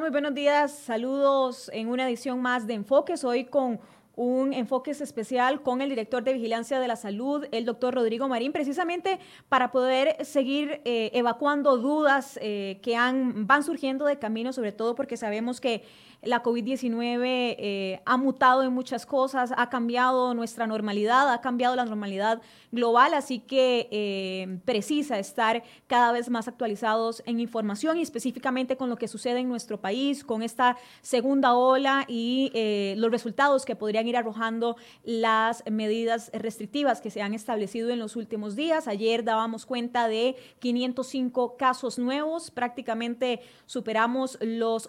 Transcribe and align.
Muy 0.00 0.08
buenos 0.08 0.32
días. 0.32 0.72
Saludos 0.72 1.70
en 1.74 1.88
una 1.88 2.08
edición 2.08 2.40
más 2.40 2.66
de 2.66 2.74
Enfoques. 2.74 3.24
Hoy 3.24 3.44
con 3.44 3.78
un 4.16 4.54
enfoque 4.54 4.92
especial 4.92 5.62
con 5.62 5.82
el 5.82 5.90
director 5.90 6.24
de 6.24 6.32
Vigilancia 6.32 6.80
de 6.80 6.88
la 6.88 6.96
Salud, 6.96 7.46
el 7.52 7.66
doctor 7.66 7.94
Rodrigo 7.94 8.26
Marín, 8.26 8.52
precisamente 8.52 9.18
para 9.50 9.70
poder 9.70 10.24
seguir 10.24 10.80
eh, 10.84 11.10
evacuando 11.12 11.76
dudas 11.76 12.38
eh, 12.40 12.78
que 12.82 12.96
han, 12.96 13.46
van 13.46 13.64
surgiendo 13.64 14.06
de 14.06 14.18
camino, 14.18 14.54
sobre 14.54 14.72
todo 14.72 14.94
porque 14.94 15.18
sabemos 15.18 15.60
que 15.60 15.84
la 16.22 16.42
COVID-19 16.42 17.24
eh, 17.24 18.00
ha 18.04 18.16
mutado 18.16 18.62
en 18.62 18.72
muchas 18.72 19.06
cosas, 19.06 19.52
ha 19.56 19.68
cambiado 19.68 20.34
nuestra 20.34 20.68
normalidad, 20.68 21.32
ha 21.32 21.40
cambiado 21.40 21.74
la 21.74 21.84
normalidad 21.84 22.40
global, 22.70 23.12
así 23.14 23.40
que 23.40 23.88
eh, 23.90 24.58
precisa 24.64 25.18
estar 25.18 25.64
cada 25.88 26.12
vez 26.12 26.30
más 26.30 26.46
actualizados 26.46 27.24
en 27.26 27.40
información 27.40 27.98
y 27.98 28.02
específicamente 28.02 28.76
con 28.76 28.88
lo 28.88 28.96
que 28.96 29.08
sucede 29.08 29.40
en 29.40 29.48
nuestro 29.48 29.80
país, 29.80 30.22
con 30.22 30.42
esta 30.42 30.76
segunda 31.00 31.54
ola 31.54 32.04
y 32.06 32.52
eh, 32.54 32.94
los 32.98 33.10
resultados 33.10 33.64
que 33.64 33.74
podrían 33.74 34.06
ir 34.06 34.16
arrojando 34.16 34.76
las 35.02 35.64
medidas 35.68 36.30
restrictivas 36.32 37.00
que 37.00 37.10
se 37.10 37.20
han 37.20 37.34
establecido 37.34 37.90
en 37.90 37.98
los 37.98 38.14
últimos 38.14 38.54
días. 38.54 38.86
Ayer 38.86 39.24
dábamos 39.24 39.66
cuenta 39.66 40.06
de 40.06 40.36
505 40.60 41.56
casos 41.56 41.98
nuevos, 41.98 42.52
prácticamente 42.52 43.40
superamos 43.66 44.38
los 44.40 44.88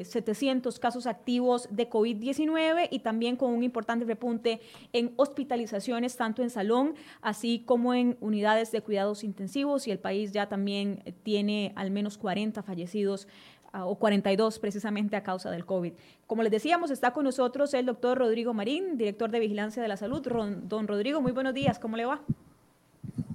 8.000 0.00 0.22
700 0.22 0.78
casos 0.78 1.06
activos 1.06 1.68
de 1.70 1.88
COVID-19 1.88 2.88
y 2.90 3.00
también 3.00 3.36
con 3.36 3.52
un 3.52 3.62
importante 3.62 4.04
repunte 4.04 4.60
en 4.92 5.12
hospitalizaciones, 5.16 6.16
tanto 6.16 6.42
en 6.42 6.50
salón, 6.50 6.94
así 7.20 7.62
como 7.66 7.94
en 7.94 8.16
unidades 8.20 8.72
de 8.72 8.80
cuidados 8.80 9.24
intensivos. 9.24 9.86
Y 9.86 9.90
el 9.90 9.98
país 9.98 10.32
ya 10.32 10.48
también 10.48 11.02
tiene 11.22 11.72
al 11.76 11.90
menos 11.90 12.18
40 12.18 12.62
fallecidos 12.62 13.28
ah, 13.72 13.84
o 13.84 13.96
42 13.96 14.58
precisamente 14.58 15.16
a 15.16 15.22
causa 15.22 15.50
del 15.50 15.64
COVID. 15.64 15.92
Como 16.26 16.42
les 16.42 16.52
decíamos, 16.52 16.90
está 16.90 17.12
con 17.12 17.24
nosotros 17.24 17.74
el 17.74 17.86
doctor 17.86 18.18
Rodrigo 18.18 18.54
Marín, 18.54 18.96
director 18.96 19.30
de 19.30 19.40
Vigilancia 19.40 19.82
de 19.82 19.88
la 19.88 19.96
Salud. 19.96 20.22
Don 20.22 20.88
Rodrigo, 20.88 21.20
muy 21.20 21.32
buenos 21.32 21.54
días, 21.54 21.78
¿cómo 21.78 21.96
le 21.96 22.04
va? 22.04 22.22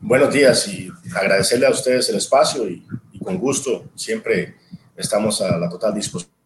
Buenos 0.01 0.33
días 0.33 0.67
y 0.69 0.89
agradecerle 1.15 1.67
a 1.67 1.69
ustedes 1.69 2.09
el 2.09 2.15
espacio 2.15 2.67
y 2.69 2.85
con 3.21 3.37
gusto 3.37 3.89
siempre 3.93 4.55
estamos 4.95 5.41
a 5.41 5.57
la 5.57 5.67
total 5.67 5.93
disposición 5.93 6.36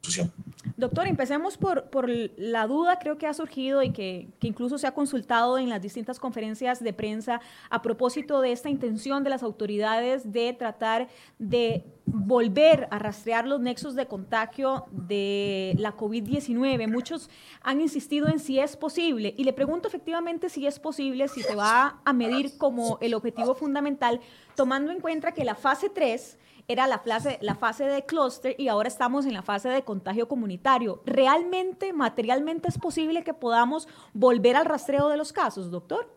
Doctor, 0.78 1.08
empecemos 1.08 1.58
por, 1.58 1.90
por, 1.90 2.10
la 2.10 2.66
duda 2.66 2.98
creo 3.00 3.18
que 3.18 3.28
ha 3.28 3.34
surgido 3.34 3.84
y 3.84 3.92
que, 3.92 4.30
que, 4.40 4.48
incluso 4.48 4.78
se 4.78 4.88
ha 4.88 4.94
consultado 4.94 5.60
en 5.60 5.70
las 5.70 5.82
distintas 5.82 6.20
conferencias 6.20 6.84
de 6.84 6.92
prensa 6.92 7.40
a 7.70 7.82
propósito 7.82 8.42
de 8.42 8.52
esta 8.52 8.70
intención 8.70 9.24
de 9.24 9.30
las 9.30 9.44
autoridades 9.44 10.32
de 10.32 10.54
tratar 10.54 11.08
de 11.38 11.84
volver 12.06 12.88
a 12.90 13.00
rastrear 13.00 13.48
los 13.48 13.60
nexos 13.60 13.96
de 13.96 14.08
contagio 14.08 14.86
de 14.92 15.76
la 15.78 15.96
COVID-19. 15.96 16.92
Muchos 16.92 17.30
han 17.62 17.80
insistido 17.80 18.28
en 18.28 18.40
si 18.40 18.60
es 18.60 18.76
posible 18.76 19.34
y 19.38 19.44
le 19.44 19.54
pregunto 19.54 19.88
efectivamente 19.88 20.50
si 20.50 20.66
es 20.66 20.80
posible, 20.80 21.28
si 21.28 21.42
se 21.42 21.56
va 21.56 22.02
a 22.04 22.14
medir 22.14 22.58
como 22.58 22.98
el 23.02 23.14
objetivo 23.14 23.54
fundamental, 23.54 24.20
tomando 24.56 24.92
en 24.92 25.00
cuenta 25.00 25.34
que 25.34 25.46
la 25.46 25.56
fase 25.56 25.90
3 25.90 26.40
era 26.72 26.88
la 26.88 27.00
fase, 27.00 27.38
la 27.42 27.56
fase 27.56 27.86
de 27.86 28.06
clúster 28.06 28.56
y 28.58 28.68
ahora 28.68 28.88
estamos 28.88 29.26
en 29.26 29.34
la 29.34 29.42
fase 29.42 29.70
de 29.70 29.84
contagio 29.84 30.28
comunitario. 30.28 31.02
¿Realmente, 31.06 31.94
materialmente 31.94 32.70
es 32.70 32.78
posible 32.78 33.24
que 33.24 33.34
podamos 33.34 33.88
volver 34.14 34.56
al 34.56 34.66
rastreo 34.66 35.10
de 35.10 35.18
los 35.18 35.34
casos, 35.34 35.70
doctor? 35.72 36.08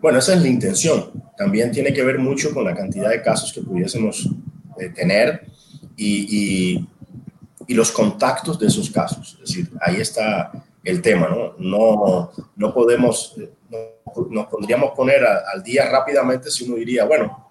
Bueno, 0.00 0.18
esa 0.18 0.34
es 0.34 0.42
la 0.42 0.48
intención. 0.48 1.10
También 1.36 1.72
tiene 1.72 1.92
que 1.92 2.02
ver 2.02 2.18
mucho 2.18 2.54
con 2.54 2.64
la 2.64 2.74
cantidad 2.74 3.10
de 3.10 3.22
casos 3.22 3.52
que 3.52 3.60
pudiésemos 3.60 4.28
eh, 4.78 4.88
tener 4.90 5.46
y, 5.96 6.86
y, 7.66 7.74
los 7.74 7.92
contactos 7.92 8.58
de 8.58 8.66
esos 8.66 8.90
casos. 8.90 9.38
Es 9.44 9.48
decir, 9.48 9.70
ahí 9.80 10.00
está 10.00 10.50
el 10.82 11.00
tema, 11.00 11.28
¿no? 11.28 11.54
No, 11.58 12.32
no 12.56 12.74
podemos, 12.74 13.36
no, 13.70 13.78
nos 14.28 14.46
podríamos 14.48 14.90
poner 14.90 15.24
al 15.24 15.62
día 15.62 15.88
rápidamente 15.88 16.50
si 16.50 16.64
uno 16.64 16.74
diría, 16.74 17.04
bueno, 17.04 17.49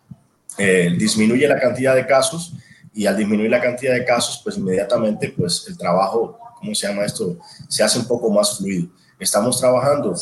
eh, 0.57 0.93
disminuye 0.97 1.47
la 1.47 1.59
cantidad 1.59 1.95
de 1.95 2.05
casos 2.05 2.53
y 2.93 3.05
al 3.05 3.15
disminuir 3.15 3.49
la 3.49 3.61
cantidad 3.61 3.93
de 3.93 4.03
casos, 4.03 4.41
pues 4.43 4.57
inmediatamente 4.57 5.33
pues 5.35 5.65
el 5.67 5.77
trabajo, 5.77 6.37
¿cómo 6.57 6.73
se 6.75 6.87
llama 6.87 7.05
esto? 7.05 7.37
Se 7.67 7.83
hace 7.83 7.99
un 7.99 8.05
poco 8.05 8.29
más 8.29 8.57
fluido. 8.57 8.89
Estamos 9.19 9.59
trabajando 9.59 10.15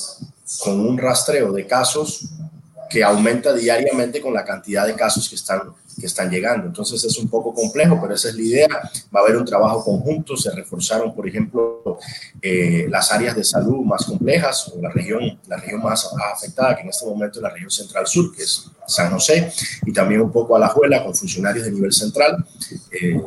con 0.63 0.79
un 0.79 0.97
rastreo 0.97 1.51
de 1.51 1.65
casos 1.65 2.29
que 2.89 3.03
aumenta 3.03 3.53
diariamente 3.53 4.21
con 4.21 4.33
la 4.33 4.43
cantidad 4.43 4.85
de 4.85 4.95
casos 4.95 5.27
que 5.29 5.35
están 5.35 5.61
que 5.99 6.05
están 6.05 6.29
llegando. 6.29 6.67
Entonces 6.67 7.03
es 7.03 7.17
un 7.17 7.27
poco 7.27 7.53
complejo, 7.53 7.99
pero 8.01 8.13
esa 8.13 8.29
es 8.29 8.35
la 8.35 8.41
idea. 8.41 8.67
Va 9.13 9.21
a 9.21 9.23
haber 9.23 9.37
un 9.37 9.45
trabajo 9.45 9.83
conjunto. 9.83 10.37
Se 10.37 10.51
reforzaron, 10.51 11.13
por 11.13 11.27
ejemplo, 11.27 11.97
eh, 12.41 12.85
las 12.89 13.11
áreas 13.11 13.35
de 13.35 13.43
salud 13.43 13.83
más 13.83 14.05
complejas 14.05 14.71
o 14.73 14.81
la 14.81 14.89
región, 14.89 15.39
la 15.47 15.57
región 15.57 15.81
más 15.81 16.09
afectada, 16.33 16.75
que 16.75 16.83
en 16.83 16.89
este 16.89 17.05
momento 17.05 17.39
es 17.39 17.43
la 17.43 17.49
región 17.49 17.71
central 17.71 18.05
sur, 18.05 18.35
que 18.35 18.43
es 18.43 18.69
San 18.87 19.11
José, 19.11 19.51
y 19.85 19.91
también 19.91 20.21
un 20.21 20.31
poco 20.31 20.55
a 20.55 20.59
la 20.59 20.69
Juela 20.69 21.03
con 21.03 21.15
funcionarios 21.15 21.65
de 21.65 21.71
nivel 21.71 21.91
central. 21.91 22.45
Eh, 22.91 23.19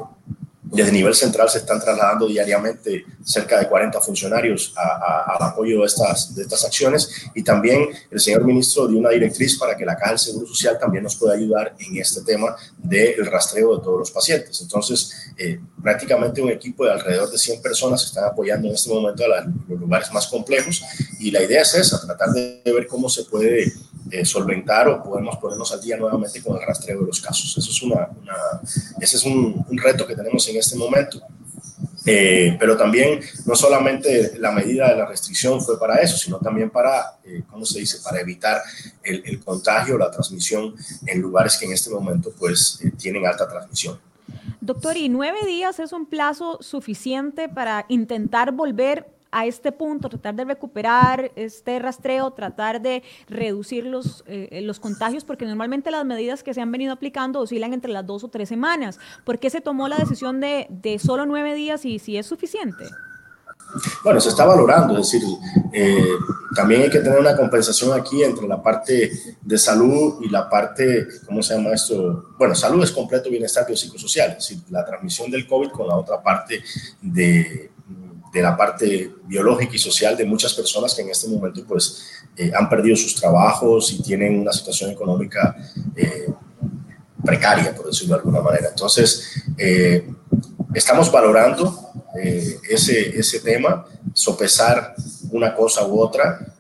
desde 0.71 0.93
nivel 0.93 1.15
central 1.15 1.51
se 1.51 1.59
están 1.59 1.81
trasladando 1.81 2.29
diariamente 2.29 3.05
cerca 3.25 3.59
de 3.59 3.69
40 3.69 4.01
funcionarios 4.01 4.73
al 4.77 5.49
apoyo 5.49 5.81
de 5.81 5.87
estas, 5.87 6.35
de 6.35 6.43
estas 6.43 6.65
acciones 6.65 7.27
y 7.35 7.43
también 7.43 7.89
el 8.11 8.21
señor 8.21 8.45
ministro 8.45 8.87
dio 8.87 8.99
una 8.99 9.11
directriz 9.11 9.59
para 9.59 9.77
que 9.77 9.85
la 9.85 9.97
Caja 9.97 10.11
del 10.11 10.19
Seguro 10.19 10.47
Social 10.47 10.79
también 10.79 11.03
nos 11.03 11.17
pueda 11.17 11.35
ayudar 11.35 11.75
en 11.79 11.97
este 11.97 12.23
tema 12.23 12.55
del 12.79 13.27
rastreo 13.27 13.77
de 13.77 13.83
todos 13.83 13.99
los 13.99 14.11
pacientes. 14.13 14.61
Entonces, 14.61 15.33
eh, 15.37 15.61
prácticamente 15.83 16.41
un 16.41 16.51
equipo 16.51 16.85
de 16.85 16.93
alrededor 16.93 17.31
de 17.31 17.39
100 17.39 17.63
personas 17.63 18.05
están 18.05 18.25
apoyando 18.25 18.69
en 18.69 18.75
este 18.75 18.91
momento 18.91 19.25
a 19.25 19.45
los 19.69 19.81
lugares 19.81 20.13
más 20.13 20.29
complejos 20.29 20.83
y 21.19 21.31
la 21.33 21.43
idea 21.43 21.63
es 21.63 21.75
esa, 21.75 22.01
tratar 22.01 22.31
de 22.31 22.63
ver 22.65 22.87
cómo 22.87 23.09
se 23.09 23.25
puede 23.25 23.73
eh, 24.11 24.25
solventar 24.25 24.89
o 24.89 25.03
podemos 25.03 25.37
ponernos 25.37 25.73
al 25.73 25.81
día 25.81 25.97
nuevamente 25.97 26.43
con 26.43 26.57
el 26.57 26.67
rastreo 26.67 27.01
de 27.01 27.07
los 27.07 27.21
casos. 27.21 27.57
Eso 27.57 27.71
es 27.71 27.83
una, 27.83 28.09
ese 29.01 29.17
es 29.17 29.25
un, 29.25 29.65
reto 29.71 30.07
que 30.07 30.17
tenemos 30.17 30.49
en 30.49 30.57
este 30.57 30.77
momento. 30.77 31.21
Eh, 32.07 32.57
pero 32.59 32.79
también 32.79 33.21
no 33.45 33.55
solamente 33.55 34.39
la 34.39 34.53
medida 34.53 34.89
de 34.89 34.97
la 34.97 35.07
restricción 35.07 35.61
fue 35.61 35.79
para 35.79 35.97
eso, 35.97 36.17
sino 36.17 36.39
también 36.39 36.71
para, 36.71 37.19
eh, 37.25 37.43
¿cómo 37.49 37.67
se 37.67 37.79
dice?, 37.79 37.99
para 38.03 38.21
evitar 38.21 38.63
el, 39.03 39.23
el, 39.27 39.39
contagio, 39.45 39.99
la 39.99 40.11
transmisión 40.11 40.75
en 41.07 41.21
lugares 41.21 41.59
que 41.59 41.67
en 41.67 41.73
este 41.73 41.91
momento 41.91 42.33
pues 42.39 42.81
tienen 42.99 43.27
alta 43.27 43.47
transmisión. 43.47 44.01
Doctor, 44.61 44.97
¿y 44.97 45.09
nueve 45.09 45.39
días 45.47 45.79
es 45.79 45.93
un 45.93 46.07
plazo 46.07 46.59
suficiente 46.63 47.49
para 47.49 47.85
intentar 47.89 48.53
volver 48.53 49.07
a 49.33 49.47
este 49.47 49.73
punto, 49.73 50.09
tratar 50.09 50.35
de 50.35 50.45
recuperar 50.45 51.33
este 51.37 51.79
rastreo, 51.79 52.33
tratar 52.33 52.81
de 52.81 53.03
reducir 53.29 53.87
los, 53.87 54.25
eh, 54.27 54.61
los 54.63 54.81
contagios, 54.81 55.25
porque 55.25 55.47
normalmente 55.47 55.91
las 55.91 56.05
medidas 56.05 56.43
que 56.43 56.55
se 56.55 56.61
han 56.61 56.73
venido 56.73 56.93
aplicando 56.93 57.41
oscilan 57.41 57.73
entre 57.73 57.93
las 57.93 58.07
dos 58.07 58.25
o 58.25 58.29
tres 58.29 58.49
semanas. 58.49 58.99
¿Por 59.25 59.39
qué 59.39 59.51
se 59.51 59.61
tomó 59.61 59.89
la 59.89 59.97
decisión 59.97 60.41
de, 60.41 60.67
de 60.71 60.99
solo 60.99 61.27
nueve 61.27 61.55
días 61.55 61.85
y 61.85 61.99
si 61.99 62.17
es 62.17 62.27
suficiente? 62.27 62.85
Bueno, 64.03 64.21
se 64.21 64.31
está 64.31 64.45
valorando, 64.45 64.99
es 64.99 65.13
decir, 65.13 65.23
eh, 65.73 66.17
también 66.57 66.83
hay 66.83 66.91
que 66.91 66.99
tener 66.99 67.21
una 67.21 67.37
compensación 67.37 67.97
aquí 67.99 68.23
entre 68.25 68.49
la 68.49 68.61
parte 68.61 69.13
de 69.41 69.59
salud 69.59 70.21
y 70.23 70.29
la 70.29 70.49
parte, 70.49 71.07
¿cómo 71.25 71.41
se 71.41 71.55
llama 71.55 71.71
esto? 71.71 72.31
Bueno, 72.37 72.55
salud 72.55 72.83
es 72.83 72.91
completo 72.91 73.31
bienestar 73.31 73.65
biopsicosocial, 73.67 74.31
es 74.31 74.49
decir, 74.49 74.59
la 74.71 74.85
transmisión 74.85 75.31
del 75.31 75.47
COVID 75.47 75.69
con 75.69 75.87
la 75.87 75.97
otra 75.97 76.21
parte 76.21 76.61
de 77.01 77.71
de 78.33 78.43
la 78.43 78.57
parte 78.57 79.11
biológica 79.25 79.75
y 79.75 79.79
social 79.79 80.17
de 80.17 80.25
muchas 80.25 80.55
personas 80.55 80.95
que 80.95 81.03
en 81.03 81.11
este 81.11 81.29
momento 81.29 81.65
pues 81.67 82.03
eh, 82.37 82.53
han 82.55 82.69
perdido 82.69 82.97
sus 82.97 83.15
trabajos 83.15 83.93
y 83.93 84.03
tienen 84.03 84.39
una 84.39 84.53
situación 84.53 84.91
económica 84.91 85.57
eh, 85.97 86.29
precaria, 87.25 87.75
por 87.75 87.87
decirlo 87.87 88.15
de 88.15 88.21
alguna 88.21 88.41
manera. 88.41 88.69
Entonces, 88.69 89.43
eh, 89.59 90.09
estamos 90.75 91.11
valorando 91.11 91.91
ese, 92.69 93.19
ese 93.19 93.41
tema, 93.41 93.87
sopesar 94.13 94.95
una 95.31 95.55
cosa 95.55 95.87
u 95.87 96.01
otra. 96.01 96.55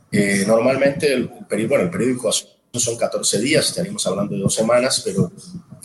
normalmente 0.46 1.12
el, 1.12 1.28
periodo, 1.48 1.70
bueno, 1.70 1.84
el 1.84 1.90
periódico 1.90 2.30
son 2.32 2.96
14 2.96 3.40
días, 3.40 3.68
estaríamos 3.68 4.06
hablando 4.06 4.34
de 4.34 4.42
dos 4.42 4.54
semanas, 4.54 5.02
pero 5.04 5.32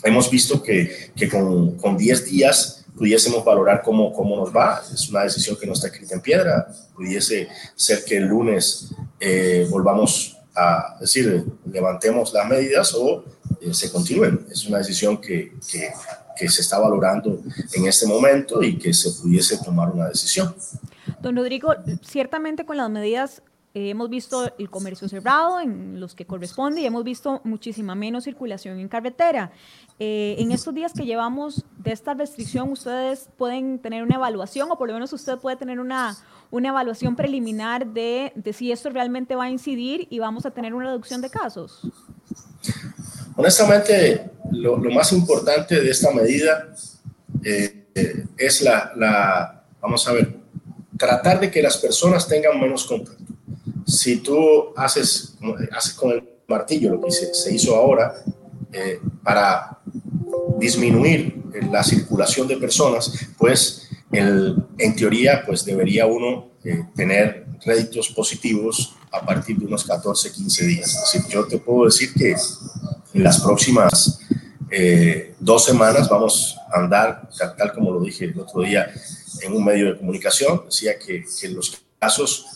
hemos 0.04 0.30
visto 0.30 0.62
que, 0.62 1.10
que 1.16 1.28
con, 1.28 1.76
con 1.76 1.96
10 1.96 2.24
días 2.26 2.85
pudiésemos 2.96 3.44
valorar 3.44 3.82
cómo, 3.82 4.12
cómo 4.12 4.36
nos 4.36 4.54
va. 4.54 4.82
Es 4.92 5.08
una 5.08 5.22
decisión 5.22 5.56
que 5.56 5.66
no 5.66 5.74
está 5.74 5.88
escrita 5.88 6.14
en 6.14 6.20
piedra. 6.20 6.66
Pudiese 6.94 7.48
ser 7.74 8.04
que 8.04 8.16
el 8.16 8.24
lunes 8.24 8.90
eh, 9.20 9.66
volvamos 9.70 10.36
a 10.54 10.96
decir, 10.98 11.44
levantemos 11.70 12.32
las 12.32 12.48
medidas 12.48 12.94
o 12.94 13.24
eh, 13.60 13.74
se 13.74 13.92
continúen. 13.92 14.46
Es 14.50 14.66
una 14.66 14.78
decisión 14.78 15.20
que, 15.20 15.52
que, 15.70 15.90
que, 16.36 16.48
se 16.48 16.62
está 16.62 16.78
valorando 16.78 17.42
en 17.74 17.86
este 17.86 18.06
momento 18.06 18.62
y 18.62 18.78
que 18.78 18.94
se 18.94 19.10
pudiese 19.20 19.58
tomar 19.58 19.90
una 19.90 20.08
decisión. 20.08 20.54
Don 21.20 21.36
Rodrigo, 21.36 21.74
ciertamente 22.02 22.64
con 22.64 22.78
las 22.78 22.88
medidas 22.88 23.42
eh, 23.76 23.90
hemos 23.90 24.08
visto 24.08 24.50
el 24.58 24.70
comercio 24.70 25.06
cerrado 25.06 25.60
en 25.60 26.00
los 26.00 26.14
que 26.14 26.24
corresponde 26.24 26.80
y 26.80 26.86
hemos 26.86 27.04
visto 27.04 27.42
muchísima 27.44 27.94
menos 27.94 28.24
circulación 28.24 28.80
en 28.80 28.88
carretera. 28.88 29.52
Eh, 29.98 30.36
en 30.38 30.50
estos 30.50 30.72
días 30.72 30.94
que 30.94 31.04
llevamos 31.04 31.62
de 31.76 31.92
esta 31.92 32.14
restricción, 32.14 32.70
ustedes 32.70 33.28
pueden 33.36 33.78
tener 33.78 34.02
una 34.02 34.14
evaluación 34.14 34.70
o 34.70 34.78
por 34.78 34.88
lo 34.88 34.94
menos 34.94 35.12
usted 35.12 35.36
puede 35.36 35.58
tener 35.58 35.78
una, 35.78 36.16
una 36.50 36.70
evaluación 36.70 37.16
preliminar 37.16 37.86
de, 37.86 38.32
de 38.34 38.54
si 38.54 38.72
esto 38.72 38.88
realmente 38.88 39.36
va 39.36 39.44
a 39.44 39.50
incidir 39.50 40.06
y 40.08 40.20
vamos 40.20 40.46
a 40.46 40.52
tener 40.52 40.72
una 40.72 40.86
reducción 40.86 41.20
de 41.20 41.28
casos. 41.28 41.82
Honestamente, 43.36 44.30
lo, 44.52 44.78
lo 44.78 44.90
más 44.90 45.12
importante 45.12 45.82
de 45.82 45.90
esta 45.90 46.12
medida 46.12 46.74
eh, 47.44 47.88
es 48.38 48.62
la, 48.62 48.92
la, 48.96 49.64
vamos 49.82 50.08
a 50.08 50.12
ver, 50.14 50.34
tratar 50.96 51.40
de 51.40 51.50
que 51.50 51.60
las 51.60 51.76
personas 51.76 52.26
tengan 52.26 52.58
menos 52.58 52.86
contacto. 52.86 53.25
Si 53.86 54.18
tú 54.18 54.74
haces, 54.76 55.36
haces 55.72 55.94
con 55.94 56.10
el 56.10 56.28
martillo 56.48 56.90
lo 56.90 57.00
que 57.00 57.10
se, 57.10 57.32
se 57.34 57.54
hizo 57.54 57.74
ahora 57.74 58.14
eh, 58.72 59.00
para 59.22 59.78
disminuir 60.58 61.42
la 61.70 61.82
circulación 61.82 62.48
de 62.48 62.56
personas, 62.56 63.12
pues 63.38 63.88
el, 64.12 64.56
en 64.78 64.96
teoría 64.96 65.42
pues 65.46 65.64
debería 65.64 66.06
uno 66.06 66.48
eh, 66.64 66.84
tener 66.94 67.46
réditos 67.64 68.08
positivos 68.10 68.94
a 69.10 69.24
partir 69.24 69.56
de 69.58 69.66
unos 69.66 69.84
14, 69.84 70.32
15 70.32 70.66
días. 70.66 70.94
Es 70.94 71.12
decir, 71.12 71.32
yo 71.32 71.46
te 71.46 71.58
puedo 71.58 71.86
decir 71.86 72.12
que 72.12 72.34
en 73.14 73.22
las 73.22 73.40
próximas 73.40 74.20
eh, 74.70 75.34
dos 75.38 75.64
semanas 75.64 76.08
vamos 76.08 76.56
a 76.72 76.80
andar, 76.80 77.28
tal, 77.56 77.72
como 77.72 77.92
lo 77.92 78.00
dije 78.00 78.26
el 78.26 78.38
otro 78.38 78.62
día 78.62 78.90
en 79.42 79.52
un 79.52 79.64
medio 79.64 79.86
de 79.86 79.98
comunicación, 79.98 80.62
decía 80.66 80.98
que, 80.98 81.24
que 81.40 81.48
los 81.48 81.85
casos 82.06 82.46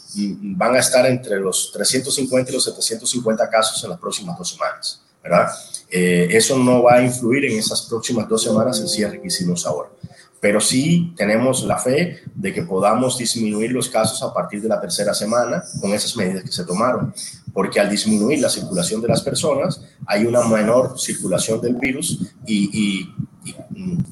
van 0.59 0.75
a 0.77 0.79
estar 0.79 1.07
entre 1.07 1.39
los 1.39 1.71
350 1.73 2.51
y 2.51 2.55
los 2.55 2.65
750 2.65 3.49
casos 3.49 3.83
en 3.83 3.91
las 3.91 3.99
próximas 3.99 4.39
dos 4.39 4.51
semanas, 4.51 5.03
¿verdad? 5.23 5.49
Eh, 5.91 6.29
eso 6.31 6.57
no 6.57 6.83
va 6.85 6.95
a 6.95 7.03
influir 7.03 7.45
en 7.47 7.59
esas 7.59 7.83
próximas 7.83 8.29
dos 8.29 8.43
semanas 8.43 8.81
el 8.81 8.89
cierre 8.89 9.21
que 9.21 9.29
hicimos 9.29 9.67
ahora. 9.67 9.91
Pero 10.41 10.61
sí 10.61 11.13
tenemos 11.17 11.65
la 11.65 11.77
fe 11.79 12.23
de 12.35 12.53
que 12.53 12.63
podamos 12.63 13.19
disminuir 13.19 13.73
los 13.73 13.89
casos 13.89 14.23
a 14.23 14.33
partir 14.33 14.63
de 14.63 14.69
la 14.69 14.81
tercera 14.81 15.13
semana 15.13 15.63
con 15.81 15.93
esas 15.93 16.17
medidas 16.17 16.45
que 16.45 16.53
se 16.53 16.65
tomaron, 16.65 17.13
porque 17.53 17.79
al 17.79 17.91
disminuir 17.91 18.41
la 18.41 18.49
circulación 18.49 19.03
de 19.03 19.09
las 19.09 19.21
personas 19.21 19.83
hay 20.07 20.25
una 20.25 20.43
menor 20.43 20.99
circulación 20.99 21.61
del 21.61 21.75
virus 21.75 22.21
y, 22.47 22.71
y, 22.73 23.15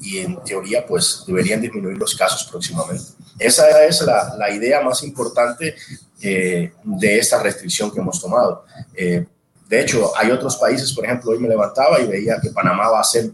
y, 0.01 0.17
en 0.19 0.43
teoría 0.43 0.85
pues 0.85 1.23
deberían 1.25 1.61
disminuir 1.61 1.97
los 1.97 2.15
casos 2.15 2.47
próximamente. 2.49 3.03
Esa 3.39 3.85
es 3.85 4.01
la, 4.01 4.35
la 4.37 4.51
idea 4.51 4.81
más 4.81 5.01
importante 5.03 5.75
eh, 6.21 6.73
de 6.83 7.17
esta 7.17 7.41
restricción 7.41 7.89
que 7.91 7.99
hemos 7.99 8.21
tomado. 8.21 8.65
Eh, 8.93 9.25
de 9.69 9.81
hecho, 9.81 10.11
hay 10.17 10.31
otros 10.31 10.57
países, 10.57 10.91
por 10.91 11.05
ejemplo, 11.05 11.31
hoy 11.31 11.39
me 11.39 11.47
levantaba 11.47 12.01
y 12.01 12.07
veía 12.07 12.41
que 12.41 12.49
Panamá 12.49 12.89
va 12.89 12.97
a 12.97 13.01
hacer 13.01 13.31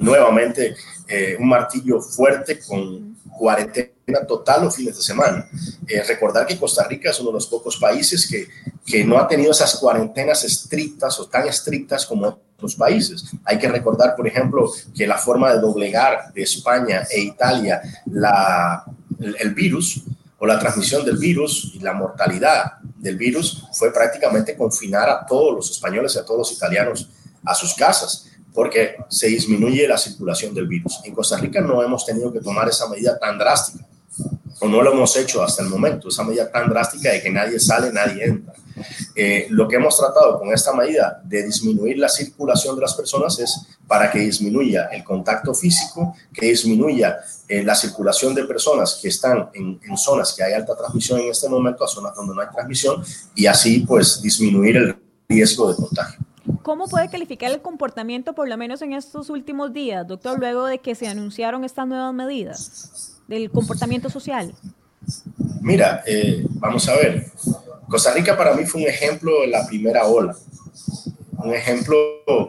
nuevamente 0.00 0.74
eh, 1.06 1.36
un 1.38 1.48
martillo 1.48 2.00
fuerte 2.00 2.58
con 2.58 3.16
cuarentena 3.38 4.26
total 4.26 4.64
los 4.64 4.76
fines 4.76 4.96
de 4.96 5.02
semana. 5.02 5.48
Eh, 5.86 6.02
recordar 6.02 6.46
que 6.46 6.58
Costa 6.58 6.86
Rica 6.88 7.10
es 7.10 7.20
uno 7.20 7.30
de 7.30 7.34
los 7.34 7.46
pocos 7.46 7.76
países 7.76 8.28
que, 8.28 8.48
que 8.84 9.04
no 9.04 9.18
ha 9.18 9.28
tenido 9.28 9.52
esas 9.52 9.76
cuarentenas 9.76 10.44
estrictas 10.44 11.18
o 11.20 11.26
tan 11.26 11.46
estrictas 11.46 12.04
como 12.06 12.26
otros 12.56 12.74
países. 12.74 13.24
Hay 13.44 13.58
que 13.58 13.68
recordar, 13.68 14.16
por 14.16 14.26
ejemplo, 14.26 14.70
que 14.96 15.06
la 15.06 15.18
forma 15.18 15.52
de 15.52 15.60
doblegar 15.60 16.32
de 16.32 16.42
España 16.42 17.06
e 17.10 17.20
Italia 17.20 17.80
la, 18.06 18.84
el, 19.20 19.36
el 19.38 19.54
virus 19.54 20.02
o 20.38 20.46
la 20.46 20.58
transmisión 20.58 21.04
del 21.04 21.18
virus 21.18 21.72
y 21.74 21.80
la 21.80 21.92
mortalidad 21.92 22.78
del 22.96 23.16
virus 23.16 23.66
fue 23.72 23.92
prácticamente 23.92 24.56
confinar 24.56 25.08
a 25.08 25.26
todos 25.26 25.54
los 25.54 25.70
españoles 25.70 26.14
y 26.14 26.18
a 26.18 26.24
todos 26.24 26.38
los 26.38 26.52
italianos 26.52 27.08
a 27.44 27.54
sus 27.54 27.74
casas, 27.74 28.29
porque 28.52 28.96
se 29.08 29.28
disminuye 29.28 29.86
la 29.86 29.98
circulación 29.98 30.54
del 30.54 30.66
virus. 30.66 31.00
En 31.04 31.14
Costa 31.14 31.36
Rica 31.38 31.60
no 31.60 31.82
hemos 31.82 32.04
tenido 32.04 32.32
que 32.32 32.40
tomar 32.40 32.68
esa 32.68 32.88
medida 32.88 33.18
tan 33.18 33.38
drástica, 33.38 33.86
o 34.60 34.68
no 34.68 34.82
lo 34.82 34.92
hemos 34.92 35.16
hecho 35.16 35.42
hasta 35.42 35.62
el 35.62 35.68
momento, 35.68 36.08
esa 36.08 36.24
medida 36.24 36.50
tan 36.50 36.68
drástica 36.68 37.10
de 37.10 37.22
que 37.22 37.30
nadie 37.30 37.58
sale, 37.58 37.92
nadie 37.92 38.24
entra. 38.24 38.54
Eh, 39.14 39.46
lo 39.50 39.68
que 39.68 39.76
hemos 39.76 39.96
tratado 39.96 40.38
con 40.38 40.52
esta 40.52 40.72
medida 40.72 41.20
de 41.24 41.42
disminuir 41.44 41.98
la 41.98 42.08
circulación 42.08 42.76
de 42.76 42.82
las 42.82 42.94
personas 42.94 43.38
es 43.38 43.66
para 43.86 44.10
que 44.10 44.20
disminuya 44.20 44.86
el 44.86 45.04
contacto 45.04 45.54
físico, 45.54 46.14
que 46.32 46.46
disminuya 46.46 47.18
eh, 47.48 47.62
la 47.62 47.74
circulación 47.74 48.34
de 48.34 48.44
personas 48.44 48.98
que 49.00 49.08
están 49.08 49.50
en, 49.54 49.80
en, 49.82 49.96
zonas 49.96 50.32
que 50.32 50.42
hay 50.42 50.52
alta 50.54 50.76
transmisión 50.76 51.20
en 51.20 51.30
este 51.30 51.48
momento 51.48 51.84
a 51.84 51.88
zonas 51.88 52.14
donde 52.14 52.34
no 52.34 52.40
hay 52.40 52.48
transmisión 52.48 53.02
y 53.34 53.46
así 53.46 53.80
pues 53.80 54.22
disminuir 54.22 54.76
el 54.76 54.96
riesgo 55.28 55.68
de 55.70 55.76
contagio. 55.76 56.20
¿Cómo 56.70 56.86
puede 56.86 57.10
calificar 57.10 57.50
el 57.50 57.60
comportamiento, 57.60 58.32
por 58.32 58.48
lo 58.48 58.56
menos 58.56 58.80
en 58.80 58.92
estos 58.92 59.28
últimos 59.28 59.72
días, 59.72 60.06
doctor, 60.06 60.38
luego 60.38 60.66
de 60.66 60.78
que 60.78 60.94
se 60.94 61.08
anunciaron 61.08 61.64
estas 61.64 61.84
nuevas 61.88 62.14
medidas 62.14 63.16
del 63.26 63.50
comportamiento 63.50 64.08
social? 64.08 64.54
Mira, 65.62 66.04
eh, 66.06 66.46
vamos 66.48 66.88
a 66.88 66.94
ver. 66.94 67.26
Costa 67.88 68.14
Rica 68.14 68.36
para 68.36 68.54
mí 68.54 68.66
fue 68.66 68.82
un 68.82 68.86
ejemplo 68.88 69.42
en 69.42 69.50
la 69.50 69.66
primera 69.66 70.06
ola, 70.06 70.36
un 71.38 71.52
ejemplo 71.52 71.96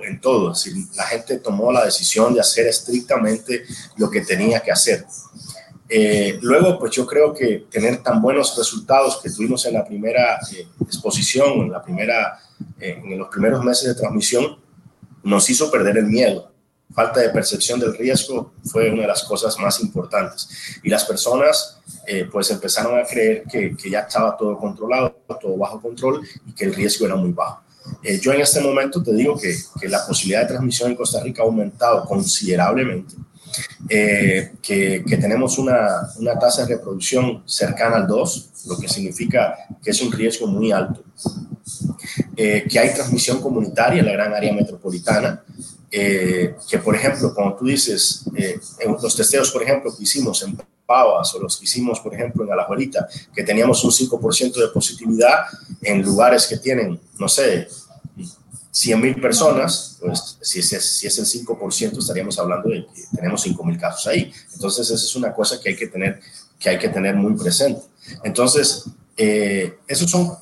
en 0.04 0.22
todo. 0.22 0.54
La 0.94 1.06
gente 1.06 1.40
tomó 1.40 1.72
la 1.72 1.86
decisión 1.86 2.36
de 2.36 2.42
hacer 2.42 2.68
estrictamente 2.68 3.64
lo 3.98 4.12
que 4.12 4.22
tenía 4.22 4.60
que 4.60 4.72
hacer. 4.72 5.04
Eh, 5.90 6.38
luego, 6.42 6.80
pues 6.80 6.92
yo 6.92 7.08
creo 7.08 7.34
que 7.34 7.66
tener 7.72 8.02
tan 8.02 8.22
buenos 8.22 8.56
resultados 8.56 9.20
que 9.20 9.32
tuvimos 9.32 9.66
en 9.66 9.74
la 9.74 9.84
primera 9.84 10.40
eh, 10.56 10.68
exposición, 10.80 11.62
en, 11.64 11.72
la 11.72 11.82
primera, 11.82 12.40
eh, 12.82 13.02
en 13.04 13.18
los 13.18 13.30
primeros 13.30 13.64
meses 13.64 13.88
de 13.88 13.96
transmisión, 13.96 14.58
nos 15.24 15.50
hizo 15.50 15.70
perder 15.72 15.98
el 15.98 16.08
miedo. 16.08 16.52
Falta 16.94 17.22
de 17.22 17.30
percepción 17.30 17.80
del 17.80 17.96
riesgo 17.96 18.54
fue 18.66 18.90
una 18.90 19.04
de 19.04 19.08
las 19.08 19.24
cosas 19.24 19.58
más 19.60 19.80
importantes. 19.80 20.50
Y 20.84 20.90
las 20.90 21.06
personas 21.06 21.80
eh, 22.06 22.28
pues 22.30 22.52
empezaron 22.52 23.00
a 23.00 23.06
creer 23.06 23.44
que, 23.50 23.76
que, 23.78 23.90
ya 23.90 24.02
estaba 24.02 24.36
todo 24.36 24.58
controlado, 24.58 25.16
todo 25.40 25.56
bajo 25.56 25.80
control 25.80 26.28
y 26.46 26.54
que 26.54 26.66
el 26.66 26.74
riesgo 26.74 27.06
era 27.06 27.16
muy 27.16 27.32
bajo. 27.32 27.62
Eh, 28.04 28.20
yo 28.20 28.34
en 28.34 28.42
este 28.42 28.62
momento 28.62 29.02
te 29.02 29.14
digo 29.14 29.38
que, 29.38 29.56
que, 29.80 29.88
la 29.88 30.06
posibilidad 30.06 30.42
de 30.42 30.48
transmisión 30.48 30.92
en 30.92 30.98
Costa 30.98 31.22
Rica 31.22 31.42
ha 31.42 31.46
aumentado 31.46 32.06
considerablemente, 32.06 33.16
eh, 33.90 34.54
que, 34.62 35.04
que, 35.08 35.18
tenemos 35.18 35.58
una, 35.58 36.10
una, 36.18 36.38
tasa 36.40 36.66
de 36.66 36.76
reproducción 36.76 37.44
cercana 37.46 37.98
al 37.98 38.08
2, 38.08 38.50
lo 38.68 38.78
que 38.78 38.88
significa 38.88 39.56
que 39.84 39.92
es 39.92 40.02
un 40.02 40.12
riesgo 40.12 40.48
muy 40.48 40.72
alto, 40.72 41.04
eh, 42.36 42.66
que 42.70 42.80
hay 42.80 42.94
transmisión 42.94 43.42
comunitaria 43.42 44.00
en 44.00 44.06
la 44.06 44.14
gran 44.14 44.34
área 44.34 44.54
metropolitana, 44.54 45.44
eh, 45.92 46.56
que 46.70 46.80
por 46.80 46.96
ejemplo, 46.96 47.34
como 47.34 47.56
tú 47.56 47.66
dices, 47.66 48.24
eh, 48.36 48.60
en 48.80 48.94
los 48.94 49.16
testeos, 49.16 49.52
por 49.52 49.62
ejemplo, 49.62 49.96
que 49.96 50.04
hicimos 50.04 50.42
en 50.44 50.58
Pavas 50.86 51.34
o 51.36 51.40
los 51.40 51.58
que 51.58 51.66
hicimos, 51.66 52.00
por 52.00 52.14
ejemplo, 52.14 52.44
en 52.44 52.52
Alajuelita, 52.52 53.08
que 53.34 53.44
teníamos 53.44 53.84
un 53.84 53.92
5% 53.92 54.60
de 54.60 54.68
positividad 54.70 55.46
en 55.82 56.02
lugares 56.02 56.48
que 56.48 56.58
tienen, 56.58 57.00
no 57.20 57.28
sé, 57.28 57.68
100 58.72 59.02
mil 59.02 59.20
personas, 59.20 59.98
pues 60.00 60.38
si 60.42 60.60
es, 60.60 60.70
si 60.70 61.08
es 61.08 61.20
el 61.20 61.26
5%, 61.26 61.98
estaríamos 61.98 62.40
hablando 62.40 62.70
de 62.70 62.86
que 62.86 63.04
tenemos 63.16 63.42
5 63.42 63.64
mil 63.66 63.78
casos 63.78 64.08
ahí. 64.08 64.32
Entonces, 64.54 64.90
esa 64.90 64.96
es 65.06 65.16
una 65.16 65.34
cosa 65.34 65.60
que 65.60 65.70
hay 65.70 65.76
que 65.76 65.88
tener, 65.88 66.22
que 66.58 66.70
hay 66.70 66.80
que 66.80 66.90
tener 66.90 67.16
muy 67.16 67.34
presente. 67.34 67.82
Entonces, 68.24 68.86
eh, 69.18 69.78
esos 69.88 70.10
son 70.10 70.38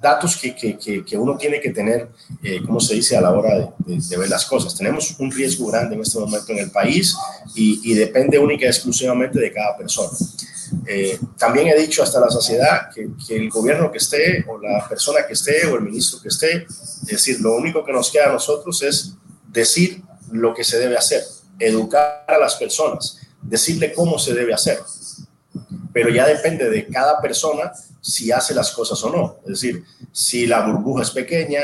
datos 0.00 0.36
que, 0.36 0.54
que, 0.54 1.04
que, 1.04 1.18
uno 1.18 1.36
tiene 1.36 1.60
que 1.60 1.70
tener, 1.70 2.08
eh, 2.42 2.60
como 2.64 2.80
se 2.80 2.94
dice, 2.94 3.16
a 3.16 3.20
la 3.20 3.30
hora 3.32 3.58
de, 3.58 3.94
de, 3.94 4.00
de, 4.08 4.16
ver 4.16 4.30
las 4.30 4.46
cosas. 4.46 4.74
Tenemos 4.74 5.16
un 5.18 5.30
riesgo 5.30 5.66
grande 5.66 5.96
en 5.96 6.02
este 6.02 6.18
momento 6.18 6.52
en 6.52 6.58
el 6.58 6.70
país 6.70 7.16
y, 7.54 7.80
y 7.84 7.94
depende 7.94 8.38
única 8.38 8.64
y 8.64 8.68
exclusivamente 8.68 9.38
de 9.38 9.52
cada 9.52 9.76
persona. 9.76 10.16
Eh, 10.86 11.18
también 11.36 11.68
he 11.68 11.76
dicho 11.76 12.02
hasta 12.02 12.20
la 12.20 12.30
saciedad 12.30 12.90
que, 12.94 13.08
el 13.34 13.50
gobierno 13.50 13.90
que 13.90 13.98
esté 13.98 14.44
o 14.48 14.58
la 14.58 14.86
persona 14.88 15.26
que 15.26 15.32
esté 15.32 15.66
o 15.66 15.76
el 15.76 15.82
ministro 15.82 16.20
que 16.20 16.28
esté, 16.28 16.66
es 16.68 17.06
decir, 17.06 17.40
lo 17.40 17.56
único 17.56 17.84
que 17.84 17.92
nos 17.92 18.10
queda 18.10 18.26
a 18.26 18.32
nosotros 18.32 18.82
es 18.82 19.14
decir 19.48 20.02
lo 20.30 20.54
que 20.54 20.64
se 20.64 20.78
debe 20.78 20.96
hacer, 20.96 21.24
educar 21.58 22.24
a 22.28 22.38
las 22.38 22.54
personas, 22.54 23.18
decirle 23.42 23.92
cómo 23.92 24.18
se 24.18 24.34
debe 24.34 24.54
hacer. 24.54 24.78
Pero 25.92 26.08
ya 26.10 26.26
depende 26.26 26.70
de 26.70 26.86
cada 26.86 27.20
persona 27.20 27.72
si 28.00 28.30
hace 28.30 28.54
las 28.54 28.70
cosas 28.70 29.02
o 29.02 29.10
no. 29.10 29.36
Es 29.42 29.60
decir, 29.60 29.84
si 30.12 30.46
la 30.46 30.60
burbuja 30.60 31.02
es 31.02 31.10
pequeña, 31.10 31.62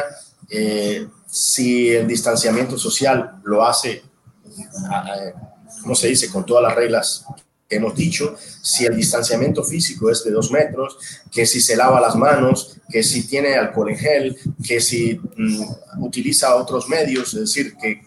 eh, 0.51 1.07
si 1.27 1.91
el 1.91 2.07
distanciamiento 2.09 2.77
social 2.77 3.41
lo 3.45 3.65
hace, 3.65 3.91
eh, 3.93 5.35
¿cómo 5.83 5.95
se 5.95 6.09
dice?, 6.09 6.29
con 6.29 6.45
todas 6.45 6.65
las 6.65 6.75
reglas 6.75 7.25
hemos 7.69 7.95
dicho, 7.95 8.37
si 8.63 8.87
el 8.87 8.97
distanciamiento 8.97 9.65
físico 9.65 10.11
es 10.11 10.25
de 10.25 10.31
dos 10.31 10.51
metros, 10.51 10.99
que 11.33 11.47
si 11.47 11.61
se 11.61 11.77
lava 11.77 12.01
las 12.01 12.15
manos, 12.15 12.79
que 12.89 13.03
si 13.03 13.27
tiene 13.27 13.55
alcohol 13.55 13.91
en 13.91 13.99
gel, 13.99 14.37
que 14.65 14.81
si 14.81 15.21
mm, 15.37 16.03
utiliza 16.03 16.55
otros 16.55 16.89
medios, 16.89 17.35
es 17.35 17.41
decir, 17.41 17.77
que 17.77 18.03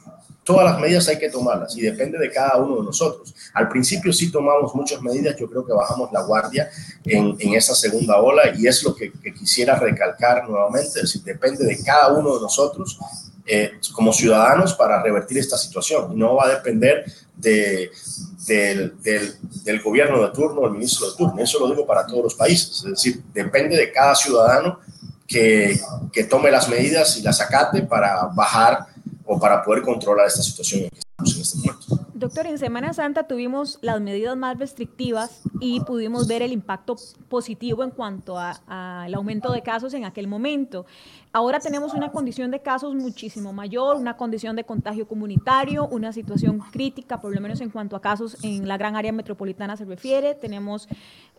todas 0.49 0.65
las 0.65 0.79
medidas 0.79 1.07
hay 1.07 1.19
que 1.19 1.29
tomarlas 1.29 1.77
y 1.77 1.81
depende 1.81 2.17
de 2.17 2.31
cada 2.31 2.57
uno 2.57 2.77
de 2.77 2.83
nosotros. 2.83 3.35
Al 3.53 3.69
principio 3.69 4.11
sí 4.11 4.31
tomamos 4.31 4.73
muchas 4.73 5.01
medidas, 5.01 5.35
yo 5.37 5.47
creo 5.47 5.63
que 5.63 5.73
bajamos 5.73 6.11
la 6.11 6.23
guardia 6.23 6.69
en, 7.05 7.35
en 7.37 7.53
esa 7.53 7.75
segunda 7.75 8.17
ola 8.17 8.43
y 8.57 8.65
es 8.65 8.81
lo 8.83 8.95
que, 8.95 9.11
quisiera 9.37 9.75
recalcar 9.77 10.49
nuevamente, 10.49 10.87
es 10.87 11.01
decir, 11.03 11.21
depende 11.21 11.65
de 11.65 11.83
cada 11.83 12.13
uno 12.13 12.35
de 12.35 12.41
nosotros 12.41 12.97
eh, 13.45 13.73
como 13.93 14.13
ciudadanos 14.13 14.73
para 14.73 15.01
revertir 15.01 15.39
esta 15.39 15.57
situación 15.57 16.17
no 16.17 16.35
va 16.35 16.45
a 16.45 16.49
depender 16.49 17.03
de, 17.39 17.91
del, 18.45 18.93
del, 19.01 19.81
gobierno 19.81 20.21
de 20.21 20.31
turno 20.31 20.61
o 20.61 20.67
el 20.67 20.73
ministro 20.73 21.09
de 21.09 21.17
turno, 21.17 21.41
eso 21.41 21.59
lo 21.59 21.69
digo 21.69 21.85
para 21.85 22.05
todos 22.05 22.23
los 22.23 22.35
países, 22.35 22.83
es 22.83 22.91
decir, 22.91 23.23
depende 23.33 23.77
de 23.77 23.91
cada 23.91 24.15
ciudadano 24.15 24.79
que, 25.27 25.79
que 26.11 26.23
tome 26.25 26.51
las 26.51 26.67
medidas 26.67 27.17
y 27.17 27.21
las 27.21 27.39
acate 27.39 27.83
para 27.83 28.25
bajar 28.33 28.87
o 29.25 29.39
para 29.39 29.63
poder 29.63 29.83
controlar 29.83 30.27
esta 30.27 30.41
situación 30.41 30.83
en 30.83 30.89
que 30.89 30.99
estamos 30.99 31.35
en 31.35 31.41
este 31.41 31.57
momento. 31.57 31.99
Doctor, 32.19 32.47
en 32.47 32.57
Semana 32.57 32.91
Santa 32.91 33.23
tuvimos 33.23 33.79
las 33.81 34.01
medidas 34.01 34.35
más 34.35 34.59
restrictivas 34.59 35.41
y 35.61 35.79
pudimos 35.79 36.27
ver 36.27 36.41
el 36.41 36.51
impacto 36.51 36.97
positivo 37.29 37.81
en 37.81 37.91
cuanto 37.91 38.37
al 38.37 39.13
aumento 39.13 39.53
de 39.53 39.61
casos 39.61 39.93
en 39.93 40.03
aquel 40.03 40.27
momento. 40.27 40.85
Ahora 41.31 41.59
tenemos 41.59 41.93
una 41.93 42.11
condición 42.11 42.51
de 42.51 42.59
casos 42.59 42.93
muchísimo 42.93 43.53
mayor, 43.53 43.95
una 43.95 44.17
condición 44.17 44.57
de 44.57 44.65
contagio 44.65 45.07
comunitario, 45.07 45.87
una 45.87 46.11
situación 46.11 46.59
crítica, 46.59 47.21
por 47.21 47.33
lo 47.33 47.39
menos 47.39 47.61
en 47.61 47.69
cuanto 47.69 47.95
a 47.95 48.01
casos 48.01 48.35
en 48.43 48.67
la 48.67 48.77
gran 48.77 48.97
área 48.97 49.13
metropolitana 49.13 49.77
se 49.77 49.85
refiere. 49.85 50.35
Tenemos 50.35 50.89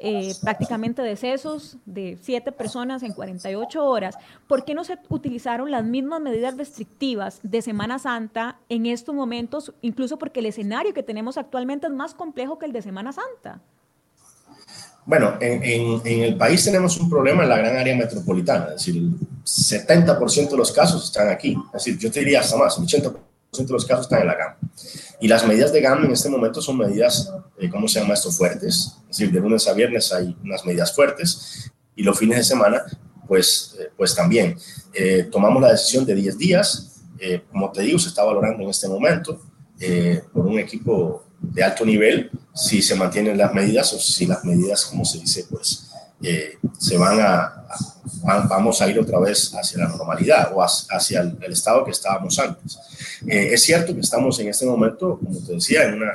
eh, 0.03 0.35
prácticamente 0.43 1.03
decesos 1.03 1.77
de 1.85 2.17
siete 2.23 2.53
personas 2.53 3.03
en 3.03 3.13
48 3.13 3.85
horas. 3.85 4.17
¿Por 4.49 4.65
qué 4.65 4.75
no 4.75 4.83
se 4.83 4.99
utilizaron 5.11 5.71
las 5.71 5.85
mismas 5.85 6.23
medidas 6.23 6.57
restrictivas 6.57 7.39
de 7.43 7.61
Semana 7.61 7.99
Santa 7.99 8.59
en 8.71 8.87
estos 8.87 9.15
momentos, 9.15 9.75
incluso 9.83 10.19
porque 10.19 10.41
el 10.41 10.47
escenario 10.47 10.95
que 10.95 11.03
tenemos 11.03 11.37
actualmente 11.37 11.87
es 11.87 11.93
más 11.93 12.15
complejo 12.15 12.59
que 12.59 12.65
el 12.65 12.73
de 12.73 12.81
Semana 12.81 13.13
Santa? 13.13 13.61
Bueno, 15.05 15.35
en, 15.41 16.01
en, 16.07 16.23
el 16.23 16.37
país 16.37 16.65
tenemos 16.65 16.99
un 16.99 17.11
problema 17.11 17.43
en 17.43 17.49
la 17.49 17.59
gran 17.59 17.77
área 17.77 17.97
metropolitana, 17.97 18.67
es 18.67 18.87
decir, 18.87 18.97
el 18.97 19.19
70% 19.45 20.51
de 20.51 20.57
los 20.57 20.73
casos 20.73 21.05
están 21.05 21.29
aquí, 21.29 21.57
es 21.67 21.73
decir, 21.73 21.99
yo 21.99 22.11
te 22.11 22.21
diría 22.21 22.41
hasta 22.41 22.57
más, 22.57 22.79
el 22.79 22.85
80% 22.85 23.30
de 23.53 23.73
los 23.73 23.85
casos 23.85 24.07
están 24.07 24.21
en 24.21 24.27
la 24.29 24.35
GAM. 24.35 24.55
Y 25.21 25.29
las 25.29 25.47
medidas 25.47 25.73
de 25.73 25.81
GAM 25.81 26.05
en 26.05 26.13
este 26.13 26.29
momento 26.29 26.63
son 26.63 26.79
medidas, 26.79 27.33
eh, 27.59 27.69
¿cómo 27.69 27.89
se 27.89 28.01
llama 28.01 28.15
esto? 28.15 28.31
Fuertes, 28.31 28.97
es 29.03 29.19
decir, 29.19 29.33
de 29.33 29.41
lunes 29.41 29.67
a 29.69 29.73
viernes 29.73 30.13
hay 30.13 30.37
unas 30.43 30.65
medidas 30.65 30.95
fuertes 30.95 31.71
y 31.97 32.03
los 32.03 32.19
fines 32.19 32.39
de 32.39 32.45
semana, 32.45 32.83
pues, 33.27 33.77
eh, 33.79 33.91
pues 33.97 34.15
también. 34.15 34.57
Eh, 34.95 35.29
tomamos 35.31 35.61
la 35.61 35.73
decisión 35.73 36.05
de 36.05 36.15
10 36.15 36.39
días, 36.39 36.87
como 37.53 37.71
te 37.71 37.83
digo, 37.83 37.99
se 37.99 38.09
está 38.09 38.25
valorando 38.25 38.63
en 38.63 38.71
este 38.71 38.89
momento 38.89 39.39
por 40.33 40.47
un 40.47 40.59
equipo 40.59 41.23
de 41.39 41.63
alto 41.63 41.85
nivel 41.85 42.31
si 42.55 42.81
se 42.81 42.95
mantienen 42.95 43.37
las 43.37 43.53
medidas 43.53 43.93
o 43.93 43.99
si 43.99 44.25
las 44.25 44.43
medidas, 44.43 44.87
como 44.87 45.05
se 45.05 45.19
dice, 45.19 45.45
pues 45.51 45.90
eh, 46.23 46.59
se 46.79 46.97
van 46.99 47.19
a, 47.21 47.65
vamos 48.49 48.81
a 48.81 48.89
ir 48.89 48.99
otra 48.99 49.19
vez 49.19 49.53
hacia 49.55 49.79
la 49.79 49.89
normalidad 49.89 50.53
o 50.55 50.63
hacia 50.63 51.21
el, 51.21 51.53
estado 51.53 51.85
que 51.85 51.91
estábamos 51.91 52.39
antes. 52.39 52.79
Eh, 53.27 53.51
es 53.53 53.63
cierto 53.63 53.95
que 53.95 54.01
estamos 54.01 54.39
en 54.41 54.49
este 54.49 54.67
momento, 54.67 55.19
como 55.23 55.39
te 55.41 55.55
decía, 55.55 55.85
en 55.85 55.95
una, 55.95 56.13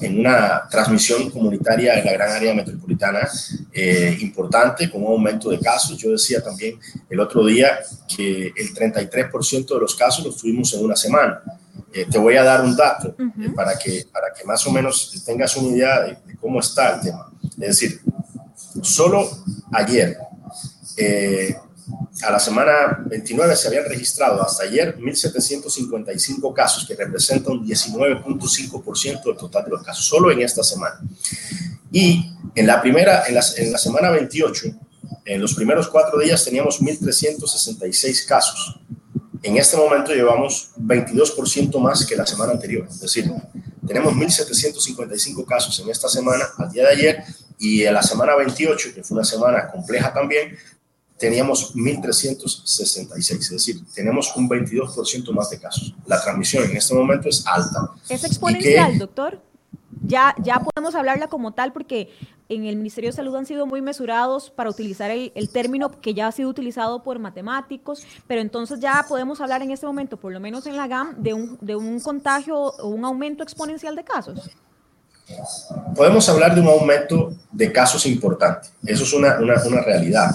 en, 0.00 0.18
una 0.18 0.68
transmisión 0.70 1.30
comunitaria 1.30 1.98
en 1.98 2.04
la 2.04 2.12
gran 2.12 2.30
área 2.30 2.54
metropolitana 2.54 3.28
eh, 3.72 4.16
importante, 4.20 4.90
con 4.90 5.02
un 5.02 5.12
aumento 5.12 5.50
de 5.50 5.58
casos. 5.58 5.96
Yo 5.98 6.10
decía 6.10 6.42
también 6.42 6.78
el 7.08 7.20
otro 7.20 7.44
día 7.46 7.78
que 8.14 8.52
el 8.56 8.74
33% 8.74 9.74
de 9.74 9.80
los 9.80 9.94
casos 9.94 10.24
los 10.24 10.36
tuvimos 10.36 10.72
en 10.74 10.84
una 10.84 10.96
semana. 10.96 11.42
Eh, 11.92 12.06
te 12.08 12.18
voy 12.18 12.36
a 12.36 12.44
dar 12.44 12.62
un 12.62 12.76
dato 12.76 13.16
eh, 13.18 13.50
para, 13.54 13.76
que, 13.76 14.06
para 14.12 14.32
que 14.32 14.44
más 14.44 14.64
o 14.66 14.70
menos 14.70 15.22
tengas 15.26 15.56
una 15.56 15.76
idea 15.76 16.00
de, 16.02 16.18
cómo 16.40 16.60
está 16.60 16.94
el 16.94 17.00
tema. 17.00 17.32
Es 17.58 17.80
decir, 17.80 18.00
solo 18.82 19.28
ayer, 19.72 20.16
eh, 20.96 21.56
a 22.22 22.30
la 22.30 22.38
semana 22.38 23.02
29, 23.06 23.56
se 23.56 23.68
habían 23.68 23.84
registrado 23.84 24.42
hasta 24.42 24.64
ayer 24.64 24.96
1.755 24.98 26.52
casos, 26.54 26.86
que 26.86 26.94
representan 26.94 27.64
19.5% 27.64 29.24
del 29.24 29.36
total 29.36 29.64
de 29.64 29.70
los 29.70 29.82
casos, 29.82 30.04
solo 30.04 30.30
en 30.30 30.42
esta 30.42 30.62
semana. 30.62 31.00
Y 31.90 32.32
en 32.54 32.66
la 32.66 32.80
primera, 32.80 33.26
en 33.26 33.34
la, 33.34 33.42
en 33.56 33.72
la 33.72 33.78
semana 33.78 34.10
28, 34.10 34.66
en 35.24 35.40
los 35.40 35.54
primeros 35.54 35.88
cuatro 35.88 36.18
días 36.20 36.44
teníamos 36.44 36.80
1.366 36.80 38.26
casos 38.26 38.80
en 39.42 39.56
este 39.56 39.76
momento 39.76 40.12
llevamos 40.12 40.70
22% 40.78 41.78
más 41.78 42.04
que 42.04 42.16
la 42.16 42.26
semana 42.26 42.52
anterior. 42.52 42.86
Es 42.90 43.00
decir, 43.00 43.30
tenemos 43.86 44.12
1.755 44.12 45.44
casos 45.46 45.78
en 45.80 45.88
esta 45.88 46.08
semana, 46.08 46.44
al 46.58 46.70
día 46.70 46.84
de 46.84 46.90
ayer, 46.90 47.24
y 47.60 47.84
en 47.84 47.92
la 47.92 48.02
semana 48.02 48.34
28, 48.36 48.94
que 48.94 49.04
fue 49.04 49.16
una 49.16 49.24
semana 49.24 49.70
compleja 49.70 50.12
también, 50.12 50.56
teníamos 51.18 51.76
1.366. 51.76 53.38
Es 53.38 53.50
decir, 53.50 53.76
tenemos 53.94 54.34
un 54.34 54.48
22% 54.48 55.30
más 55.32 55.50
de 55.50 55.60
casos. 55.60 55.94
La 56.06 56.20
transmisión 56.20 56.64
en 56.64 56.78
este 56.78 56.94
momento 56.94 57.28
es 57.28 57.46
alta. 57.46 57.92
¿Es 58.08 58.24
exponencial, 58.24 58.98
doctor? 58.98 59.42
Ya, 60.02 60.34
ya 60.42 60.60
podemos 60.60 60.94
hablarla 60.94 61.28
como 61.28 61.52
tal 61.52 61.74
porque 61.74 62.08
en 62.48 62.64
el 62.64 62.76
Ministerio 62.76 63.10
de 63.10 63.16
Salud 63.16 63.36
han 63.36 63.44
sido 63.44 63.66
muy 63.66 63.82
mesurados 63.82 64.48
para 64.48 64.70
utilizar 64.70 65.10
el, 65.10 65.50
término 65.52 66.00
que 66.00 66.14
ya 66.14 66.28
ha 66.28 66.32
sido 66.32 66.48
utilizado 66.48 67.02
por 67.02 67.18
matemáticos, 67.18 68.06
pero 68.26 68.40
entonces 68.40 68.80
ya 68.80 69.04
podemos 69.06 69.42
hablar 69.42 69.60
en 69.60 69.70
este 69.70 69.86
momento, 69.86 70.16
por 70.16 70.32
lo 70.32 70.40
menos 70.40 70.64
en 70.66 70.76
la 70.76 70.88
GAM, 70.88 71.22
de 71.22 71.34
un, 71.34 71.58
de 71.60 71.76
un 71.76 72.00
contagio 72.00 72.56
o 72.58 72.88
un 72.88 73.04
aumento 73.04 73.42
exponencial 73.42 73.94
de 73.94 74.04
casos. 74.04 74.50
Podemos 75.94 76.28
hablar 76.28 76.54
de 76.54 76.60
un 76.60 76.68
aumento 76.68 77.34
de 77.52 77.72
casos 77.72 78.06
importante, 78.06 78.68
eso 78.84 79.04
es 79.04 79.12
una, 79.12 79.38
una, 79.38 79.62
una 79.64 79.80
realidad. 79.80 80.30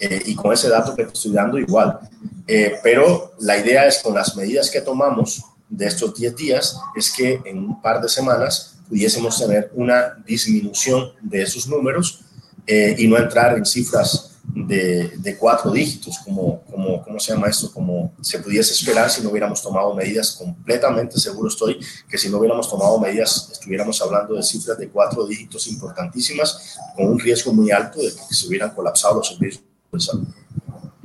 Eh, 0.00 0.22
y 0.26 0.34
con 0.34 0.52
ese 0.52 0.68
dato 0.68 0.94
que 0.94 1.02
estoy 1.02 1.32
dando 1.32 1.58
igual. 1.58 1.98
Eh, 2.46 2.74
pero 2.82 3.34
la 3.40 3.56
idea 3.56 3.86
es 3.86 3.98
con 4.02 4.14
las 4.14 4.36
medidas 4.36 4.70
que 4.70 4.80
tomamos 4.80 5.42
de 5.68 5.86
estos 5.86 6.14
10 6.14 6.36
días, 6.36 6.78
es 6.96 7.12
que 7.12 7.40
en 7.44 7.58
un 7.58 7.80
par 7.80 8.00
de 8.00 8.08
semanas 8.08 8.76
pudiésemos 8.88 9.38
tener 9.38 9.70
una 9.74 10.16
disminución 10.24 11.12
de 11.20 11.42
esos 11.42 11.66
números 11.66 12.20
eh, 12.66 12.94
y 12.98 13.08
no 13.08 13.16
entrar 13.16 13.56
en 13.56 13.64
cifras 13.64 14.35
de, 14.56 15.36
cuatro 15.38 15.70
dígitos, 15.70 16.18
como, 16.24 16.62
como, 16.62 17.02
¿cómo 17.02 17.20
se 17.20 17.32
llama 17.32 17.48
esto? 17.48 17.70
Como 17.70 18.14
se 18.22 18.38
pudiese 18.38 18.72
esperar 18.72 19.10
si 19.10 19.22
no 19.22 19.30
hubiéramos 19.30 19.62
tomado 19.62 19.94
medidas, 19.94 20.32
completamente 20.32 21.18
seguro 21.20 21.48
estoy 21.48 21.78
que 22.08 22.16
si 22.16 22.30
no 22.30 22.38
hubiéramos 22.38 22.68
tomado 22.70 22.98
medidas 22.98 23.50
estuviéramos 23.52 24.00
hablando 24.00 24.34
de 24.34 24.42
cifras 24.42 24.78
de 24.78 24.88
cuatro 24.88 25.26
dígitos 25.26 25.66
importantísimas, 25.66 26.78
con 26.96 27.06
un 27.06 27.18
riesgo 27.18 27.52
muy 27.52 27.70
alto 27.70 28.00
de 28.00 28.08
que 28.08 28.34
se 28.34 28.46
hubieran 28.46 28.70
colapsado 28.70 29.16
los 29.16 29.28
servicios 29.28 29.62
de 29.92 30.00
salud. 30.00 30.26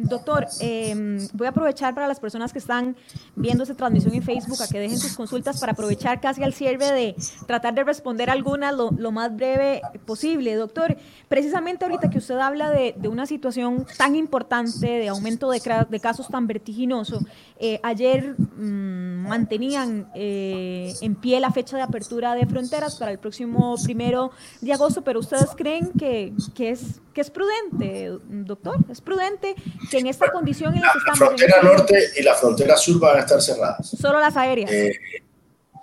Doctor, 0.03 0.47
em, 0.59 1.27
voy 1.33 1.47
a 1.47 1.49
aprovechar 1.51 1.93
para 1.93 2.07
las 2.07 2.19
personas 2.19 2.51
que 2.53 2.59
están 2.59 2.95
viendo 3.35 3.63
esta 3.63 3.75
transmisión 3.75 4.13
en 4.13 4.23
Facebook 4.23 4.61
a 4.61 4.67
que 4.67 4.79
dejen 4.79 4.97
sus 4.97 5.15
consultas 5.15 5.59
para 5.59 5.73
aprovechar 5.73 6.19
casi 6.21 6.43
al 6.43 6.53
cierre 6.53 6.91
de 6.91 7.15
tratar 7.47 7.73
de 7.73 7.83
responder 7.83 8.29
algunas 8.29 8.73
lo, 8.75 9.11
más 9.11 9.35
breve 9.35 9.81
posible. 10.05 10.55
Doctor, 10.55 10.97
precisamente 11.27 11.85
ahorita 11.85 12.09
que 12.09 12.19
usted 12.19 12.37
habla 12.37 12.69
de, 12.69 12.95
una 13.07 13.25
situación 13.25 13.85
tan 13.97 14.15
importante, 14.15 14.87
de 14.87 15.09
aumento 15.09 15.49
de, 15.51 15.61
de 15.89 15.99
casos 15.99 16.27
tan 16.29 16.47
vertiginoso, 16.47 17.19
eh, 17.59 17.79
ayer 17.83 18.35
mm, 18.37 19.27
mantenían 19.27 20.09
eh, 20.15 20.93
en 21.01 21.15
pie 21.15 21.39
la 21.39 21.51
fecha 21.51 21.77
de 21.77 21.83
apertura 21.83 22.33
de 22.33 22.45
fronteras 22.45 22.95
para 22.95 23.11
el 23.11 23.19
próximo 23.19 23.75
primero 23.83 24.31
de 24.61 24.73
agosto, 24.73 25.03
pero 25.03 25.19
ustedes 25.19 25.49
creen 25.55 25.91
que, 25.97 26.33
que 26.55 26.71
es, 26.71 27.01
que 27.13 27.21
es 27.21 27.29
prudente, 27.29 28.17
doctor, 28.29 28.77
es 28.89 29.01
prudente 29.01 29.55
que 29.91 29.99
en 29.99 30.07
esta 30.07 30.31
condición 30.31 30.73
en 30.73 30.81
la, 30.81 30.91
que 30.93 30.99
estamos... 30.99 31.19
La 31.19 31.25
frontera 31.27 31.61
norte 31.61 32.09
y 32.17 32.23
la 32.23 32.33
frontera 32.35 32.77
sur 32.77 32.97
van 32.97 33.17
a 33.17 33.19
estar 33.19 33.41
cerradas. 33.41 33.89
Solo 33.89 34.19
las 34.19 34.35
aéreas. 34.37 34.71
Eh, 34.71 34.93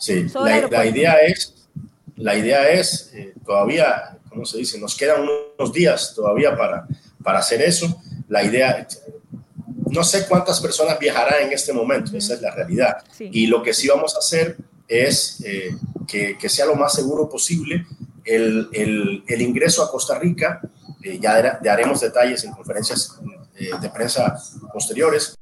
sí, 0.01 0.27
la, 0.35 0.87
idea 0.87 1.19
es, 1.19 1.55
la 2.17 2.35
idea 2.37 2.71
es 2.71 3.11
eh, 3.15 3.35
todavía, 3.45 4.17
¿cómo 4.31 4.47
se 4.47 4.59
dice? 4.59 4.81
Nos 4.81 4.97
quedan 4.97 5.27
unos 5.59 5.73
días 5.75 6.15
todavía 6.17 6.57
para, 6.57 6.89
para 7.23 7.41
hacer 7.41 7.61
eso. 7.61 8.01
La 8.29 8.43
idea, 8.43 8.89
no 9.91 10.03
sé 10.03 10.27
cuántas 10.27 10.59
personas 10.59 10.99
viajarán 10.99 11.47
en 11.47 11.53
este 11.53 11.75
momento, 11.75 12.17
esa 12.17 12.33
es 12.33 12.41
la 12.41 12.51
realidad. 12.51 12.97
Y 13.21 13.47
lo 13.47 13.63
que 13.63 13.75
sí 13.75 13.89
vamos 13.89 14.17
a 14.17 14.21
hacer 14.21 14.57
es 14.89 15.43
eh, 15.45 15.77
que, 16.07 16.39
que, 16.39 16.49
sea 16.49 16.65
lo 16.65 16.77
más 16.77 16.95
seguro 16.95 17.29
posible 17.29 17.87
el, 18.25 18.71
el, 18.73 19.23
el 19.27 19.43
ingreso 19.43 19.83
a 19.83 19.91
Costa 19.91 20.19
Rica. 20.19 20.63
ya, 21.21 21.61
ya 21.63 21.73
haremos 21.75 22.01
detalles 22.01 22.43
en 22.45 22.53
conferencias 22.53 23.19
eh, 23.59 23.71
de 23.81 23.91
prensa 23.91 24.39
posteriores, 24.73 25.37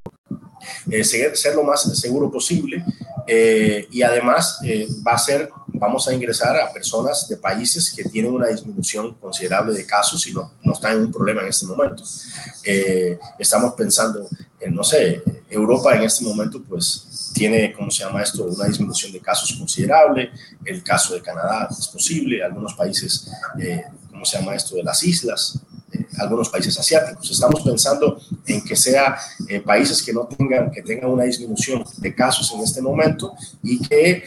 eh, 0.90 1.04
ser, 1.04 1.54
lo 1.54 1.62
más 1.62 1.82
seguro 1.98 2.30
posible 2.30 2.82
eh, 3.26 3.86
y 3.90 4.02
además 4.02 4.58
va 5.06 5.12
a 5.12 5.18
ser, 5.18 5.50
vamos 5.66 6.08
a 6.08 6.14
ingresar 6.14 6.56
a 6.56 6.72
personas 6.72 7.28
de 7.28 7.36
países 7.36 7.92
que 7.94 8.04
tienen 8.04 8.32
una 8.32 8.48
disminución 8.48 9.14
considerable 9.14 9.74
de 9.74 9.84
casos 9.84 10.26
y 10.26 10.32
no, 10.32 10.54
no 10.62 10.72
están 10.72 10.92
en 10.92 11.04
un 11.04 11.12
problema 11.12 11.42
en 11.42 11.48
este 11.48 11.66
momento. 11.66 12.02
estamos 13.38 13.74
pensando 13.74 14.26
en, 14.60 14.74
no 14.74 14.82
sé, 14.82 15.22
Europa 15.50 15.94
en 15.94 16.04
este 16.04 16.24
momento 16.24 16.62
pues 16.66 17.30
tiene, 17.34 17.74
¿cómo 17.74 17.90
se 17.90 18.02
llama 18.02 18.22
esto?, 18.22 18.44
una 18.44 18.66
disminución 18.66 19.12
de 19.12 19.20
casos 19.20 19.52
considerable. 19.58 20.30
El 20.64 20.82
caso 20.82 21.12
de 21.12 21.20
Canadá 21.20 21.68
es 21.70 21.88
posible, 21.88 22.42
algunos 22.42 22.72
países, 22.72 23.30
¿cómo 24.10 24.24
se 24.24 24.38
llama 24.38 24.54
esto?, 24.54 24.74
de 24.74 24.82
las 24.82 25.02
islas, 25.04 25.60
eh, 25.92 26.06
algunos 26.18 26.48
países 26.48 26.78
asiáticos. 26.78 27.30
Estamos 27.30 27.62
pensando 27.62 28.20
en 28.46 28.64
que 28.64 28.76
sea 28.76 29.16
eh, 29.48 29.60
países 29.60 30.02
que 30.02 30.12
no 30.12 30.26
tengan, 30.26 30.70
que 30.70 30.82
tengan 30.82 31.10
una 31.10 31.24
disminución 31.24 31.84
de 31.98 32.14
casos 32.14 32.52
en 32.52 32.60
este 32.60 32.82
momento 32.82 33.34
y 33.62 33.80
que 33.80 34.24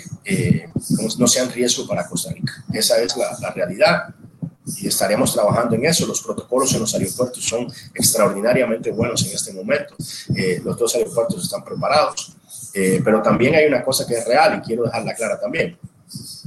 no 1.17 1.27
sean 1.27 1.51
riesgo 1.51 1.87
para 1.87 2.07
Costa 2.07 2.31
Rica. 2.31 2.63
Esa 2.73 2.99
es 3.01 3.15
la, 3.17 3.37
la 3.41 3.51
realidad 3.51 4.15
y 4.77 4.87
estaremos 4.87 5.33
trabajando 5.33 5.75
en 5.75 5.85
eso. 5.85 6.05
Los 6.05 6.21
protocolos 6.21 6.73
en 6.73 6.81
los 6.81 6.93
aeropuertos 6.93 7.43
son 7.43 7.67
extraordinariamente 7.93 8.91
buenos 8.91 9.25
en 9.25 9.33
este 9.33 9.53
momento. 9.53 9.95
Eh, 10.35 10.61
los 10.63 10.77
dos 10.77 10.95
aeropuertos 10.95 11.43
están 11.43 11.63
preparados, 11.63 12.33
eh, 12.73 13.01
pero 13.03 13.21
también 13.21 13.55
hay 13.55 13.65
una 13.65 13.83
cosa 13.83 14.05
que 14.05 14.15
es 14.15 14.25
real 14.25 14.59
y 14.59 14.65
quiero 14.65 14.83
dejarla 14.83 15.15
clara 15.15 15.39
también. 15.39 15.77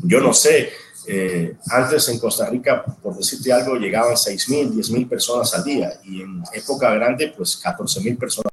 Yo 0.02 0.20
no 0.20 0.32
sé, 0.32 0.70
eh, 1.06 1.56
antes 1.70 2.08
en 2.08 2.18
Costa 2.18 2.48
Rica, 2.48 2.84
por 2.84 3.16
decirte 3.16 3.52
algo, 3.52 3.76
llegaban 3.76 4.16
6 4.16 4.48
mil, 4.50 4.74
10 4.74 4.90
mil 4.90 5.08
personas 5.08 5.52
al 5.54 5.64
día 5.64 5.92
y 6.04 6.22
en 6.22 6.42
época 6.52 6.92
grande, 6.94 7.32
pues 7.36 7.56
14 7.56 8.00
mil 8.00 8.16
personas. 8.16 8.52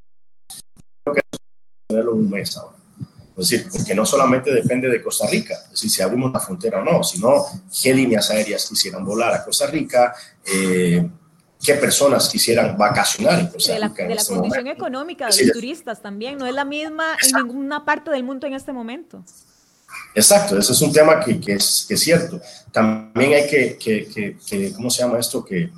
Creo 1.04 1.14
que 1.14 1.22
es 1.88 2.04
un 2.06 2.28
mes 2.28 2.56
ahora. 2.56 2.76
Es 3.36 3.48
decir, 3.48 3.68
porque 3.72 3.94
no 3.94 4.04
solamente 4.04 4.52
depende 4.52 4.88
de 4.88 5.00
Costa 5.00 5.26
Rica, 5.26 5.54
es 5.64 5.70
decir, 5.70 5.90
si 5.90 6.02
abrimos 6.02 6.30
la 6.32 6.40
frontera 6.40 6.80
o 6.80 6.84
no, 6.84 7.02
sino 7.02 7.46
qué 7.82 7.94
líneas 7.94 8.30
aéreas 8.30 8.68
quisieran 8.68 9.04
volar 9.04 9.32
a 9.32 9.44
Costa 9.44 9.66
Rica, 9.66 10.14
eh, 10.44 11.08
qué 11.62 11.74
personas 11.74 12.28
quisieran 12.28 12.76
vacacionar 12.76 13.40
en 13.40 13.46
Costa 13.46 13.74
Rica. 13.74 13.88
De 13.88 14.02
la, 14.02 14.08
de 14.08 14.14
la 14.14 14.20
este 14.20 14.34
condición 14.34 14.66
económica 14.66 15.28
de 15.28 15.44
los 15.44 15.52
turistas 15.54 16.02
también, 16.02 16.36
no 16.36 16.46
es 16.46 16.54
la 16.54 16.66
misma 16.66 17.16
en 17.26 17.36
ninguna 17.36 17.84
parte 17.84 18.10
del 18.10 18.24
mundo 18.24 18.46
en 18.46 18.54
este 18.54 18.72
momento. 18.72 19.24
Exacto, 20.14 20.58
ese 20.58 20.72
es 20.72 20.80
un 20.82 20.92
tema 20.92 21.20
que, 21.20 21.40
es, 21.46 21.84
que 21.86 21.94
es, 21.94 22.00
cierto. 22.00 22.40
También 22.72 23.34
hay 23.34 23.46
que, 23.48 23.78
que, 23.78 24.72
¿cómo 24.72 24.90
se 24.90 25.02
llama 25.02 25.18
esto? 25.18 25.44
Que, 25.44 25.70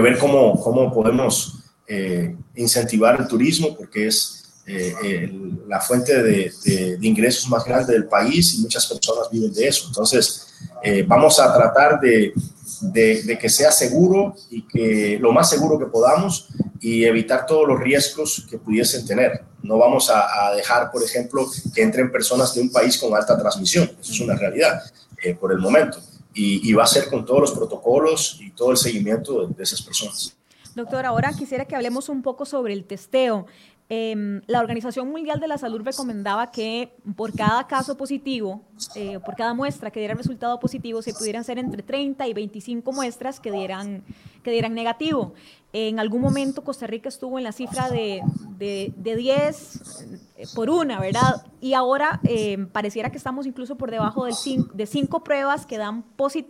ver 0.00 0.18
cómo, 0.18 0.92
podemos 0.92 1.64
eh, 1.86 2.36
incentivar 2.56 3.20
el 3.20 3.26
turismo, 3.26 3.76
porque 3.76 4.08
es 4.08 4.40
eh, 4.66 5.32
la 5.66 5.80
fuente 5.80 6.22
de, 6.22 6.98
ingresos 7.00 7.48
más 7.48 7.64
grande 7.64 7.94
del 7.94 8.06
país 8.06 8.54
y 8.54 8.58
muchas 8.58 8.86
personas 8.86 9.30
viven 9.30 9.52
de 9.52 9.66
eso. 9.66 9.86
Entonces, 9.88 10.46
eh, 10.82 11.04
vamos 11.06 11.40
a 11.40 11.52
tratar 11.52 11.98
de, 11.98 12.32
de, 12.80 13.38
que 13.40 13.48
sea 13.48 13.70
seguro 13.72 14.34
y 14.50 14.66
que 14.66 15.18
lo 15.20 15.32
más 15.32 15.50
seguro 15.50 15.78
que 15.78 15.86
podamos 15.86 16.48
y 16.80 17.04
evitar 17.04 17.46
todos 17.46 17.66
los 17.66 17.78
riesgos 17.78 18.46
que 18.48 18.58
pudiesen 18.58 19.06
tener. 19.06 19.44
No 19.62 19.78
vamos 19.78 20.10
a, 20.10 20.52
dejar, 20.54 20.90
por 20.90 21.02
ejemplo, 21.02 21.46
que 21.74 21.82
entren 21.82 22.10
personas 22.10 22.54
de 22.54 22.62
un 22.62 22.72
país 22.72 22.96
con 22.98 23.14
alta 23.14 23.38
transmisión. 23.38 23.90
Eso 24.00 24.12
es 24.12 24.20
una 24.20 24.34
realidad 24.34 24.82
eh, 25.22 25.34
por 25.34 25.52
el 25.52 25.58
momento. 25.58 25.98
Y, 26.32 26.72
va 26.72 26.84
a 26.84 26.86
ser 26.86 27.08
con 27.08 27.26
todos 27.26 27.40
los 27.40 27.52
protocolos 27.52 28.38
y 28.40 28.52
todo 28.52 28.70
el 28.70 28.76
seguimiento 28.76 29.46
de, 29.46 29.54
de 29.54 29.62
esas 29.62 29.82
personas. 29.82 30.34
Doctor, 30.74 31.04
ahora 31.04 31.32
quisiera 31.32 31.64
que 31.66 31.76
hablemos 31.76 32.08
un 32.08 32.22
poco 32.22 32.46
sobre 32.46 32.72
el 32.72 32.84
testeo. 32.84 33.46
Em, 33.92 34.40
la 34.46 34.60
Organización 34.60 35.10
Mundial 35.10 35.40
de 35.40 35.48
la 35.48 35.58
Salud 35.58 35.80
recomendaba 35.82 36.52
que 36.52 36.94
por 37.16 37.34
cada 37.34 37.66
caso 37.66 37.96
positivo, 37.96 38.62
eh, 38.94 39.18
por 39.18 39.34
cada 39.34 39.52
muestra 39.52 39.90
que 39.90 39.98
diera 39.98 40.14
resultado 40.14 40.60
positivo, 40.60 41.02
se 41.02 41.12
pudieran 41.12 41.42
ser 41.42 41.58
entre 41.58 41.82
30 41.82 42.28
y 42.28 42.32
25 42.32 42.92
muestras 42.92 43.40
que 43.40 43.50
dieran, 43.50 44.04
que 44.44 44.52
dieran 44.52 44.74
negativo. 44.74 45.34
En 45.72 46.00
algún 46.00 46.20
momento 46.20 46.64
Costa 46.64 46.86
Rica 46.88 47.08
estuvo 47.08 47.38
en 47.38 47.44
la 47.44 47.52
cifra 47.52 47.88
de, 47.88 48.22
de, 48.58 48.92
10 48.96 50.06
eh, 50.36 50.46
por 50.54 50.68
una, 50.68 50.98
¿verdad? 50.98 51.46
Y 51.60 51.74
ahora 51.74 52.20
eh, 52.24 52.66
pareciera 52.72 53.10
que 53.10 53.18
estamos 53.18 53.46
incluso 53.46 53.76
por 53.76 53.90
debajo 53.90 54.24
del 54.24 54.34
de 54.74 54.86
5 54.86 55.22
pruebas 55.22 55.66
que 55.66 55.78
dan, 55.78 56.04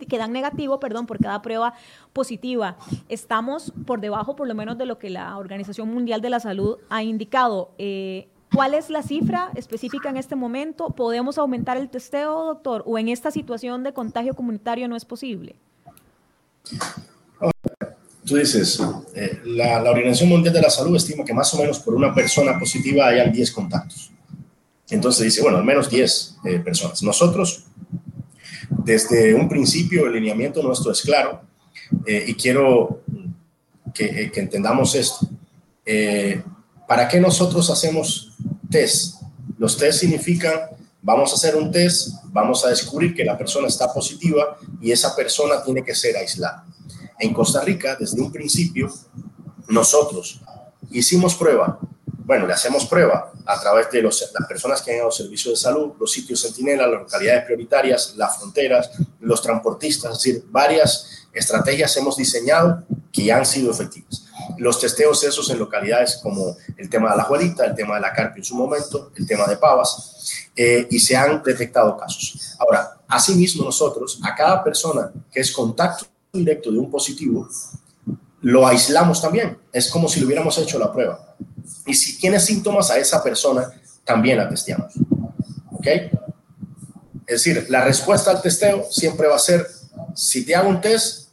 que 0.09 0.17
dan 0.17 0.31
negativo 0.31 0.79
perdón, 0.79 1.05
por 1.05 1.19
cada 1.19 1.41
prueba 1.43 1.75
positiva. 2.13 2.77
Estamos 3.09 3.71
por 3.85 4.01
debajo 4.01 4.35
por 4.35 4.47
lo 4.47 4.55
menos 4.55 4.79
de 4.79 4.87
lo 4.87 4.97
que 4.97 5.11
la 5.11 5.37
Organización 5.37 5.93
Mundial 5.93 6.21
de 6.21 6.29
la 6.31 6.39
Salud 6.39 6.79
ha 6.89 7.03
indicado. 7.03 7.71
Eh, 7.77 8.27
¿Cuál 8.53 8.73
es 8.73 8.89
la 8.89 9.03
cifra 9.03 9.51
específica 9.55 10.09
en 10.09 10.17
este 10.17 10.35
momento? 10.35 10.89
¿Podemos 10.89 11.37
aumentar 11.37 11.77
el 11.77 11.89
testeo, 11.89 12.45
doctor? 12.45 12.83
¿O 12.85 12.97
en 12.97 13.07
esta 13.07 13.29
situación 13.29 13.83
de 13.83 13.93
contagio 13.93 14.33
comunitario 14.33 14.87
no 14.87 14.95
es 14.95 15.05
posible? 15.05 15.55
Tú 18.25 18.35
dices, 18.35 18.79
eh, 19.15 19.39
la, 19.45 19.81
Organización 19.83 20.29
Mundial 20.29 20.53
de 20.53 20.61
la 20.61 20.69
Salud 20.69 20.95
estima 20.95 21.25
que 21.25 21.33
más 21.33 21.53
o 21.53 21.57
menos 21.57 21.79
por 21.79 21.95
una 21.95 22.13
persona 22.13 22.57
positiva 22.59 23.07
hayan 23.07 23.31
10 23.31 23.51
contactos. 23.51 24.11
Entonces 24.89 25.25
dice, 25.25 25.41
bueno, 25.41 25.57
al 25.57 25.63
menos 25.63 25.89
10 25.89 26.37
eh, 26.45 26.59
personas. 26.59 27.01
Nosotros, 27.01 27.65
desde 28.69 29.33
un 29.33 29.47
principio, 29.47 30.05
el 30.07 30.13
lineamiento 30.13 30.61
nuestro 30.61 30.91
es 30.91 31.01
claro 31.01 31.41
eh, 32.05 32.25
y 32.27 32.33
quiero 32.35 33.01
que, 33.93 34.31
que 34.31 34.39
entendamos 34.39 34.95
esto. 34.95 35.27
¿Para 36.87 37.07
qué 37.07 37.19
nosotros 37.19 37.69
hacemos 37.69 38.33
test? 38.69 39.21
Los 39.57 39.77
test 39.77 39.99
significan, 39.99 40.59
vamos 41.01 41.31
a 41.31 41.35
hacer 41.35 41.55
un 41.55 41.71
test, 41.71 42.09
vamos 42.25 42.65
a 42.65 42.69
descubrir 42.69 43.13
que 43.13 43.23
la 43.23 43.37
persona 43.37 43.67
está 43.67 43.93
positiva 43.93 44.57
y 44.81 44.91
esa 44.91 45.15
persona 45.15 45.63
tiene 45.63 45.83
que 45.83 45.95
ser 45.95 46.15
aislada. 46.17 46.65
En 47.21 47.35
Costa 47.35 47.61
Rica, 47.61 47.95
desde 47.99 48.19
un 48.19 48.31
principio, 48.31 48.91
nosotros 49.67 50.41
hicimos 50.89 51.35
prueba, 51.35 51.79
bueno, 52.25 52.47
le 52.47 52.53
hacemos 52.53 52.87
prueba 52.87 53.31
a 53.45 53.61
través 53.61 53.91
de 53.91 54.01
los, 54.01 54.27
las 54.37 54.47
personas 54.47 54.81
que 54.81 54.91
han 54.91 54.97
dado 54.97 55.11
servicios 55.11 55.53
de 55.53 55.61
salud, 55.61 55.93
los 55.99 56.11
sitios 56.11 56.41
centinela, 56.41 56.87
las 56.87 57.01
localidades 57.01 57.45
prioritarias, 57.45 58.15
las 58.17 58.39
fronteras, 58.39 58.89
los 59.19 59.39
transportistas, 59.39 60.13
es 60.13 60.17
decir, 60.17 60.45
varias 60.49 61.27
estrategias 61.31 61.95
hemos 61.95 62.17
diseñado 62.17 62.83
que 63.11 63.31
han 63.31 63.45
sido 63.45 63.69
efectivas. 63.69 64.25
Los 64.57 64.79
testeos 64.79 65.23
esos 65.23 65.47
en 65.51 65.59
localidades 65.59 66.19
como 66.23 66.57
el 66.75 66.89
tema 66.89 67.11
de 67.11 67.17
la 67.17 67.23
Juelita, 67.23 67.65
el 67.65 67.75
tema 67.75 67.95
de 67.95 68.01
la 68.01 68.13
Carpio 68.13 68.41
en 68.41 68.45
su 68.45 68.55
momento, 68.55 69.11
el 69.15 69.27
tema 69.27 69.45
de 69.45 69.57
Pavas, 69.57 70.47
eh, 70.55 70.87
y 70.89 70.99
se 70.99 71.15
han 71.15 71.43
detectado 71.43 71.95
casos. 71.95 72.55
Ahora, 72.57 72.97
asimismo 73.07 73.63
nosotros, 73.63 74.19
a 74.23 74.33
cada 74.33 74.63
persona 74.63 75.11
que 75.31 75.39
es 75.39 75.51
contacto 75.51 76.05
directo 76.33 76.71
de 76.71 76.79
un 76.79 76.89
positivo, 76.89 77.47
lo 78.41 78.65
aislamos 78.65 79.21
también. 79.21 79.57
Es 79.71 79.89
como 79.89 80.07
si 80.07 80.19
le 80.19 80.25
hubiéramos 80.25 80.57
hecho 80.57 80.79
la 80.79 80.91
prueba. 80.91 81.35
Y 81.85 81.93
si 81.93 82.17
tiene 82.17 82.39
síntomas 82.39 82.89
a 82.91 82.97
esa 82.97 83.21
persona, 83.23 83.69
también 84.05 84.37
la 84.37 84.49
testeamos. 84.49 84.93
¿Ok? 85.71 85.87
Es 87.27 87.43
decir, 87.43 87.65
la 87.69 87.83
respuesta 87.83 88.31
al 88.31 88.41
testeo 88.41 88.87
siempre 88.89 89.27
va 89.27 89.35
a 89.35 89.39
ser, 89.39 89.67
si 90.15 90.45
te 90.45 90.55
hago 90.55 90.69
un 90.69 90.81
test, 90.81 91.29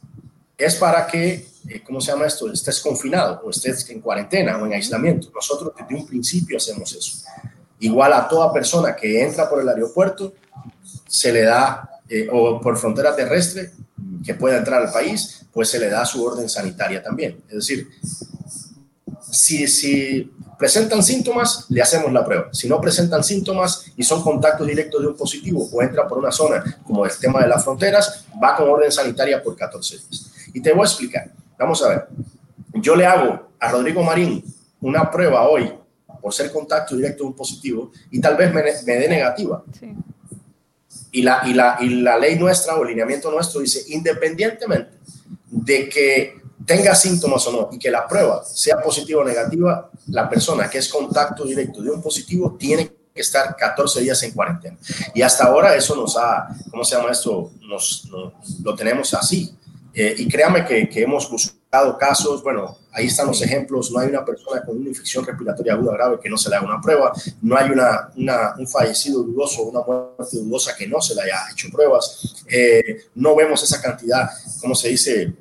es 0.57 0.75
para 0.75 1.07
que, 1.07 1.47
eh, 1.67 1.81
¿cómo 1.85 2.01
se 2.01 2.11
llama 2.11 2.27
esto? 2.27 2.51
Estés 2.51 2.79
confinado 2.79 3.41
o 3.43 3.49
estés 3.49 3.89
en 3.89 4.01
cuarentena 4.01 4.57
o 4.57 4.65
en 4.65 4.73
aislamiento. 4.73 5.29
Nosotros 5.33 5.73
desde 5.77 5.95
un 5.95 6.05
principio 6.05 6.57
hacemos 6.57 6.93
eso. 6.93 7.23
Igual 7.79 8.13
a 8.13 8.27
toda 8.27 8.51
persona 8.51 8.95
que 8.95 9.23
entra 9.23 9.49
por 9.49 9.61
el 9.61 9.69
aeropuerto, 9.69 10.33
se 11.07 11.31
le 11.31 11.43
da, 11.43 12.01
eh, 12.09 12.27
o 12.31 12.59
por 12.59 12.77
frontera 12.77 13.15
terrestre, 13.15 13.71
que 14.23 14.33
pueda 14.33 14.57
entrar 14.57 14.81
al 14.81 14.91
país, 14.91 15.45
pues 15.53 15.69
se 15.69 15.79
le 15.79 15.89
da 15.89 16.05
su 16.05 16.23
orden 16.23 16.49
sanitaria 16.49 17.01
también. 17.01 17.41
Es 17.47 17.55
decir, 17.55 17.87
si, 19.31 19.67
si 19.67 20.31
presentan 20.57 21.01
síntomas, 21.01 21.65
le 21.69 21.81
hacemos 21.81 22.11
la 22.11 22.25
prueba. 22.25 22.49
Si 22.51 22.67
no 22.67 22.81
presentan 22.81 23.23
síntomas 23.23 23.85
y 23.95 24.03
son 24.03 24.21
contactos 24.21 24.67
directos 24.67 25.01
de 25.01 25.07
un 25.07 25.15
positivo 25.15 25.67
o 25.71 25.81
entra 25.81 26.07
por 26.07 26.17
una 26.17 26.31
zona 26.31 26.79
como 26.83 27.05
el 27.05 27.11
tema 27.17 27.41
de 27.41 27.47
las 27.47 27.63
fronteras, 27.63 28.25
va 28.41 28.55
con 28.55 28.69
orden 28.69 28.91
sanitaria 28.91 29.41
por 29.41 29.55
14 29.55 29.97
días. 29.97 30.31
Y 30.53 30.61
te 30.61 30.73
voy 30.73 30.81
a 30.81 30.85
explicar. 30.85 31.31
Vamos 31.57 31.81
a 31.83 31.89
ver. 31.89 32.07
Yo 32.73 32.95
le 32.95 33.05
hago 33.05 33.51
a 33.59 33.71
Rodrigo 33.71 34.03
Marín 34.03 34.43
una 34.81 35.09
prueba 35.09 35.47
hoy 35.47 35.73
por 36.21 36.33
ser 36.33 36.51
contacto 36.51 36.95
directo 36.95 37.23
de 37.23 37.29
un 37.29 37.35
positivo 37.35 37.91
y 38.11 38.19
tal 38.19 38.35
vez 38.35 38.53
me, 38.53 38.61
me 38.61 38.95
dé 38.95 39.07
negativa. 39.07 39.63
Sí. 39.79 39.93
Y 41.11 41.23
la, 41.23 41.41
y, 41.45 41.53
la, 41.53 41.77
y 41.79 41.89
la 41.89 42.17
ley 42.17 42.37
nuestra 42.37 42.75
o 42.75 42.83
el 42.83 42.89
lineamiento 42.89 43.31
nuestro 43.31 43.61
dice, 43.61 43.83
independientemente 43.87 44.97
de 45.49 45.89
que 45.89 46.39
tenga 46.65 46.93
síntomas 46.93 47.45
o 47.47 47.51
no 47.51 47.69
y 47.71 47.79
que 47.79 47.89
la 47.89 48.07
prueba 48.07 48.43
sea 48.43 48.79
positiva 48.81 49.21
o 49.21 49.23
negativa, 49.23 49.89
la 50.07 50.29
persona 50.29 50.69
que 50.69 50.77
es 50.77 50.87
contacto 50.87 51.43
directo 51.43 51.81
de 51.81 51.89
un 51.89 52.01
positivo 52.01 52.55
tiene 52.59 52.91
que 53.13 53.21
estar 53.21 53.55
14 53.55 54.01
días 54.01 54.21
en 54.23 54.31
cuarentena. 54.31 54.77
Y 55.15 55.21
hasta 55.21 55.45
ahora 55.45 55.75
eso 55.75 55.95
nos 55.95 56.15
ha, 56.15 56.47
¿cómo 56.69 56.83
se 56.83 56.95
llama 56.95 57.11
esto? 57.11 57.51
Nos, 57.61 58.07
lo 58.63 58.75
tenemos 58.75 59.13
así. 59.15 59.55
Eh, 59.93 60.13
y 60.17 60.27
créame 60.27 60.63
que, 60.65 60.87
que 60.87 61.01
hemos 61.01 61.27
casos, 61.99 62.41
bueno, 62.41 62.77
ahí 62.91 63.07
están 63.07 63.27
los 63.27 63.41
ejemplos, 63.41 63.91
no 63.91 63.99
hay 63.99 64.09
una 64.09 64.25
persona 64.25 64.61
con 64.63 64.77
una 64.77 64.89
infección 64.89 65.25
respiratoria 65.25 65.73
aguda 65.73 65.93
grave 65.93 66.19
que 66.21 66.29
no 66.29 66.37
se 66.37 66.49
le 66.49 66.55
haga 66.55 66.65
una 66.65 66.81
prueba, 66.81 67.13
no 67.41 67.55
hay 67.55 67.69
una, 67.69 68.09
un 68.57 68.67
fallecido 68.67 69.21
dudoso, 69.23 69.63
una 69.63 69.81
muerte 69.81 70.37
dudosa 70.37 70.75
que 70.75 70.87
no 70.87 70.99
se 70.99 71.13
le 71.13 71.21
haya 71.21 71.37
hecho 71.51 71.69
pruebas, 71.71 72.43
eh, 72.47 73.03
no 73.15 73.35
vemos 73.35 73.61
esa 73.61 73.81
cantidad, 73.81 74.29
como 74.59 74.73
se 74.73 74.89
dice, 74.89 75.33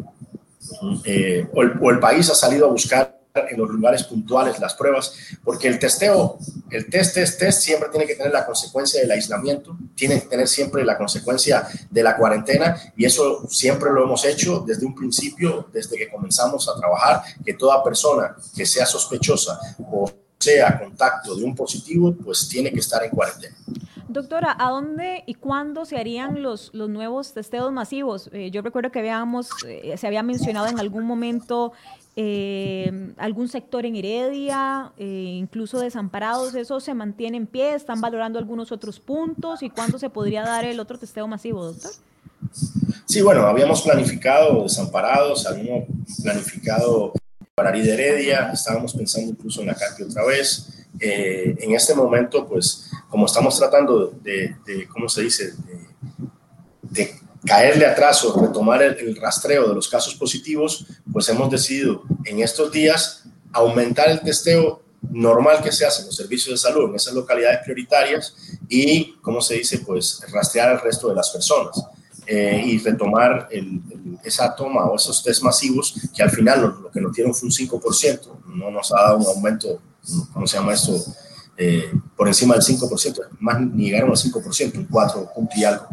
eh, 1.05 1.49
o, 1.53 1.63
el, 1.63 1.99
país 1.99 2.29
ha 2.31 2.35
salido 2.35 2.67
a 2.67 2.71
buscar 2.71 3.18
en 3.49 3.59
los 3.59 3.71
lugares 3.71 4.05
puntuales 4.05 4.59
las 4.59 4.75
pruebas, 4.75 5.15
porque 5.45 5.69
el 5.69 5.79
testeo, 5.79 6.39
el 6.71 6.89
test, 6.89 7.15
test, 7.15 7.39
test 7.39 7.63
siempre 7.63 7.89
tiene 7.91 8.07
que 8.07 8.15
tener 8.15 8.33
la 8.33 8.47
consecuencia 8.47 9.01
del 9.01 9.11
aislamiento, 9.11 9.77
tiene 9.95 10.21
que 10.21 10.29
tener 10.29 10.49
siempre 10.49 10.85
la 10.85 10.97
consecuencia 10.97 11.67
de 11.91 12.03
la 12.03 12.17
cuarentena 12.17 12.77
y 12.97 13.05
eso 13.05 13.47
siempre 13.49 13.91
lo 13.93 14.05
hemos 14.05 14.25
hecho 14.25 14.65
desde 14.67 14.87
un 14.87 14.95
principio, 14.95 15.69
desde 15.73 15.97
que 15.97 16.09
comenzamos 16.09 16.69
a 16.69 16.79
trabajar, 16.79 17.23
que 17.45 17.55
toda 17.55 17.83
persona 17.83 18.37
que 18.55 18.67
sea 18.67 18.87
sospechosa 18.87 19.59
o 19.91 20.11
sea 20.39 20.79
contacto 20.79 21.35
de 21.35 21.45
un 21.45 21.55
positivo, 21.55 22.15
pues 22.15 22.49
tiene 22.49 22.73
que 22.73 22.79
estar 22.79 23.03
en 23.03 23.11
cuarentena. 23.11 23.57
Doctora, 24.09 24.57
¿a 24.59 24.71
dónde 24.71 25.23
y 25.27 25.35
cuándo 25.35 25.85
se 25.85 25.99
harían 25.99 26.43
los, 26.43 26.71
los 26.73 26.89
nuevos 26.89 27.35
testeos 27.35 27.71
masivos? 27.71 28.31
Eh, 28.33 28.51
yo 28.51 28.63
recuerdo 28.63 28.91
que 28.91 29.01
habíamos, 29.01 29.51
eh, 29.67 29.95
se 29.99 30.07
había 30.07 30.23
mencionado 30.23 30.67
en 30.67 30.81
algún 30.81 31.05
momento 31.05 31.73
eh, 32.21 33.13
algún 33.17 33.47
sector 33.47 33.87
en 33.87 33.95
Heredia, 33.95 34.93
incluso 34.99 35.79
desamparados, 35.79 36.53
¿eso 36.57 36.81
se 36.81 36.93
mantiene 36.93 37.37
en 37.37 37.47
pie? 37.47 37.77
¿Están 37.77 38.01
valorando 38.01 38.41
algunos 38.41 38.73
otros 38.73 38.99
puntos? 38.99 39.63
¿Y 39.63 39.71
cuándo 39.71 40.01
se 40.01 40.11
podría 40.11 40.43
dar 40.43 40.65
el 40.65 40.81
otro 40.81 40.99
testeo 40.99 41.29
masivo, 41.29 41.65
doctor? 41.65 41.93
Sí, 43.07 43.23
bueno, 43.23 43.47
habíamos 43.47 43.83
planificado 43.83 44.65
desamparados, 44.65 45.47
habíamos 45.47 45.85
planificado 46.21 47.13
para 47.55 47.71
de 47.71 47.95
Heredia, 47.95 48.51
estábamos 48.53 48.95
pensando 48.95 49.31
incluso 49.31 49.61
en 49.61 49.69
la 49.69 49.77
CARPI 49.77 50.03
otra 50.03 50.25
vez. 50.25 50.87
en 50.99 51.73
este 51.73 51.95
momento, 51.95 52.49
pues 52.49 52.91
como 53.09 53.27
estamos 53.27 53.57
tratando 53.57 54.09
de, 54.25 54.57
¿cómo 54.93 55.09
se 55.09 55.23
dice?, 55.23 55.53
caerle 57.49 57.87
atrás 57.87 58.23
o 58.25 58.41
retomar 58.41 58.83
el, 58.83 59.17
rastreo 59.17 59.69
de 59.69 59.75
los 59.75 59.89
casos 59.89 60.15
positivos, 60.15 60.87
pues 61.11 61.29
hemos 61.29 61.51
decidido 61.51 62.03
en 62.25 62.41
estos 62.41 62.71
días 62.71 63.25
aumentar 63.53 64.11
el 64.11 64.21
testeo 64.21 64.83
normal 65.11 65.63
que 65.63 65.73
se 65.73 65.87
hace 65.87 66.03
en 66.03 66.07
los 66.07 66.17
servicios 66.17 66.51
de 66.63 66.69
salud 66.69 66.91
en 66.91 66.97
esas 66.97 67.15
localidades 67.15 67.61
prioritarias 67.65 68.35
y, 68.69 69.15
¿cómo 69.23 69.41
se 69.41 69.55
dice?, 69.55 69.79
pues 69.79 70.21
rastrear 70.31 70.69
al 70.69 70.81
resto 70.81 71.09
de 71.09 71.15
las 71.15 71.31
personas. 71.31 71.83
Eh, 72.31 72.63
y 72.63 72.79
retomar 72.81 73.49
esa 74.23 74.55
toma 74.55 74.85
o 74.85 74.97
esos 74.97 75.23
test 75.23 75.43
masivos 75.43 75.95
que 76.15 76.23
al 76.23 76.31
final 76.31 76.61
lo, 76.61 76.91
que 76.91 77.01
nos 77.01 77.15
dieron 77.15 77.35
fue 77.35 77.47
un 77.47 77.55
5%, 77.55 78.29
no 78.49 78.71
nos 78.71 78.93
ha 78.93 78.97
dado 78.97 79.17
un 79.17 79.27
aumento, 79.27 79.81
¿cómo 80.35 80.47
se 80.47 80.59
llama 80.59 80.75
esto?, 80.75 80.93
eh, 81.61 81.91
por 82.17 82.29
encima 82.29 82.55
del 82.55 82.63
5%, 82.63 83.31
más 83.41 83.61
ni 83.61 83.87
llegaron 83.87 84.11
al 84.11 84.17
5%, 84.17 84.79
un 84.79 84.85
4 84.85 85.33
punto 85.35 85.53
y 85.57 85.65
algo, 85.65 85.87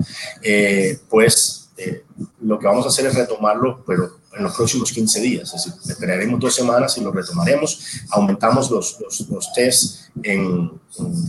eh, 0.44 1.00
pues 1.10 1.70
eh, 1.78 2.04
lo 2.42 2.60
que 2.60 2.68
vamos 2.68 2.86
a 2.86 2.90
hacer 2.90 3.08
es 3.08 3.16
retomarlo, 3.16 3.84
pero 3.86 4.20
en 4.38 4.44
los 4.44 4.56
próximos 4.56 4.92
15 4.92 5.22
días, 5.22 5.54
es 5.54 5.66
decir, 5.66 5.92
esperaremos 5.92 6.40
dos 6.40 6.54
semanas 6.54 6.98
y 6.98 7.02
lo 7.02 7.12
retomaremos, 7.12 7.80
aumentamos 8.12 8.70
los, 8.70 9.00
los, 9.00 9.28
los 9.30 9.54
tests 9.54 10.12
en, 10.24 10.72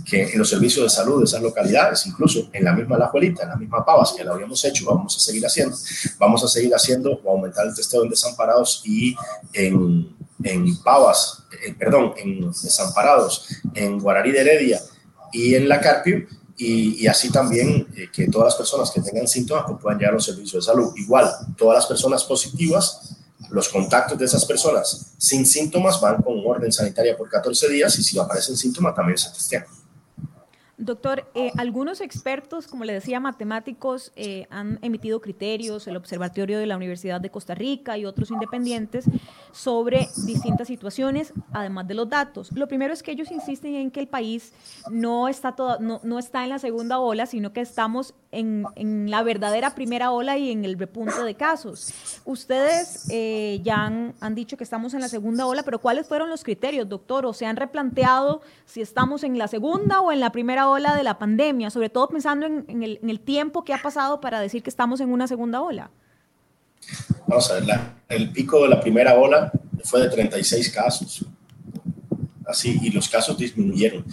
que, 0.05 0.25
en 0.25 0.39
los 0.39 0.49
servicios 0.49 0.85
de 0.85 0.91
salud 0.91 1.19
de 1.21 1.25
esas 1.25 1.41
localidades, 1.41 2.07
incluso 2.07 2.49
en 2.53 2.65
la 2.65 2.73
misma 2.73 2.99
La 2.99 3.09
Juelita, 3.09 3.45
en 3.45 3.51
la 3.51 3.57
misma 3.57 3.85
Pavas, 3.85 4.13
que 4.13 4.25
lo 4.25 4.35
habíamos 4.35 4.65
hecho, 4.65 4.85
vamos 4.85 5.17
a 5.17 5.21
seguir 5.21 5.47
haciendo, 5.47 5.77
vamos 6.19 6.45
a 6.45 6.49
seguir 6.49 6.75
haciendo 6.75 7.21
o 7.25 7.31
aumentar 7.31 7.67
el 7.67 7.75
testeo 7.75 8.03
en 8.03 8.11
desamparados 8.11 8.83
y 8.85 9.17
en 9.53 10.16
en 10.47 10.77
Pavas, 10.83 11.45
eh, 11.65 11.75
perdón, 11.79 12.15
en 12.17 12.51
Desamparados, 12.51 13.49
en 13.75 13.99
Guararí 13.99 14.33
de 14.33 14.41
Heredia 14.41 14.81
y 15.33 15.55
en 15.55 15.69
La 15.69 15.81
Carpio, 15.81 16.27
y, 16.59 17.07
así 17.07 17.31
también 17.31 17.87
eh, 17.97 18.09
que 18.11 18.29
todas 18.29 18.47
las 18.47 18.55
personas 18.57 18.91
que 18.91 19.03
tengan 19.03 19.29
síntomas 19.29 19.65
pues, 19.67 19.79
puedan 19.83 19.99
llegar 19.99 20.13
a 20.13 20.15
los 20.15 20.25
servicios 20.25 20.65
de 20.65 20.73
salud. 20.73 20.93
Igual, 20.97 21.31
todas 21.57 21.77
las 21.77 21.87
personas 21.87 22.25
positivas, 22.25 23.17
los 23.51 23.69
contactos 23.69 24.19
de 24.19 24.25
esas 24.25 24.45
personas 24.47 25.13
sin 25.19 25.45
síntomas 25.45 26.01
van 26.01 26.23
con 26.23 26.41
orden 26.45 26.73
sanitaria 26.73 27.17
por 27.17 27.29
14 27.29 27.69
días 27.69 27.99
y 27.99 28.03
si 28.03 28.19
aparecen 28.19 28.57
síntomas 28.57 28.95
también 28.95 29.19
se 29.19 29.31
testean. 29.31 29.67
Doctor, 30.79 31.27
eh, 31.35 31.53
algunos 31.57 32.03
expertos, 32.03 32.67
como 32.67 32.85
le 32.85 32.93
decía, 32.93 33.19
matemáticos, 33.19 34.13
eh, 34.15 34.47
han 34.51 34.79
emitido 34.83 35.23
criterios, 35.23 35.87
el 35.87 35.97
Observatorio 35.97 36.59
de 36.59 36.67
la 36.67 36.77
Universidad 36.77 37.19
de 37.19 37.31
Costa 37.31 37.55
Rica 37.55 37.97
y 37.97 38.05
otros 38.05 38.31
independientes, 38.31 39.07
sobre 39.53 40.07
distintas 40.27 40.69
situaciones, 40.69 41.33
además 41.53 41.89
de 41.89 41.95
los 41.95 42.11
datos. 42.11 42.53
Lo 42.53 42.69
primero 42.69 42.93
es 42.93 43.03
que 43.03 43.13
ellos 43.13 43.31
insisten 43.31 43.75
en 43.75 43.91
que 43.91 44.01
el 44.01 44.09
país 44.09 44.53
no 44.91 45.29
está, 45.29 45.57
en 45.79 46.51
la 46.51 46.59
segunda 46.59 46.99
ola, 46.99 47.25
sino 47.25 47.55
que 47.55 47.63
estamos 47.63 48.15
en, 48.31 48.67
en, 48.75 49.11
la 49.11 49.23
verdadera 49.23 49.75
primera 49.75 50.11
ola 50.11 50.37
y 50.37 50.51
en 50.51 50.67
el 50.67 50.79
repunte 50.79 51.23
de 51.25 51.35
casos. 51.37 51.95
Ustedes 52.27 53.09
eh, 53.11 53.61
ya 53.65 53.77
han, 53.77 54.15
han 54.21 54.35
dicho 54.35 54.59
que 54.59 54.65
estamos 54.65 54.93
en 54.93 55.01
la 55.01 55.09
segunda 55.09 55.47
ola, 55.47 55.63
pero 55.63 55.79
¿cuáles 55.79 56.07
fueron 56.07 56.29
los 56.29 56.45
criterios, 56.45 56.87
doctor? 56.87 57.25
¿O 57.25 57.33
se 57.33 57.47
han 57.47 57.57
replanteado 57.57 58.43
si 58.67 58.83
estamos 58.83 59.25
en 59.25 59.39
la 59.39 59.49
segunda 59.49 60.03
o 60.03 60.13
en 60.13 60.21
la 60.21 60.33
primera 60.33 60.66
ola 60.69 60.95
de 60.95 61.03
la 61.03 61.19
pandemia, 61.19 61.71
sobre 61.71 61.91
todo 61.91 62.09
pensando 62.09 62.47
en, 62.47 62.83
el, 62.83 63.21
tiempo 63.21 63.65
que 63.65 63.75
ha 63.75 63.83
pasado 63.83 64.21
para 64.21 64.41
decir 64.41 64.63
que 64.63 64.71
estamos 64.71 65.01
en 65.01 65.11
una 65.11 65.27
segunda 65.27 65.61
ola? 65.61 65.91
Vamos 67.27 67.51
a 67.51 67.55
ver, 67.55 67.81
el 68.09 68.31
pico 68.31 68.63
de 68.63 68.69
la 68.69 68.81
primera 68.81 69.15
ola 69.15 69.51
fue 69.85 70.01
de 70.01 70.09
36 70.09 70.71
casos. 70.71 71.25
Así, 72.47 72.79
y 72.81 72.91
los 72.91 73.09
casos 73.09 73.37
disminuyeron. 73.37 74.05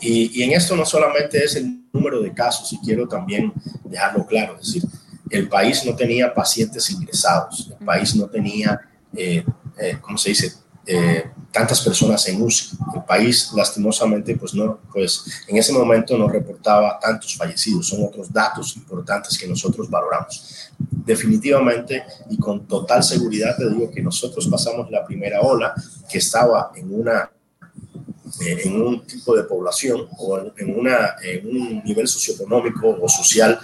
Y, 0.00 0.42
en 0.42 0.52
esto 0.52 0.74
no 0.74 0.86
solamente 0.86 1.44
es 1.44 1.56
el 1.56 1.82
número 1.92 2.22
de 2.22 2.32
casos, 2.32 2.72
y 2.72 2.78
quiero 2.78 3.06
también 3.06 3.52
dejarlo 3.84 4.26
claro, 4.26 4.56
es 4.58 4.66
decir, 4.66 4.82
el 5.28 5.48
país 5.48 5.84
no 5.84 5.94
tenía 5.94 6.32
pacientes 6.32 6.90
ingresados, 6.90 7.70
el 7.78 7.84
país 7.84 8.14
no 8.16 8.26
tenía, 8.28 8.80
eh, 9.14 9.44
eh, 9.78 9.98
¿cómo 10.00 10.16
se 10.16 10.30
dice?, 10.30 10.52
eh, 10.86 11.30
tantas 11.52 11.80
personas 11.82 12.26
en 12.28 12.42
UCI. 12.42 12.76
El 12.96 13.04
país, 13.04 13.52
lastimosamente, 13.54 14.34
pues 14.36 14.54
no, 14.54 14.80
pues 14.92 15.24
en 15.46 15.56
ese 15.56 15.72
momento 15.72 16.16
no 16.16 16.28
reportaba 16.28 16.98
tantos 16.98 17.36
fallecidos. 17.36 17.88
Son 17.88 18.02
otros 18.02 18.32
datos 18.32 18.74
importantes 18.76 19.38
que 19.38 19.46
nosotros 19.46 19.88
valoramos. 19.88 20.70
Definitivamente 20.78 22.04
y 22.30 22.38
con 22.38 22.66
total 22.66 23.02
seguridad 23.02 23.56
te 23.56 23.68
digo 23.68 23.90
que 23.90 24.02
nosotros 24.02 24.48
pasamos 24.48 24.90
la 24.90 25.04
primera 25.04 25.40
ola 25.40 25.74
que 26.10 26.18
estaba 26.18 26.72
en 26.74 26.94
una 26.94 27.30
eh, 28.40 28.62
en 28.64 28.80
un 28.80 29.06
tipo 29.06 29.36
de 29.36 29.44
población 29.44 30.08
o 30.16 30.38
en, 30.56 30.78
una, 30.78 31.16
en 31.22 31.46
un 31.46 31.82
nivel 31.84 32.08
socioeconómico 32.08 32.96
o 33.00 33.06
social 33.06 33.58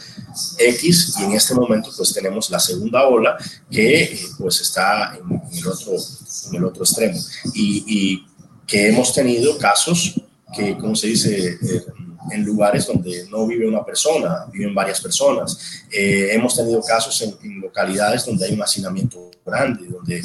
X 0.59 1.15
y 1.19 1.25
en 1.25 1.33
este 1.33 1.55
momento 1.55 1.91
pues 1.97 2.13
tenemos 2.13 2.51
la 2.51 2.59
segunda 2.59 3.07
ola 3.07 3.37
que 3.71 4.05
eh, 4.05 4.21
pues 4.39 4.61
está 4.61 5.17
en, 5.17 5.41
el 5.57 5.67
otro, 5.67 5.93
en 5.93 6.57
el 6.57 6.65
otro 6.65 6.83
extremo 6.85 7.19
y, 7.55 7.85
y, 7.87 8.25
que 8.67 8.89
hemos 8.89 9.15
tenido 9.15 9.57
casos 9.57 10.21
que, 10.55 10.77
como 10.77 10.95
se 10.95 11.07
dice, 11.07 11.59
eh, 11.63 11.85
en 12.31 12.45
lugares 12.45 12.87
donde 12.87 13.27
no 13.31 13.47
vive 13.47 13.67
una 13.67 13.83
persona, 13.83 14.45
viven 14.53 14.75
varias 14.75 15.01
personas. 15.01 15.59
Eh, 15.91 16.29
hemos 16.33 16.55
tenido 16.55 16.83
casos 16.83 17.23
en, 17.23 17.61
localidades 17.63 18.27
donde 18.27 18.45
hay 18.45 18.53
un 18.53 18.63
hacinamiento 18.63 19.31
grande, 19.45 19.87
donde 19.89 20.23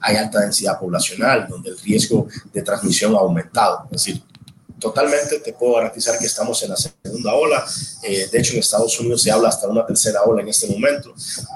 hay 0.00 0.16
alta 0.16 0.40
densidad 0.40 0.78
poblacional, 0.78 1.48
donde 1.48 1.70
el 1.70 1.78
riesgo 1.80 2.28
de 2.52 2.62
transmisión 2.62 3.14
ha 3.16 3.18
aumentado. 3.18 3.88
Es 3.90 4.04
decir, 4.04 4.22
totalmente 4.78 5.40
te 5.40 5.52
puedo 5.52 5.74
garantizar 5.74 6.18
que 6.18 6.26
estamos 6.26 6.62
en 6.62 6.70
la 6.70 6.76
segunda 6.76 7.34
ola. 7.34 7.64
Eh, 8.02 8.28
de 8.30 8.38
hecho, 8.38 8.54
en 8.54 8.58
Estados 8.60 8.98
Unidos 9.00 9.22
se 9.22 9.30
habla 9.30 9.48
hasta 9.48 9.68
una 9.68 9.86
tercera 9.86 10.22
ola 10.22 10.42
en 10.42 10.48
este 10.48 10.66
momento, 10.68 11.14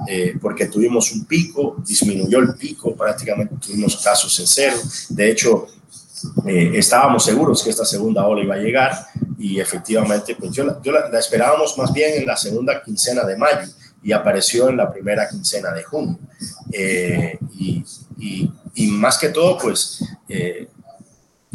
eh, 0.08 0.34
porque 0.40 0.66
tuvimos 0.66 1.12
un 1.12 1.24
pico, 1.24 1.76
disminuyó 1.86 2.38
el 2.38 2.54
pico, 2.54 2.94
prácticamente 2.94 3.54
tuvimos 3.64 3.96
casos 3.96 4.38
en 4.40 4.46
cero. 4.46 4.76
De 5.08 5.30
hecho, 5.30 5.66
eh, 6.46 6.72
estábamos 6.74 7.24
seguros 7.24 7.62
que 7.62 7.70
esta 7.70 7.84
segunda 7.84 8.26
ola 8.26 8.42
iba 8.42 8.54
a 8.54 8.58
llegar 8.58 9.06
y 9.38 9.60
efectivamente, 9.60 10.34
pues 10.34 10.52
yo, 10.52 10.64
la, 10.64 11.18
esperábamos 11.18 11.76
más 11.78 11.92
bien 11.92 12.14
en 12.14 12.26
la 12.26 12.36
segunda 12.36 12.82
quincena 12.82 13.24
de 13.24 13.36
mayo 13.36 13.68
y 14.02 14.12
apareció 14.12 14.68
en 14.68 14.76
la 14.76 14.90
primera 14.90 15.28
quincena 15.28 15.72
de 15.72 15.82
junio. 15.82 16.18
Y, 17.54 17.84
más 18.90 19.18
que 19.18 19.30
todo, 19.30 19.58
pues 19.58 20.00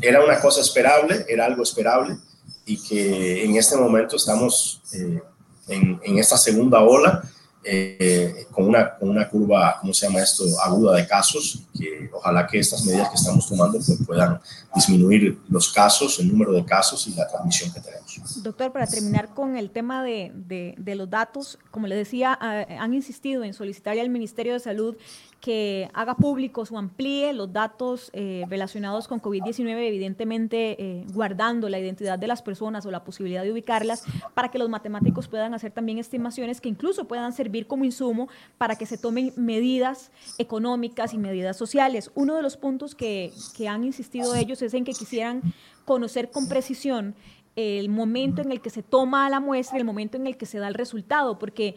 era 0.04 0.24
una 0.24 0.40
cosa 0.40 0.62
esperable, 0.62 1.26
era 1.28 1.46
algo 1.46 1.64
esperable 1.64 2.18
y 2.66 2.78
que 2.78 3.46
en 3.46 3.56
este 3.56 3.78
momento 3.78 4.18
estamos 4.18 4.82
eh, 4.94 5.22
en, 5.68 6.18
esta 6.18 6.38
segunda 6.38 6.82
ola 6.82 7.24
eh, 7.64 8.46
con, 8.52 8.68
una, 8.68 8.96
con 8.96 9.10
una 9.10 9.30
curva, 9.30 9.78
¿cómo 9.80 9.94
se 9.94 10.06
llama 10.06 10.22
esto?, 10.22 10.44
aguda 10.62 10.98
de 10.98 11.08
casos, 11.08 11.64
que 11.78 12.10
ojalá 12.12 12.46
que 12.46 12.60
estas 12.60 12.84
medidas 12.84 13.10
que 13.10 13.16
estamos 13.16 13.48
tomando 13.48 13.78
pues, 13.78 13.98
puedan 14.06 14.42
disminuir 14.76 15.40
los 15.48 15.72
casos, 15.72 16.20
el 16.20 16.28
número 16.28 16.52
de 16.52 16.66
casos 16.66 17.08
y 17.08 17.14
la 17.14 17.26
transmisión 17.26 17.72
que 17.72 17.80
tenemos. 17.80 18.44
Doctor, 18.44 18.74
para 18.74 18.86
terminar 18.86 19.34
con 19.34 19.56
el 19.56 19.72
tema 19.72 20.04
de, 20.04 20.34
de, 20.36 20.76
de 20.78 20.96
los 20.96 21.10
datos, 21.10 21.58
como 21.72 21.88
le 21.88 21.96
decía, 21.96 22.38
han 22.42 22.94
insistido 22.94 23.46
en 23.46 23.54
solicitarle 23.54 24.02
al 24.02 24.10
Ministerio 24.10 24.52
de 24.52 24.60
Salud 24.60 24.98
que 25.44 25.90
haga 25.94 26.16
públicos 26.16 26.72
o 26.72 26.78
amplíe 26.78 27.34
los 27.34 27.52
datos 27.52 28.10
eh, 28.14 28.46
relacionados 28.48 29.10
con 29.10 29.22
COVID-19, 29.22 29.78
evidentemente 29.86 30.82
eh, 30.82 31.06
guardando 31.14 31.68
la 31.68 31.80
identidad 31.80 32.18
de 32.18 32.28
las 32.28 32.42
personas 32.42 32.86
o 32.86 32.92
la 32.92 33.04
posibilidad 33.04 33.44
de 33.44 33.52
ubicarlas, 33.52 34.06
para 34.34 34.50
que 34.50 34.58
los 34.58 34.70
matemáticos 34.70 35.28
puedan 35.28 35.54
hacer 35.54 35.74
también 35.74 35.98
estimaciones 35.98 36.62
que 36.62 36.70
incluso 36.70 37.10
puedan 37.10 37.34
servir 37.34 37.68
como 37.68 37.84
insumo 37.84 38.30
para 38.58 38.78
que 38.78 38.86
se 38.86 38.98
tomen 38.98 39.34
medidas 39.36 40.14
económicas 40.38 41.14
y 41.14 41.18
medidas 41.18 41.58
sociales. 41.58 42.10
Uno 42.16 42.38
de 42.38 42.42
los 42.42 42.56
puntos 42.56 42.96
que, 42.96 43.34
que 43.58 43.68
han 43.68 43.84
insistido 43.84 44.36
ellos 44.36 44.62
es 44.62 44.74
en 44.74 44.86
que 44.86 44.94
quisieran 44.94 45.42
conocer 45.84 46.32
con 46.32 46.48
precisión 46.48 47.16
el 47.58 47.90
momento 47.90 48.42
en 48.42 48.54
el 48.54 48.62
que 48.62 48.70
se 48.70 48.82
toma 48.82 49.30
la 49.30 49.42
muestra 49.42 49.78
y 49.78 49.82
el 49.82 49.86
momento 49.86 50.16
en 50.16 50.26
el 50.26 50.38
que 50.38 50.46
se 50.46 50.60
da 50.60 50.70
el 50.70 50.74
resultado, 50.74 51.38
porque 51.38 51.76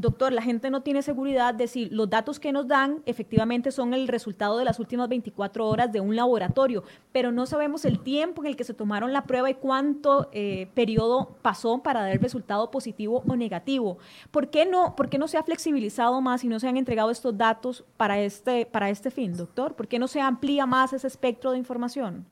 doctor, 0.00 0.32
la 0.32 0.42
gente 0.42 0.70
no 0.70 0.82
tiene 0.82 1.02
seguridad 1.02 1.54
de 1.54 1.68
si 1.68 1.86
los 1.86 2.08
datos 2.08 2.38
que 2.38 2.52
nos 2.52 2.68
dan 2.68 3.02
efectivamente 3.06 3.72
son 3.72 3.94
el 3.94 4.08
resultado 4.08 4.58
de 4.58 4.64
las 4.64 4.78
últimas 4.78 5.08
24 5.08 5.66
horas 5.66 5.90
de 5.90 6.00
un 6.00 6.14
laboratorio, 6.14 6.84
pero 7.12 7.32
no 7.32 7.46
sabemos 7.46 7.84
el 7.84 8.00
tiempo 8.00 8.42
en 8.42 8.48
el 8.48 8.56
que 8.56 8.64
se 8.64 8.74
tomaron 8.74 9.12
la 9.12 9.24
prueba 9.24 9.48
y 9.48 9.54
cuánto 9.54 10.28
eh, 10.32 10.68
periodo 10.74 11.36
pasó 11.40 11.82
para 11.82 12.02
dar 12.02 12.12
el 12.12 12.20
resultado 12.20 12.70
positivo 12.70 13.24
o 13.26 13.36
negativo. 13.36 13.98
¿Por 14.30 14.50
qué, 14.50 14.66
no, 14.66 14.94
¿Por 14.96 15.08
qué 15.08 15.18
no 15.18 15.28
se 15.28 15.38
ha 15.38 15.42
flexibilizado 15.42 16.20
más 16.20 16.44
y 16.44 16.48
no 16.48 16.60
se 16.60 16.68
han 16.68 16.76
entregado 16.76 17.10
estos 17.10 17.36
datos 17.36 17.84
para 17.96 18.20
este, 18.20 18.66
para 18.66 18.90
este 18.90 19.10
fin, 19.10 19.36
doctor? 19.36 19.74
¿Por 19.74 19.88
qué 19.88 19.98
no 19.98 20.08
se 20.08 20.20
amplía 20.20 20.66
más 20.66 20.92
ese 20.92 21.06
espectro 21.06 21.52
de 21.52 21.58
información? 21.58 22.26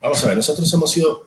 Vamos 0.00 0.24
a 0.24 0.28
ver, 0.28 0.36
nosotros 0.36 0.72
hemos 0.72 0.90
sido 0.90 1.26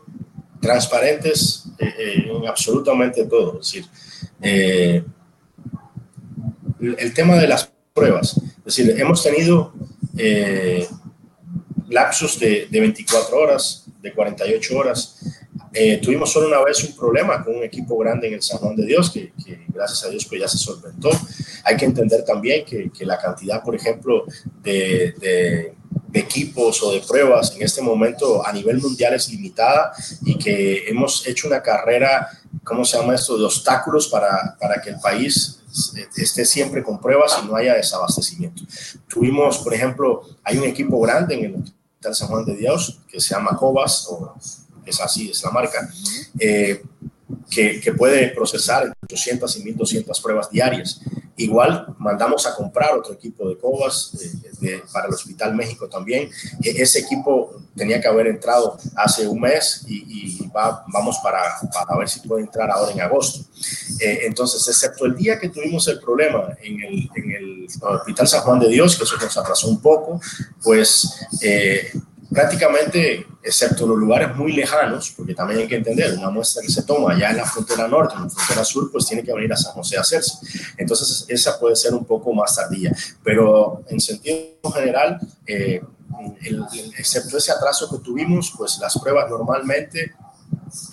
transparentes 0.60 1.66
eh, 1.78 1.94
eh, 2.00 2.32
en 2.32 2.48
absolutamente 2.48 3.26
todo. 3.26 3.60
Es 3.60 3.72
decir, 3.72 5.06
el 6.98 7.14
tema 7.14 7.36
de 7.36 7.48
las 7.48 7.72
pruebas. 7.94 8.38
Es 8.66 8.78
decir, 8.78 8.96
hemos 9.00 9.24
tenido 9.24 9.74
eh, 10.18 10.88
lapsos 11.90 12.40
de, 12.40 12.68
24 12.72 13.38
horas, 13.38 13.86
de 14.02 14.14
48 14.14 14.78
horas. 14.78 15.20
Eh, 15.74 15.98
tuvimos 15.98 16.32
solo 16.32 16.48
una 16.48 16.64
vez 16.64 16.84
un 16.84 16.96
problema 16.96 17.44
con 17.44 17.56
un 17.56 17.64
equipo 17.64 17.98
grande 17.98 18.28
en 18.28 18.36
el 18.36 18.42
San 18.42 18.76
de 18.76 18.86
Dios, 18.86 19.10
que, 19.10 19.32
gracias 19.70 20.04
a 20.04 20.10
Dios 20.10 20.26
pues 20.26 20.42
ya 20.42 20.48
se 20.48 20.58
solventó. 20.58 21.10
Hay 21.64 21.78
que 21.78 21.86
entender 21.86 22.24
también 22.26 22.66
que, 22.66 22.92
la 23.06 23.18
cantidad, 23.18 23.64
por 23.64 23.76
ejemplo, 23.76 24.26
de, 24.62 25.14
de, 25.20 25.74
equipos 26.16 26.84
o 26.84 26.92
de 26.92 27.00
pruebas 27.00 27.56
en 27.56 27.64
este 27.64 27.82
momento 27.82 28.46
a 28.46 28.54
nivel 28.54 28.80
mundial 28.80 29.16
es 29.16 29.30
limitada 29.30 29.94
y 30.24 30.38
que 30.38 30.88
hemos 30.88 31.26
hecho 31.26 31.48
una 31.48 31.60
carrera, 31.60 32.30
¿cómo 32.64 32.86
se 32.86 33.00
llama 33.00 33.16
esto?, 33.16 33.36
de 33.36 33.46
obstáculos 33.46 34.10
para, 34.10 34.56
para 34.60 34.80
que 34.80 34.92
el 34.92 35.00
país 35.00 35.63
esté 36.16 36.46
siempre 36.46 36.84
con 36.84 37.00
pruebas 37.00 37.40
y 37.44 37.48
no 37.48 37.56
haya 37.56 37.76
desabastecimiento. 37.76 38.64
Tuvimos, 39.08 39.60
por 39.60 39.74
ejemplo, 39.74 40.24
hay 40.44 40.58
un 40.58 40.66
equipo 40.66 41.00
grande 41.00 41.36
en 41.36 41.46
el 41.46 41.56
Hospital 41.56 42.16
San 42.16 42.28
Juan 42.28 42.46
de 42.46 42.56
Dios 42.56 43.00
que 43.08 43.20
se 43.20 43.34
llama 43.34 43.58
Cobas, 43.58 44.08
o 44.10 44.36
es 44.86 45.00
así, 45.00 45.30
es 45.30 45.44
la 45.44 45.52
marca, 45.52 45.90
eh, 46.40 46.84
que, 47.50 47.80
que, 47.80 47.94
puede 47.94 48.30
procesar 48.30 48.84
entre 48.84 48.98
800 49.04 49.58
y 49.58 49.64
1200 49.64 50.22
pruebas 50.22 50.50
diarias. 50.50 51.02
Igual 51.36 51.88
mandamos 51.98 52.46
a 52.46 52.56
comprar 52.56 52.96
otro 52.96 53.14
equipo 53.14 53.50
de 53.50 53.58
Cobas 53.58 54.12
para 54.92 55.08
el 55.08 55.14
Hospital 55.14 55.56
México 55.56 55.88
también. 55.88 56.30
E, 56.62 56.82
ese 56.82 57.00
equipo 57.00 57.62
tenía 57.76 58.00
que 58.00 58.08
haber 58.08 58.28
entrado 58.28 58.78
hace 58.96 59.28
un 59.28 59.42
mes 59.42 59.84
y, 59.88 60.48
va, 60.50 60.86
vamos 60.94 61.18
para, 61.24 61.42
para, 61.74 61.98
ver 61.98 62.08
si 62.08 62.20
puede 62.20 62.44
entrar 62.44 62.70
ahora 62.70 62.92
en 62.92 63.02
agosto. 63.02 63.46
Eh, 64.00 64.20
entonces, 64.24 64.68
excepto 64.68 65.06
el 65.06 65.16
día 65.16 65.40
que 65.40 65.50
tuvimos 65.50 65.88
el 65.88 66.00
problema 66.00 66.56
en 66.62 66.82
el, 66.82 67.10
en 67.16 67.32
el 67.32 67.68
Hospital 67.82 68.28
San 68.28 68.42
Juan 68.42 68.60
de 68.60 68.70
Dios, 68.70 68.96
que 68.96 69.04
eso 69.04 69.18
nos 69.18 69.38
atrasó 69.38 69.68
un 69.68 69.82
poco, 69.82 70.22
pues 70.62 71.28
eh, 71.42 71.92
prácticamente, 72.34 73.28
excepto 73.44 73.86
los 73.86 73.98
lugares 73.98 74.36
muy 74.36 74.54
lejanos, 74.54 75.14
porque 75.16 75.36
también 75.36 75.62
hay 75.62 75.68
que 75.68 75.76
entender, 75.76 76.18
una 76.18 76.30
muestra 76.30 76.62
que 76.62 76.72
se 76.72 76.84
toma 76.84 77.14
allá 77.14 77.30
en 77.30 77.38
la 77.38 77.46
frontera 77.46 77.88
norte, 77.88 78.16
en 78.16 78.24
la 78.24 78.30
frontera 78.30 78.66
sur, 78.66 78.92
pues 78.92 79.06
tiene 79.06 79.24
que 79.24 79.34
venir 79.34 79.54
a 79.54 79.58
San 79.58 79.74
José 79.74 79.98
a 79.98 80.02
hacerse. 80.02 80.40
Entonces, 80.78 81.26
esa 81.28 81.60
puede 81.60 81.76
ser 81.76 81.94
un 81.94 82.06
poco 82.06 82.34
más 82.34 82.56
tardía. 82.56 82.92
Pero 83.24 83.84
en 83.88 84.00
sentido 84.00 84.72
general, 84.74 85.20
eh, 85.46 85.82
excepto 86.98 87.38
ese 87.38 87.52
atraso 87.52 87.90
que 87.90 88.04
tuvimos, 88.04 88.54
pues 88.58 88.78
las 88.80 88.98
pruebas 89.00 89.30
normalmente 89.30 90.14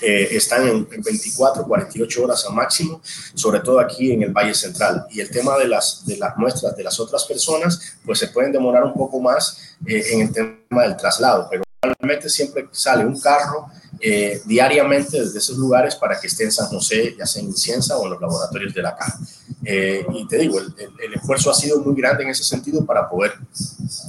eh, 0.01 0.29
están 0.33 0.67
en, 0.67 0.89
24, 0.89 1.67
48 1.67 2.23
horas 2.23 2.45
al 2.47 2.55
máximo, 2.55 3.01
sobre 3.35 3.61
todo 3.61 3.81
aquí 3.81 4.13
en 4.13 4.23
el 4.23 4.33
Valle 4.33 4.55
Central. 4.55 5.07
Y 5.11 5.21
el 5.21 5.31
tema 5.31 5.59
de 5.59 5.69
las, 5.69 6.05
de 6.07 6.17
las 6.17 6.37
muestras 6.37 6.77
de 6.77 6.85
las 6.85 6.99
otras 7.01 7.25
personas, 7.25 7.97
pues 8.05 8.19
se 8.19 8.29
pueden 8.29 8.53
demorar 8.53 8.85
un 8.85 8.95
poco 8.95 9.21
más 9.21 9.77
eh, 9.87 10.03
en 10.13 10.21
el 10.23 10.33
tema 10.33 10.83
del 10.83 10.97
traslado, 10.97 11.49
pero 11.51 11.63
normalmente 11.83 12.29
siempre 12.29 12.69
sale 12.73 13.07
un 13.07 13.19
carro 13.19 13.67
eh, 14.03 14.41
diariamente 14.47 15.21
desde 15.21 15.39
esos 15.39 15.59
lugares 15.59 15.95
para 15.95 16.19
que 16.19 16.27
esté 16.27 16.45
en 16.45 16.53
San 16.53 16.69
José, 16.69 17.15
ya 17.19 17.27
sea 17.27 17.43
en 17.43 17.55
Cienza 17.55 17.99
o 17.99 18.05
en 18.05 18.13
los 18.13 18.21
laboratorios 18.21 18.73
de 18.73 18.83
la 18.83 18.97
caja. 18.97 19.19
Eh, 19.63 20.07
y 20.15 20.27
te 20.27 20.39
digo, 20.39 20.59
el, 20.59 21.15
esfuerzo 21.15 21.51
ha 21.51 21.55
sido 21.55 21.81
muy 21.81 21.95
grande 21.95 22.25
en 22.25 22.31
ese 22.31 22.45
sentido 22.45 22.85
para 22.87 23.09
poder 23.09 23.35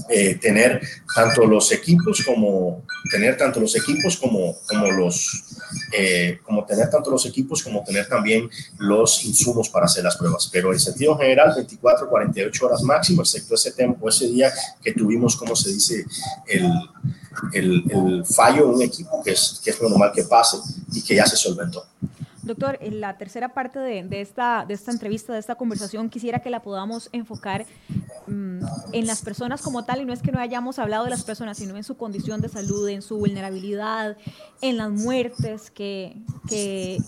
eh, 0.09 0.35
tener 0.35 0.81
tanto 1.13 1.45
los 1.45 1.73
equipos 1.73 2.23
como 2.25 2.85
tener 3.11 3.35
tanto 3.35 3.59
los 3.59 3.75
equipos 3.75 4.15
como, 4.15 4.55
como 4.65 4.89
los 4.91 5.50
como 6.43 6.65
tener 6.65 6.89
tanto 6.89 7.11
los 7.11 7.25
equipos 7.25 7.63
como 7.63 7.83
tener 7.83 8.07
también 8.07 8.49
los 8.77 9.23
insumos 9.25 9.69
para 9.69 9.85
hacer 9.85 10.03
las 10.03 10.17
pruebas. 10.17 10.49
Pero 10.51 10.73
en 10.73 10.79
sentido 10.79 11.17
general, 11.17 11.53
24, 11.55 12.09
48 12.09 12.65
horas 12.65 12.81
máximo, 12.81 13.21
excepto 13.21 13.55
ese 13.55 13.71
tiempo, 13.71 14.09
ese 14.09 14.27
día 14.27 14.51
que 14.81 14.93
tuvimos, 14.93 15.35
como 15.35 15.55
se 15.55 15.71
dice, 15.71 16.05
el 16.47 16.71
el, 17.53 18.23
fallo 18.25 18.65
en 18.65 18.75
un 18.75 18.81
equipo, 18.81 19.21
que 19.23 19.31
es, 19.31 19.61
que 19.63 19.71
es 19.71 19.81
normal 19.81 20.11
que 20.13 20.23
pase 20.23 20.57
y 20.93 21.01
que 21.01 21.15
ya 21.15 21.25
se 21.25 21.35
solventó. 21.35 21.85
Doctor, 22.43 22.79
en 22.81 22.99
la 22.99 23.17
tercera 23.17 23.53
parte 23.53 23.79
de, 23.79 24.03
de, 24.03 24.21
esta, 24.21 24.65
de 24.67 24.73
esta 24.73 24.91
entrevista, 24.91 25.31
de 25.33 25.39
esta 25.39 25.55
conversación, 25.55 26.09
quisiera 26.09 26.39
que 26.39 26.49
la 26.49 26.61
podamos 26.61 27.09
enfocar 27.11 27.65
en 28.31 29.07
las 29.07 29.21
personas 29.21 29.61
como 29.61 29.83
tal, 29.83 30.01
y 30.01 30.05
no 30.05 30.13
es 30.13 30.21
que 30.21 30.31
no 30.31 30.39
hayamos 30.39 30.79
hablado 30.79 31.03
de 31.05 31.09
las 31.09 31.23
personas, 31.23 31.57
sino 31.57 31.75
en 31.75 31.83
su 31.83 31.97
condición 31.97 32.41
de 32.41 32.49
salud, 32.49 32.87
en 32.89 33.01
su 33.01 33.17
vulnerabilidad, 33.17 34.17
en 34.61 34.77
las 34.77 34.91
muertes, 34.91 35.71
que, 35.71 36.17
que, 36.47 36.99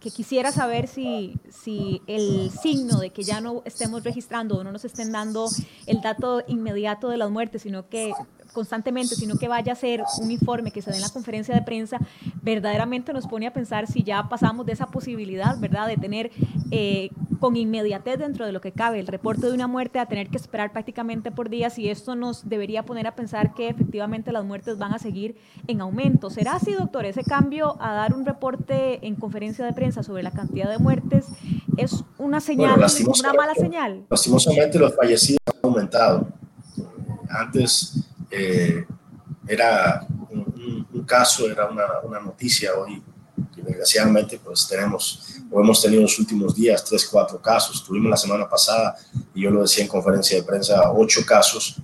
que 0.00 0.10
quisiera 0.10 0.52
saber 0.52 0.86
si, 0.86 1.38
si 1.50 2.02
el 2.06 2.50
signo 2.50 2.98
de 2.98 3.10
que 3.10 3.22
ya 3.22 3.40
no 3.40 3.62
estemos 3.64 4.04
registrando 4.04 4.58
o 4.58 4.64
no 4.64 4.70
nos 4.70 4.84
estén 4.84 5.12
dando 5.12 5.48
el 5.86 6.02
dato 6.02 6.42
inmediato 6.46 7.08
de 7.08 7.16
las 7.16 7.30
muertes, 7.30 7.62
sino 7.62 7.88
que 7.88 8.12
constantemente, 8.52 9.16
sino 9.16 9.36
que 9.36 9.48
vaya 9.48 9.72
a 9.72 9.76
ser 9.76 10.02
un 10.20 10.30
informe 10.30 10.70
que 10.70 10.80
se 10.80 10.90
dé 10.90 10.96
en 10.96 11.02
la 11.02 11.08
conferencia 11.08 11.54
de 11.54 11.62
prensa, 11.62 11.98
verdaderamente 12.42 13.12
nos 13.12 13.26
pone 13.26 13.46
a 13.46 13.52
pensar 13.52 13.86
si 13.86 14.02
ya 14.02 14.28
pasamos 14.28 14.64
de 14.64 14.72
esa 14.72 14.86
posibilidad, 14.86 15.58
¿verdad?, 15.58 15.88
de 15.88 15.96
tener 15.96 16.30
eh, 16.70 17.10
con 17.40 17.56
inmediatez 17.56 18.18
dentro 18.18 18.46
de 18.46 18.52
lo 18.52 18.60
que 18.60 18.72
cabe 18.72 19.00
el 19.00 19.06
reporte 19.06 19.46
de 19.46 19.52
una 19.52 19.66
muerte 19.66 19.98
a 19.98 20.06
tener 20.06 20.28
que 20.28 20.36
esperar 20.36 20.72
prácticamente 20.72 21.30
por 21.30 21.48
días 21.48 21.78
y 21.78 21.88
esto 21.88 22.14
nos 22.14 22.48
debería 22.48 22.84
poner 22.84 23.06
a 23.06 23.14
pensar 23.14 23.54
que 23.54 23.68
efectivamente 23.68 24.32
las 24.32 24.44
muertes 24.44 24.78
van 24.78 24.92
a 24.92 24.98
seguir 24.98 25.36
en 25.66 25.80
aumento. 25.80 26.30
¿Será 26.30 26.56
así, 26.56 26.72
doctor? 26.72 27.04
Ese 27.04 27.24
cambio 27.24 27.76
a 27.80 27.92
dar 27.92 28.14
un 28.14 28.24
reporte 28.24 29.06
en 29.06 29.16
conferencia 29.16 29.64
de 29.64 29.72
prensa 29.72 30.02
sobre 30.02 30.22
la 30.22 30.30
cantidad 30.30 30.68
de 30.68 30.78
muertes 30.78 31.26
es 31.76 32.04
una 32.18 32.40
señal, 32.40 32.74
una 32.74 33.32
mala 33.32 33.54
señal. 33.54 34.04
Lastimosamente 34.08 34.78
los 34.78 34.94
fallecidos 34.94 35.40
han 35.46 35.70
aumentado. 35.70 36.28
Antes 37.28 38.04
eh, 38.30 38.84
era 39.46 40.06
un, 40.30 41.04
caso, 41.06 41.50
era 41.50 41.66
una, 41.66 41.84
una, 42.02 42.20
noticia 42.20 42.70
hoy, 42.74 43.02
que 43.54 43.62
desgraciadamente 43.62 44.40
pues 44.42 44.66
tenemos, 44.68 45.36
o 45.50 45.60
hemos 45.60 45.80
tenido 45.80 46.00
en 46.00 46.04
los 46.04 46.18
últimos 46.18 46.54
días, 46.54 46.84
tres, 46.84 47.06
cuatro 47.06 47.40
casos. 47.40 47.84
Tuvimos 47.84 48.10
la 48.10 48.16
semana 48.16 48.48
pasada, 48.48 48.96
y 49.34 49.42
yo 49.42 49.50
lo 49.50 49.62
decía 49.62 49.84
en 49.84 49.88
conferencia 49.88 50.36
de 50.36 50.42
prensa, 50.42 50.92
ocho 50.92 51.24
casos 51.26 51.76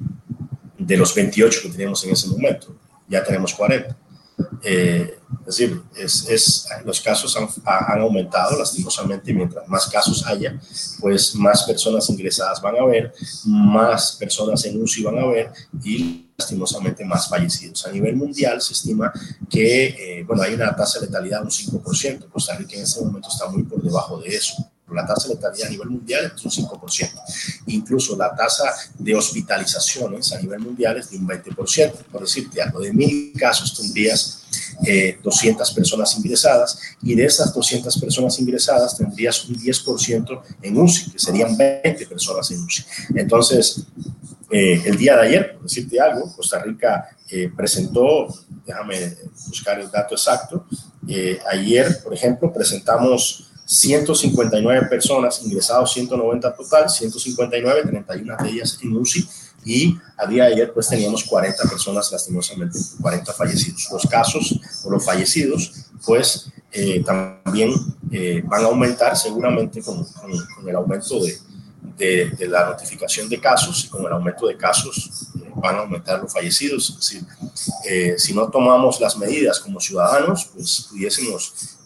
de 0.78 0.96
los 0.96 1.14
28 1.14 1.60
que 1.62 1.68
teníamos 1.70 2.04
en 2.04 2.12
ese 2.12 2.28
momento. 2.28 2.74
Ya 3.08 3.22
tenemos 3.22 3.54
40. 3.54 3.96
Eh, 4.62 5.18
es 5.46 5.56
decir, 5.56 5.82
es, 5.96 6.66
los 6.84 7.00
casos 7.00 7.36
han, 7.36 7.48
han, 7.64 8.00
aumentado 8.00 8.58
lastimosamente 8.58 9.32
mientras 9.32 9.66
más 9.68 9.86
casos 9.86 10.26
haya, 10.26 10.60
pues 10.98 11.34
más 11.34 11.62
personas 11.64 12.08
ingresadas 12.10 12.60
van 12.60 12.76
a 12.76 12.80
haber, 12.80 13.12
más 13.44 14.16
personas 14.18 14.64
en 14.64 14.82
UCI 14.82 15.02
van 15.04 15.18
a 15.18 15.22
haber 15.22 15.52
y 15.82 16.26
lastimosamente 16.36 17.04
más 17.04 17.28
fallecidos. 17.28 17.86
A 17.86 17.92
nivel 17.92 18.16
mundial 18.16 18.60
se 18.60 18.72
estima 18.72 19.12
que, 19.48 19.86
eh, 19.86 20.24
bueno, 20.24 20.42
hay 20.42 20.54
una 20.54 20.74
tasa 20.74 20.98
de 20.98 21.06
letalidad 21.06 21.40
de 21.40 21.44
un 21.44 21.50
5%, 21.50 22.28
Costa 22.28 22.56
Rica 22.56 22.76
en 22.76 22.82
este 22.82 23.02
momento 23.04 23.28
está 23.28 23.48
muy 23.48 23.62
por 23.62 23.82
debajo 23.82 24.20
de 24.20 24.28
eso. 24.34 24.54
La 24.92 25.06
tasa 25.06 25.28
de 25.28 25.34
letalidad 25.34 25.68
a 25.68 25.70
nivel 25.70 25.90
mundial 25.90 26.32
es 26.34 26.44
un 26.44 26.50
5%. 26.50 27.10
Incluso 27.66 28.16
la 28.16 28.34
tasa 28.34 28.64
de 28.98 29.14
hospitalizaciones 29.14 30.32
a 30.32 30.40
nivel 30.40 30.58
mundial 30.60 30.98
es 30.98 31.10
de 31.10 31.18
un 31.18 31.28
20%. 31.28 31.92
Por 32.10 32.22
decirte 32.22 32.60
algo, 32.60 32.80
de 32.80 32.92
mil 32.92 33.32
casos 33.38 33.72
tendrías 33.72 34.39
200 35.22 35.70
personas 35.72 36.16
ingresadas 36.16 36.78
y 37.02 37.14
de 37.14 37.24
esas 37.24 37.52
200 37.54 37.98
personas 37.98 38.38
ingresadas 38.40 38.96
tendrías 38.96 39.44
un 39.48 39.56
10% 39.56 40.42
en 40.62 40.78
UCI, 40.78 41.10
que 41.12 41.18
serían 41.18 41.56
20 41.56 42.06
personas 42.06 42.50
en 42.50 42.64
UCI. 42.64 42.84
Entonces, 43.16 43.82
el 44.50 44.96
día 44.96 45.16
de 45.16 45.22
ayer, 45.22 45.54
por 45.54 45.64
decirte 45.64 46.00
algo, 46.00 46.34
Costa 46.34 46.62
Rica 46.62 47.16
presentó, 47.56 48.26
déjame 48.66 49.16
buscar 49.46 49.78
el 49.80 49.90
dato 49.90 50.14
exacto, 50.14 50.66
ayer, 51.50 52.02
por 52.02 52.14
ejemplo, 52.14 52.52
presentamos 52.52 53.46
159 53.64 54.86
personas, 54.88 55.42
ingresados 55.44 55.92
190 55.92 56.56
total, 56.56 56.90
159, 56.90 57.82
31 57.82 58.36
de 58.42 58.48
ellas 58.48 58.78
en 58.82 58.96
UCI 58.96 59.28
y 59.64 59.98
a 60.16 60.26
día 60.26 60.44
de 60.44 60.52
ayer 60.54 60.72
pues 60.72 60.88
teníamos 60.88 61.24
40 61.24 61.64
personas 61.64 62.10
lastimosamente, 62.10 62.78
40 63.00 63.32
fallecidos. 63.32 63.88
Los 63.92 64.06
casos 64.06 64.58
o 64.84 64.90
los 64.90 65.04
fallecidos 65.04 65.72
pues 66.04 66.50
eh, 66.72 67.02
también 67.04 67.72
eh, 68.10 68.42
van 68.44 68.64
a 68.64 68.68
aumentar 68.68 69.16
seguramente 69.16 69.82
con, 69.82 70.04
con, 70.04 70.68
el 70.68 70.76
aumento 70.76 71.22
de, 71.22 71.38
de, 71.96 72.30
de, 72.30 72.48
la 72.48 72.66
notificación 72.66 73.28
de 73.28 73.40
casos 73.40 73.84
y 73.84 73.88
con 73.88 74.04
el 74.04 74.12
aumento 74.12 74.46
de 74.46 74.56
casos 74.56 75.28
eh, 75.36 75.50
van 75.56 75.76
a 75.76 75.78
aumentar 75.80 76.20
los 76.22 76.32
fallecidos. 76.32 76.90
Es 76.90 76.96
decir, 76.96 78.18
si 78.18 78.34
no 78.34 78.48
tomamos 78.48 79.00
las 79.00 79.16
medidas 79.16 79.60
como 79.60 79.80
ciudadanos 79.80 80.48
pues 80.54 80.86
pudiésemos 80.90 81.76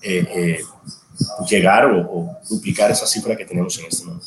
llegar 1.48 1.86
o, 1.86 2.38
duplicar 2.48 2.90
esa 2.90 3.06
cifra 3.06 3.36
que 3.36 3.44
tenemos 3.44 3.78
en 3.78 3.86
este 3.86 4.04
momento. 4.04 4.26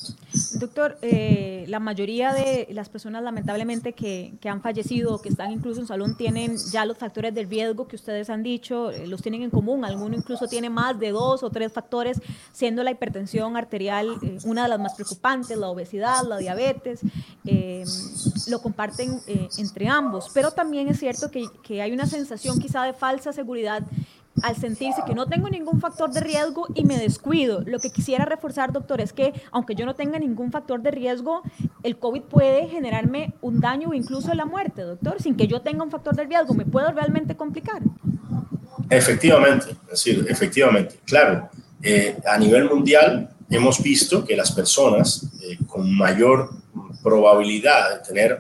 Doctor, 0.54 0.98
eh, 1.02 1.66
la 1.68 1.80
mayoría 1.80 2.34
de 2.34 2.68
las 2.72 2.90
personas 2.90 3.24
lamentablemente 3.24 3.94
que, 3.94 4.34
que, 4.40 4.50
han 4.50 4.62
fallecido 4.62 5.16
o 5.16 5.22
que 5.22 5.30
están 5.30 5.52
incluso 5.52 5.82
en 5.82 5.88
salón 5.88 6.16
tienen 6.16 6.58
ya 6.72 6.86
los 6.86 6.98
factores 6.98 7.34
de 7.34 7.46
riesgo 7.46 7.88
que 7.88 7.96
ustedes 7.96 8.30
han 8.30 8.44
dicho, 8.44 8.92
eh, 8.92 9.08
los 9.08 9.22
tienen 9.22 9.44
en 9.44 9.50
común, 9.50 9.86
alguno 9.86 10.16
incluso 10.16 10.48
tiene 10.48 10.70
más 10.70 11.00
de 11.00 11.12
dos 11.12 11.44
o 11.44 11.50
tres 11.50 11.72
factores, 11.72 12.20
siendo 12.52 12.84
la 12.84 12.92
hipertensión 12.92 13.58
arterial 13.58 14.18
eh, 14.22 14.38
una 14.46 14.64
de 14.64 14.70
las 14.70 14.80
más 14.80 14.94
preocupantes, 14.96 15.58
la 15.58 15.70
obesidad, 15.70 16.24
la 16.28 16.38
diabetes, 16.38 17.02
lo 18.48 18.62
comparten 18.62 19.20
entre 19.58 19.88
ambos, 19.88 20.30
pero 20.34 20.52
también 20.52 20.88
es 20.90 21.00
cierto 21.00 21.32
que, 21.32 21.46
que 21.64 21.82
hay 21.82 21.92
una 21.92 22.06
sensación 22.06 22.60
quizá 22.60 22.84
de 22.84 22.94
falsa 22.94 23.32
seguridad 23.32 23.84
al 24.42 24.56
sentirse 24.56 25.02
que 25.06 25.16
no 25.16 25.28
tengo 25.28 25.50
ningún 25.50 25.80
factor 25.80 26.12
de 26.12 26.20
riesgo 26.20 26.68
y 26.76 26.84
me 26.84 26.98
descuido. 26.98 27.62
Lo 27.66 27.80
que 27.80 27.90
quisiera 27.90 28.26
reforzar, 28.26 28.72
doctor, 28.72 29.02
es 29.02 29.14
que 29.14 29.34
aunque 29.52 29.76
yo 29.76 29.86
no 29.86 29.96
tenga 29.96 30.20
ningún 30.20 30.52
factor 30.52 30.82
de 30.82 30.92
riesgo, 30.92 31.42
el 31.84 31.98
COVID 31.98 32.24
puede 32.24 32.68
generarme 32.68 33.34
un 33.42 33.60
daño 33.60 33.90
o 33.90 33.94
incluso 33.94 34.34
la 34.34 34.46
muerte, 34.46 34.84
doctor, 34.84 35.22
sin 35.22 35.36
que 35.36 35.48
yo 35.48 35.62
tenga 35.62 35.84
un 35.84 35.92
factor 35.92 36.16
de 36.16 36.26
riesgo. 36.26 36.54
¿Me 36.54 36.66
puedo 36.66 36.92
realmente 36.92 37.36
complicar? 37.36 37.82
Efectivamente, 38.90 39.76
es 39.92 40.08
efectivamente, 40.08 41.00
claro. 41.06 41.50
Eh, 41.82 42.18
a 42.26 42.38
nivel 42.38 42.66
mundial 42.66 43.30
hemos 43.50 43.82
visto 43.82 44.26
que 44.26 44.36
las 44.36 44.52
personas 44.52 45.30
eh, 45.44 45.58
con 45.68 45.96
mayor 45.96 46.50
probabilidad 47.04 47.98
de 47.98 48.08
tener 48.08 48.40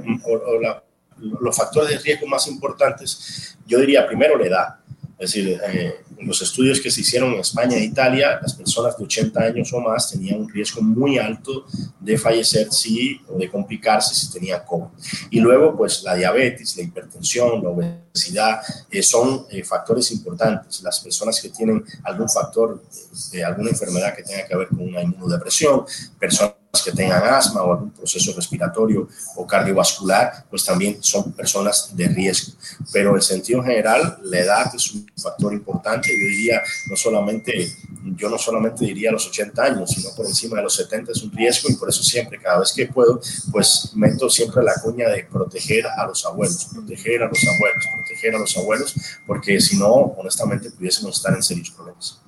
los 1.17 1.55
factores 1.55 1.89
de 1.89 1.99
riesgo 1.99 2.27
más 2.27 2.47
importantes, 2.47 3.57
yo 3.65 3.79
diría 3.79 4.07
primero 4.07 4.38
la 4.38 4.45
edad 4.45 4.75
es 5.19 5.34
decir, 5.34 5.60
eh, 5.67 5.95
los 6.19 6.39
estudios 6.43 6.80
que 6.80 6.91
se 6.91 7.01
hicieron 7.01 7.34
en 7.34 7.39
España 7.39 7.75
e 7.75 7.86
Italia, 7.86 8.39
las 8.39 8.53
personas 8.53 8.95
de 8.97 9.03
80 9.03 9.39
años 9.39 9.73
o 9.73 9.80
más 9.80 10.12
tenían 10.12 10.41
un 10.41 10.49
riesgo 10.49 10.82
muy 10.82 11.17
alto 11.17 11.65
de 11.99 12.17
fallecer 12.19 12.67
sí, 12.71 13.19
o 13.27 13.38
de 13.38 13.49
complicarse 13.49 14.13
si 14.13 14.32
tenían 14.32 14.62
COVID. 14.63 14.89
Y 15.32 15.39
luego, 15.39 15.75
pues 15.75 16.03
la 16.03 16.13
diabetes, 16.13 16.77
la 16.77 16.84
hipertensión, 16.84 17.63
la 17.63 17.69
obesidad 17.69 18.62
eh, 18.91 19.01
son 19.01 19.47
eh, 19.49 19.63
factores 19.63 20.12
importantes. 20.12 20.84
Las 20.84 20.99
personas 20.99 21.41
que 21.41 21.49
tienen 21.49 21.84
algún 22.03 22.30
factor 22.30 22.84
de 23.32 23.43
alguna 23.43 23.71
enfermedad 23.71 24.15
que 24.15 24.21
tenga 24.21 24.45
que 24.45 24.56
ver 24.56 24.67
con 24.67 24.82
una 24.82 25.01
inmunodepresión, 25.01 25.84
personas 26.19 26.57
que 26.81 26.91
tengan 26.91 27.23
asma 27.23 27.63
o 27.63 27.73
algún 27.73 27.91
proceso 27.91 28.33
respiratorio 28.35 29.07
o 29.35 29.45
cardiovascular, 29.45 30.45
pues 30.49 30.65
también 30.65 30.97
son 31.01 31.31
personas 31.31 31.95
de 31.95 32.07
riesgo. 32.07 32.53
Pero 32.91 33.15
en 33.15 33.21
sentido 33.21 33.63
general, 33.63 34.19
la 34.23 34.39
edad 34.39 34.75
es 34.75 34.91
un 34.93 35.05
factor 35.15 35.53
importante. 35.53 36.09
Yo 36.09 36.27
diría, 36.29 36.61
no 36.89 36.95
solamente, 36.95 37.75
yo 38.15 38.29
no 38.29 38.37
solamente 38.37 38.85
diría 38.85 39.11
los 39.11 39.27
80 39.27 39.63
años, 39.63 39.89
sino 39.91 40.09
por 40.15 40.25
encima 40.25 40.57
de 40.57 40.63
los 40.63 40.75
70 40.75 41.11
es 41.11 41.23
un 41.23 41.31
riesgo 41.31 41.69
y 41.69 41.75
por 41.75 41.89
eso 41.89 42.03
siempre, 42.03 42.39
cada 42.39 42.59
vez 42.59 42.73
que 42.73 42.87
puedo, 42.87 43.19
pues 43.51 43.91
meto 43.95 44.29
siempre 44.29 44.63
la 44.63 44.75
cuña 44.81 45.09
de 45.09 45.23
proteger 45.25 45.85
a 45.87 46.05
los 46.05 46.25
abuelos, 46.25 46.67
proteger 46.73 47.23
a 47.23 47.27
los 47.27 47.43
abuelos, 47.43 47.85
proteger 47.95 48.35
a 48.35 48.39
los 48.39 48.57
abuelos, 48.57 48.95
porque 49.25 49.59
si 49.59 49.77
no, 49.77 49.93
honestamente, 49.93 50.71
pudiésemos 50.71 51.17
estar 51.17 51.33
en 51.33 51.43
serios 51.43 51.71
problemas. 51.71 52.19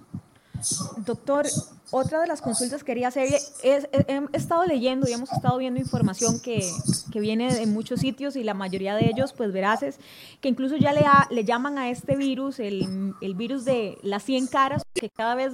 Doctor, 1.05 1.47
otra 1.91 2.21
de 2.21 2.27
las 2.27 2.41
consultas 2.41 2.83
que 2.83 2.89
quería 2.89 3.07
hacer 3.07 3.33
es, 3.33 3.53
he, 3.63 4.21
estado 4.33 4.65
leyendo 4.65 5.07
y 5.09 5.13
hemos 5.13 5.31
estado 5.31 5.57
viendo 5.57 5.79
información 5.79 6.39
que, 6.39 6.63
que, 7.11 7.19
viene 7.19 7.53
de 7.53 7.65
muchos 7.65 7.99
sitios 7.99 8.35
y 8.35 8.43
la 8.43 8.53
mayoría 8.53 8.95
de 8.95 9.05
ellos, 9.05 9.33
pues 9.33 9.51
veraces, 9.51 9.99
que 10.39 10.49
incluso 10.49 10.75
ya 10.75 10.93
le, 10.93 11.01
le 11.31 11.43
llaman 11.45 11.77
a 11.79 11.89
este 11.89 12.15
virus 12.15 12.59
el, 12.59 13.13
el, 13.21 13.33
virus 13.33 13.65
de 13.65 13.97
las 14.03 14.23
100 14.23 14.47
caras, 14.47 14.83
que 14.93 15.09
cada 15.09 15.33
vez 15.33 15.53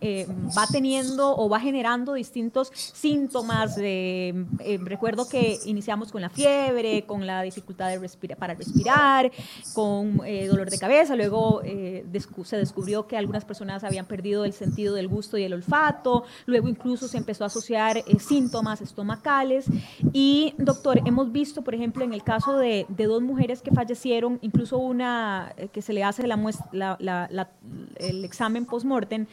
eh, 0.00 0.26
va 0.56 0.66
teniendo 0.66 1.36
o 1.36 1.48
va 1.48 1.60
generando 1.60 2.14
distintos 2.14 2.72
síntomas. 2.74 3.76
De, 3.76 4.46
eh, 4.60 4.78
recuerdo 4.82 5.28
que 5.28 5.58
iniciamos 5.64 6.10
con 6.10 6.22
la 6.22 6.30
fiebre, 6.30 7.04
con 7.06 7.26
la 7.26 7.42
dificultad 7.42 7.88
de 7.88 7.98
respirar, 7.98 8.38
para 8.38 8.54
respirar, 8.54 9.30
con 9.74 10.22
eh, 10.24 10.46
dolor 10.48 10.70
de 10.70 10.78
cabeza, 10.78 11.14
luego 11.14 11.62
se 12.44 12.56
descubrió 12.56 13.06
que 13.06 13.16
algunas 13.16 13.44
personas 13.44 13.84
habían 13.84 14.06
perdido 14.06 14.44
el 14.44 14.52
sentido 14.52 14.94
del 14.94 15.06
gusto 15.06 15.38
y 15.38 15.44
el 15.44 15.52
olfato 15.52 15.67
luego 16.46 16.68
incluso 16.68 17.08
se 17.08 17.18
empezó 17.18 17.44
a 17.44 17.48
asociar 17.48 17.98
eh, 17.98 18.04
síntomas 18.18 18.80
estomacales. 18.80 19.66
Y, 20.12 20.54
doctor, 20.58 21.00
hemos 21.04 21.32
visto, 21.32 21.62
por 21.62 21.74
ejemplo, 21.74 22.04
en 22.04 22.12
el 22.12 22.22
caso 22.22 22.56
de, 22.56 22.86
dos 22.88 23.22
mujeres 23.22 23.62
que 23.62 23.70
fallecieron, 23.70 24.38
incluso 24.42 24.78
una 24.78 25.52
eh, 25.56 25.68
que 25.68 25.82
se 25.82 25.92
le 25.92 26.04
hace 26.04 26.24
el 26.24 28.24
examen 28.24 28.66
post-mortem, 28.66 29.26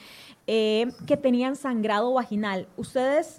eh, 0.48 0.91
que 1.08 1.17
tenían 1.17 1.56
sangrado 1.56 2.13
vaginal. 2.13 2.67
¿Ustedes 2.78 3.38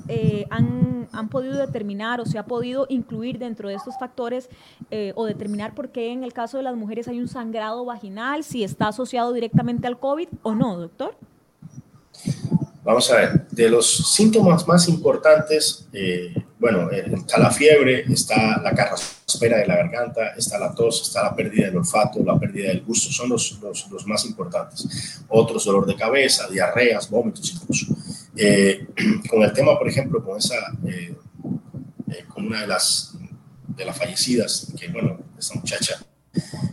han, 0.51 1.09
han, 1.13 1.29
podido 1.29 1.55
determinar 1.55 2.21
o 2.21 2.27
se 2.27 2.39
ha 2.39 2.47
podido 2.47 2.87
incluir 2.89 3.39
dentro 3.39 3.69
de 3.69 3.77
estos 3.77 3.97
factores 3.99 4.49
o 5.15 5.25
determinar 5.25 5.75
por 5.75 5.91
qué 5.91 6.11
en 6.11 6.25
el 6.25 6.33
caso 6.33 6.57
de 6.57 6.65
las 6.65 6.77
mujeres 6.77 7.07
hay 7.07 7.21
un 7.21 7.29
sangrado 7.29 7.85
vaginal, 7.85 8.43
si 8.43 8.65
está 8.65 8.89
asociado 8.89 9.33
directamente 9.33 9.87
al 9.87 9.99
COVID 9.99 10.29
o 10.43 10.55
no, 10.55 10.79
doctor? 10.79 11.17
Vamos 12.87 13.11
a 13.11 13.17
ver, 13.17 13.49
de 13.49 13.69
los 13.69 14.15
síntomas 14.15 14.65
más 14.69 14.89
importantes, 14.89 15.89
eh, 15.93 16.33
bueno, 16.57 16.89
eh, 16.93 17.05
está 17.17 17.37
la 17.37 17.51
fiebre, 17.51 18.05
está 18.09 18.63
la 18.63 18.73
carraspera 18.77 19.59
de 19.59 19.67
la 19.67 19.75
garganta, 19.75 20.29
está 20.37 20.57
la 20.57 20.73
tos, 20.73 21.03
está 21.03 21.25
la 21.25 21.35
pérdida 21.35 21.67
del 21.67 21.79
olfato, 21.79 22.23
la 22.23 22.39
pérdida 22.39 22.69
del 22.69 22.83
gusto, 22.83 23.11
son 23.11 23.31
los, 23.31 23.59
los, 23.61 23.91
los 23.91 24.07
más 24.07 24.25
importantes. 24.25 25.21
Otros, 25.27 25.65
dolor 25.65 25.85
de 25.85 25.97
cabeza, 25.97 26.47
diarreas, 26.49 27.11
vómitos 27.11 27.53
incluso. 27.55 27.87
Eh, 28.37 28.87
con 29.29 29.43
el 29.43 29.53
tema, 29.53 29.77
por 29.77 29.89
ejemplo, 29.89 30.25
con 30.25 30.39
esa, 30.39 30.55
con 32.29 32.47
una 32.47 32.61
de 32.61 32.69
las, 32.69 33.15
de 33.67 33.85
las 33.85 33.99
fallecidas, 33.99 34.73
que 34.79 34.87
bueno, 34.91 35.19
esta 35.37 35.57
muchacha 35.57 35.99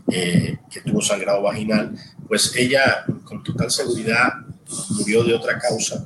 que 0.07 0.81
tuvo 0.85 1.01
sangrado 1.01 1.41
vaginal, 1.41 1.97
pues 2.27 2.55
ella 2.55 3.03
con 3.23 3.41
total 3.43 3.71
seguridad 3.71 4.45
murió 4.91 5.23
de 5.23 5.33
otra 5.33 5.57
causa, 5.59 6.03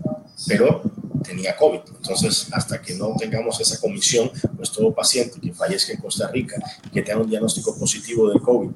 pero 0.47 0.81
tenía 1.23 1.55
COVID. 1.55 1.81
Entonces, 1.97 2.47
hasta 2.51 2.81
que 2.81 2.95
no 2.95 3.15
tengamos 3.17 3.59
esa 3.59 3.79
comisión, 3.79 4.31
pues 4.55 4.71
todo 4.71 4.93
paciente 4.93 5.39
que 5.39 5.53
fallezca 5.53 5.93
en 5.93 5.99
Costa 5.99 6.27
Rica, 6.29 6.55
que 6.93 7.01
tenga 7.01 7.21
un 7.21 7.29
diagnóstico 7.29 7.77
positivo 7.77 8.29
de 8.31 8.39
COVID, 8.39 8.69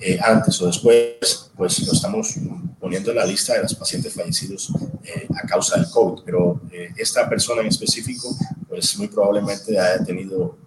eh, 0.00 0.18
antes 0.20 0.60
o 0.60 0.66
después, 0.66 1.50
pues 1.56 1.86
lo 1.86 1.92
estamos 1.92 2.34
poniendo 2.80 3.10
en 3.10 3.16
la 3.16 3.24
lista 3.24 3.54
de 3.54 3.62
los 3.62 3.74
pacientes 3.74 4.12
fallecidos 4.12 4.72
eh, 5.04 5.28
a 5.40 5.46
causa 5.46 5.76
del 5.76 5.88
COVID. 5.88 6.22
Pero 6.24 6.60
eh, 6.72 6.92
esta 6.96 7.28
persona 7.28 7.60
en 7.60 7.68
específico, 7.68 8.36
pues 8.68 8.98
muy 8.98 9.06
probablemente 9.06 9.78
haya 9.78 10.04
tenido 10.04 10.58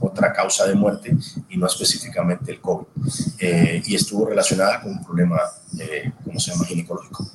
otra 0.00 0.32
causa 0.32 0.66
de 0.66 0.74
muerte 0.74 1.14
y 1.50 1.58
no 1.58 1.66
específicamente 1.66 2.52
el 2.52 2.60
COVID. 2.60 2.86
y 3.86 3.94
estuvo 3.94 4.26
relacionada 4.26 4.80
con 4.80 4.92
un 4.92 5.04
problema, 5.04 5.40
¿cómo 6.24 6.40
se 6.40 6.50
llama?, 6.50 6.64
ginecológico. 6.64 7.30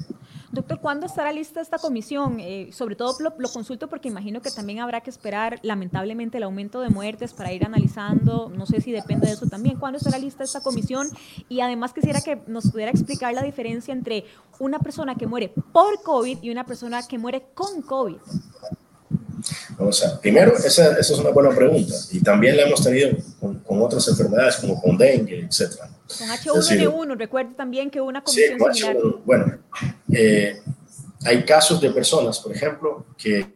Doctor, 0.59 0.81
¿cuándo 0.81 1.05
estará 1.05 1.31
lista 1.31 1.61
esta 1.61 1.77
comisión? 1.77 2.41
Eh, 2.41 2.71
sobre 2.73 2.97
todo 2.97 3.15
lo, 3.21 3.49
consulto 3.49 3.87
porque 3.87 4.09
imagino 4.09 4.41
que 4.41 4.51
también 4.51 4.79
habrá 4.79 4.99
que 4.99 5.09
esperar 5.09 5.57
lamentablemente 5.63 6.35
el 6.35 6.43
aumento 6.43 6.81
de 6.81 6.89
muertes 6.89 7.33
para 7.33 7.53
ir 7.53 7.63
analizando, 7.63 8.51
no 8.53 8.65
sé 8.65 8.81
si 8.81 8.91
depende 8.91 9.27
de 9.27 9.33
eso 9.35 9.47
también, 9.47 9.77
¿cuándo 9.77 9.99
estará 9.99 10.17
lista 10.17 10.43
esta 10.43 10.59
comisión? 10.59 11.07
Y 11.47 11.61
además 11.61 11.93
quisiera 11.93 12.19
que 12.19 12.41
nos 12.47 12.71
pudiera 12.71 12.91
explicar 12.91 13.33
la 13.33 13.41
diferencia 13.41 13.93
entre 13.93 14.25
una 14.59 14.79
persona 14.79 15.15
que 15.15 15.27
muere 15.27 15.47
por 15.47 16.03
COVID 16.03 16.39
y 16.41 16.49
una 16.49 16.65
persona 16.65 17.07
que 17.07 17.17
muere 17.17 17.45
con 17.53 17.81
COVID. 17.81 18.17
Vamos 19.77 20.03
a, 20.03 20.19
primero, 20.19 20.55
esa, 20.57 20.91
esa, 20.91 20.99
es 20.99 21.19
una 21.19 21.29
buena 21.29 21.49
pregunta. 21.51 21.93
Y 22.11 22.21
también 22.21 22.57
la 22.57 22.63
hemos 22.63 22.83
tenido 22.83 23.11
con, 23.39 23.59
con 23.59 23.81
otras 23.81 24.07
enfermedades, 24.07 24.57
como 24.57 24.81
con 24.81 24.97
dengue, 24.97 25.39
etc. 25.39 25.75
Con 26.07 26.27
H1N1, 26.27 27.17
recuerde 27.17 27.53
también 27.55 27.89
que 27.89 28.01
una 28.01 28.23
comisión 28.23 28.59
sí, 28.73 28.81
similar. 28.81 29.03
Bueno, 29.25 29.57
eh, 30.11 30.61
hay 31.23 31.43
casos 31.43 31.79
de 31.81 31.91
personas, 31.91 32.39
por 32.39 32.55
ejemplo, 32.55 33.05
que 33.17 33.47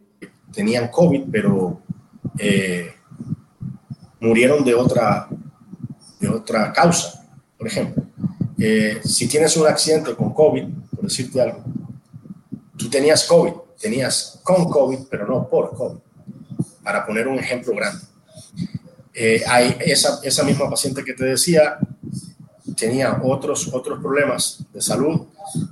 tenían 0.52 0.88
COVID, 0.88 1.24
pero 1.30 1.80
eh, 2.38 2.92
murieron 4.20 4.64
de 4.64 4.74
otra, 4.74 5.28
de 6.20 6.28
otra 6.28 6.72
causa. 6.72 7.26
Por 7.58 7.66
ejemplo, 7.66 8.04
eh, 8.58 9.00
si 9.04 9.26
tienes 9.26 9.56
un 9.56 9.66
accidente 9.66 10.14
con 10.14 10.32
COVID, 10.32 10.64
por 10.94 11.04
decirte 11.04 11.40
algo, 11.40 11.64
tú 12.76 12.88
tenías 12.88 13.24
COVID, 13.24 13.52
tenías 13.84 14.40
con 14.42 14.70
COVID, 14.70 15.00
pero 15.10 15.26
no 15.26 15.46
por 15.46 15.76
COVID, 15.76 15.98
para 16.82 17.04
poner 17.04 17.28
un 17.28 17.38
ejemplo 17.38 17.74
grande. 17.74 18.02
Eh, 19.12 19.42
hay 19.46 19.76
esa, 19.80 20.20
esa 20.22 20.42
misma 20.42 20.70
paciente 20.70 21.04
que 21.04 21.12
te 21.12 21.26
decía 21.26 21.78
tenía 22.74 23.20
otros, 23.22 23.68
otros 23.74 24.00
problemas 24.00 24.64
de 24.72 24.80
salud 24.80 25.26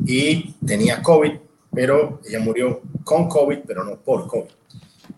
y 0.04 0.52
tenía 0.66 1.02
COVID, 1.02 1.32
pero 1.74 2.20
ella 2.26 2.38
murió 2.40 2.82
con 3.02 3.30
COVID, 3.30 3.60
pero 3.66 3.82
no 3.82 3.96
por 3.96 4.26
COVID. 4.26 4.50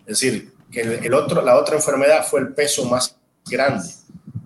Es 0.05 0.19
decir, 0.19 0.53
que 0.71 0.81
el, 0.81 1.13
otro, 1.13 1.41
la 1.41 1.59
otra 1.59 1.75
enfermedad 1.75 2.25
fue 2.25 2.39
el 2.39 2.53
peso 2.53 2.85
más 2.85 3.17
grande 3.45 3.89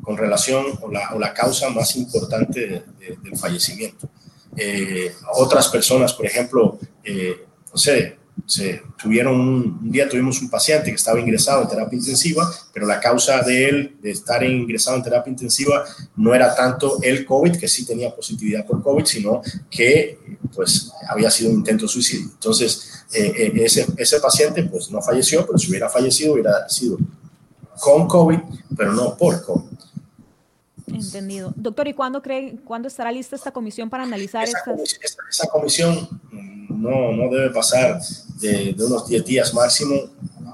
con 0.01 0.17
relación 0.17 0.65
o 0.81 0.91
la, 0.91 1.11
o 1.13 1.19
la 1.19 1.35
causa 1.35 1.69
más 1.69 1.95
importante 1.95 2.83
del 2.97 3.37
fallecimiento. 3.37 4.09
Eh, 4.57 5.13
otras 5.35 5.67
personas, 5.67 6.13
por 6.13 6.25
ejemplo, 6.25 6.79
eh, 7.03 7.45
no 7.71 7.77
sé, 7.77 8.18
se 8.45 8.83
tuvieron 9.01 9.39
un, 9.39 9.91
día 9.91 10.07
tuvimos 10.07 10.41
un 10.41 10.49
paciente 10.49 10.89
que 10.89 10.95
estaba 10.95 11.19
ingresado 11.19 11.61
en 11.61 11.69
terapia 11.69 11.97
intensiva, 11.97 12.49
pero 12.73 12.85
la 12.85 12.99
causa 12.99 13.41
de 13.41 13.69
él 13.69 13.97
de 14.01 14.11
estar 14.11 14.43
ingresado 14.43 14.97
en 14.97 15.03
terapia 15.03 15.31
intensiva 15.31 15.83
no 16.15 16.33
era 16.33 16.55
tanto 16.55 16.99
el 17.01 17.25
COVID, 17.25 17.57
que 17.57 17.67
sí 17.67 17.85
tenía 17.85 18.13
positividad 18.13 18.65
por 18.65 18.81
COVID, 18.81 19.05
sino 19.05 19.41
que 19.69 20.19
pues 20.53 20.91
había 21.07 21.29
sido 21.29 21.51
un 21.51 21.57
intento 21.57 21.85
de 21.85 21.89
suicidio. 21.89 22.29
Entonces, 22.33 23.05
eh, 23.13 23.33
eh, 23.35 23.51
ese, 23.63 23.85
ese 23.97 24.19
paciente 24.19 24.63
pues 24.63 24.89
no 24.91 25.01
falleció, 25.01 25.45
pero 25.45 25.57
si 25.57 25.69
hubiera 25.69 25.89
fallecido 25.89 26.33
hubiera 26.33 26.67
sido 26.69 26.97
con 27.79 28.07
COVID, 28.07 28.39
pero 28.75 28.93
no 28.93 29.15
por 29.15 29.43
COVID. 29.43 29.69
Entendido. 30.87 31.53
Doctor, 31.55 31.87
¿y 31.87 31.93
cuándo 31.93 32.21
cree, 32.21 32.57
cuándo 32.65 32.87
estará 32.87 33.11
lista 33.11 33.35
esta 33.35 33.51
comisión 33.51 33.89
para 33.89 34.03
analizar 34.03 34.43
esa 34.43 34.57
estas? 34.57 34.75
Comisión, 34.75 35.01
esa, 35.03 35.17
esa 35.29 35.47
comisión 35.47 36.09
no, 36.69 37.11
no 37.11 37.29
debe 37.29 37.49
pasar 37.49 37.99
de, 38.39 38.75
unos 38.79 39.07
10 39.07 39.25
días 39.25 39.53
máximo 39.53 39.95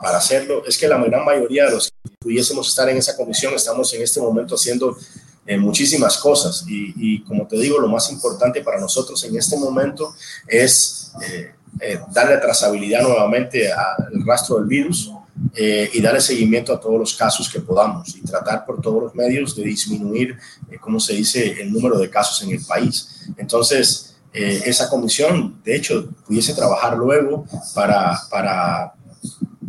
para 0.02 0.18
hacerlo. 0.18 0.64
Es 0.66 0.78
que 0.78 0.88
la 0.88 0.98
gran 0.98 1.24
mayoría 1.24 1.66
de 1.66 1.72
los 1.72 1.90
que 1.90 2.16
pudiésemos 2.20 2.68
estar 2.68 2.90
en 2.90 2.98
esa 2.98 3.16
comisión 3.16 3.54
estamos 3.54 3.94
en 3.94 4.02
este 4.02 4.20
momento 4.20 4.56
haciendo 4.56 4.98
eh, 5.46 5.58
muchísimas 5.58 6.18
cosas 6.18 6.66
y, 6.68 6.94
y, 6.98 7.24
como 7.24 7.48
te 7.48 7.58
digo, 7.58 7.80
lo 7.80 7.88
más 7.88 8.12
importante 8.12 8.62
para 8.62 8.80
nosotros 8.80 9.24
en 9.24 9.38
este 9.38 9.58
momento 9.58 10.16
es 10.48 11.12
eh, 11.22 11.52
eh, 11.80 12.00
darle 12.12 12.38
trazabilidad 12.38 13.04
nuevamente 13.04 13.72
al 13.72 14.26
rastro 14.26 14.58
del 14.58 14.66
virus, 14.66 15.12
eh, 15.54 15.90
y 15.94 16.02
darle 16.02 16.22
seguimiento 16.22 16.74
a 16.74 16.80
todos 16.80 16.98
los 16.98 17.14
casos 17.14 17.50
que 17.50 17.60
podamos 17.60 18.16
y 18.16 18.22
tratar 18.22 18.66
por 18.66 18.82
todos 18.82 19.04
los 19.04 19.16
medios 19.16 19.54
de 19.56 19.64
disminuir, 19.64 20.38
eh, 20.72 20.78
como 20.80 20.98
se 20.98 21.14
dice, 21.14 21.62
el 21.62 21.74
número 21.74 21.98
de 22.00 22.10
casos 22.10 22.42
en 22.44 22.52
el 22.52 22.64
país. 22.64 23.26
Entonces, 23.38 24.15
eh, 24.38 24.64
esa 24.66 24.90
comisión, 24.90 25.62
de 25.64 25.78
hecho, 25.78 26.10
pudiese 26.28 26.54
trabajar 26.54 26.98
luego 26.98 27.46
para, 27.74 28.20
para, 28.30 28.94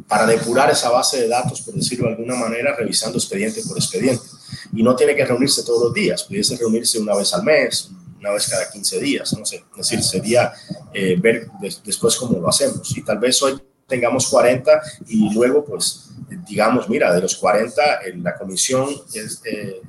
para 0.08 0.26
depurar 0.26 0.70
esa 0.70 0.90
base 0.90 1.20
de 1.20 1.28
datos, 1.28 1.60
por 1.60 1.74
decirlo 1.74 2.08
de 2.08 2.14
alguna 2.14 2.34
manera, 2.34 2.74
revisando 2.74 3.16
expediente 3.16 3.62
por 3.62 3.78
expediente. 3.78 4.24
Y 4.72 4.82
no 4.82 4.96
tiene 4.96 5.14
que 5.14 5.24
reunirse 5.24 5.62
todos 5.62 5.84
los 5.84 5.94
días, 5.94 6.24
pudiese 6.24 6.56
reunirse 6.56 6.98
una 6.98 7.14
vez 7.14 7.32
al 7.32 7.44
mes, 7.44 7.90
una 8.18 8.32
vez 8.32 8.48
cada 8.48 8.68
15 8.68 8.98
días, 8.98 9.38
no 9.38 9.46
sé. 9.46 9.64
Es 9.70 9.88
decir, 9.88 10.02
sería 10.02 10.52
eh, 10.92 11.16
ver 11.16 11.48
de, 11.60 11.72
después 11.84 12.16
cómo 12.16 12.40
lo 12.40 12.48
hacemos. 12.48 12.96
Y 12.96 13.02
tal 13.02 13.20
vez 13.20 13.40
hoy 13.42 13.60
tengamos 13.86 14.26
40 14.26 14.82
y 15.06 15.32
luego, 15.32 15.64
pues, 15.64 16.10
digamos, 16.48 16.88
mira, 16.88 17.14
de 17.14 17.20
los 17.20 17.36
40, 17.36 17.82
la 18.16 18.36
comisión 18.36 18.88
es, 19.14 19.40
eh, 19.44 19.80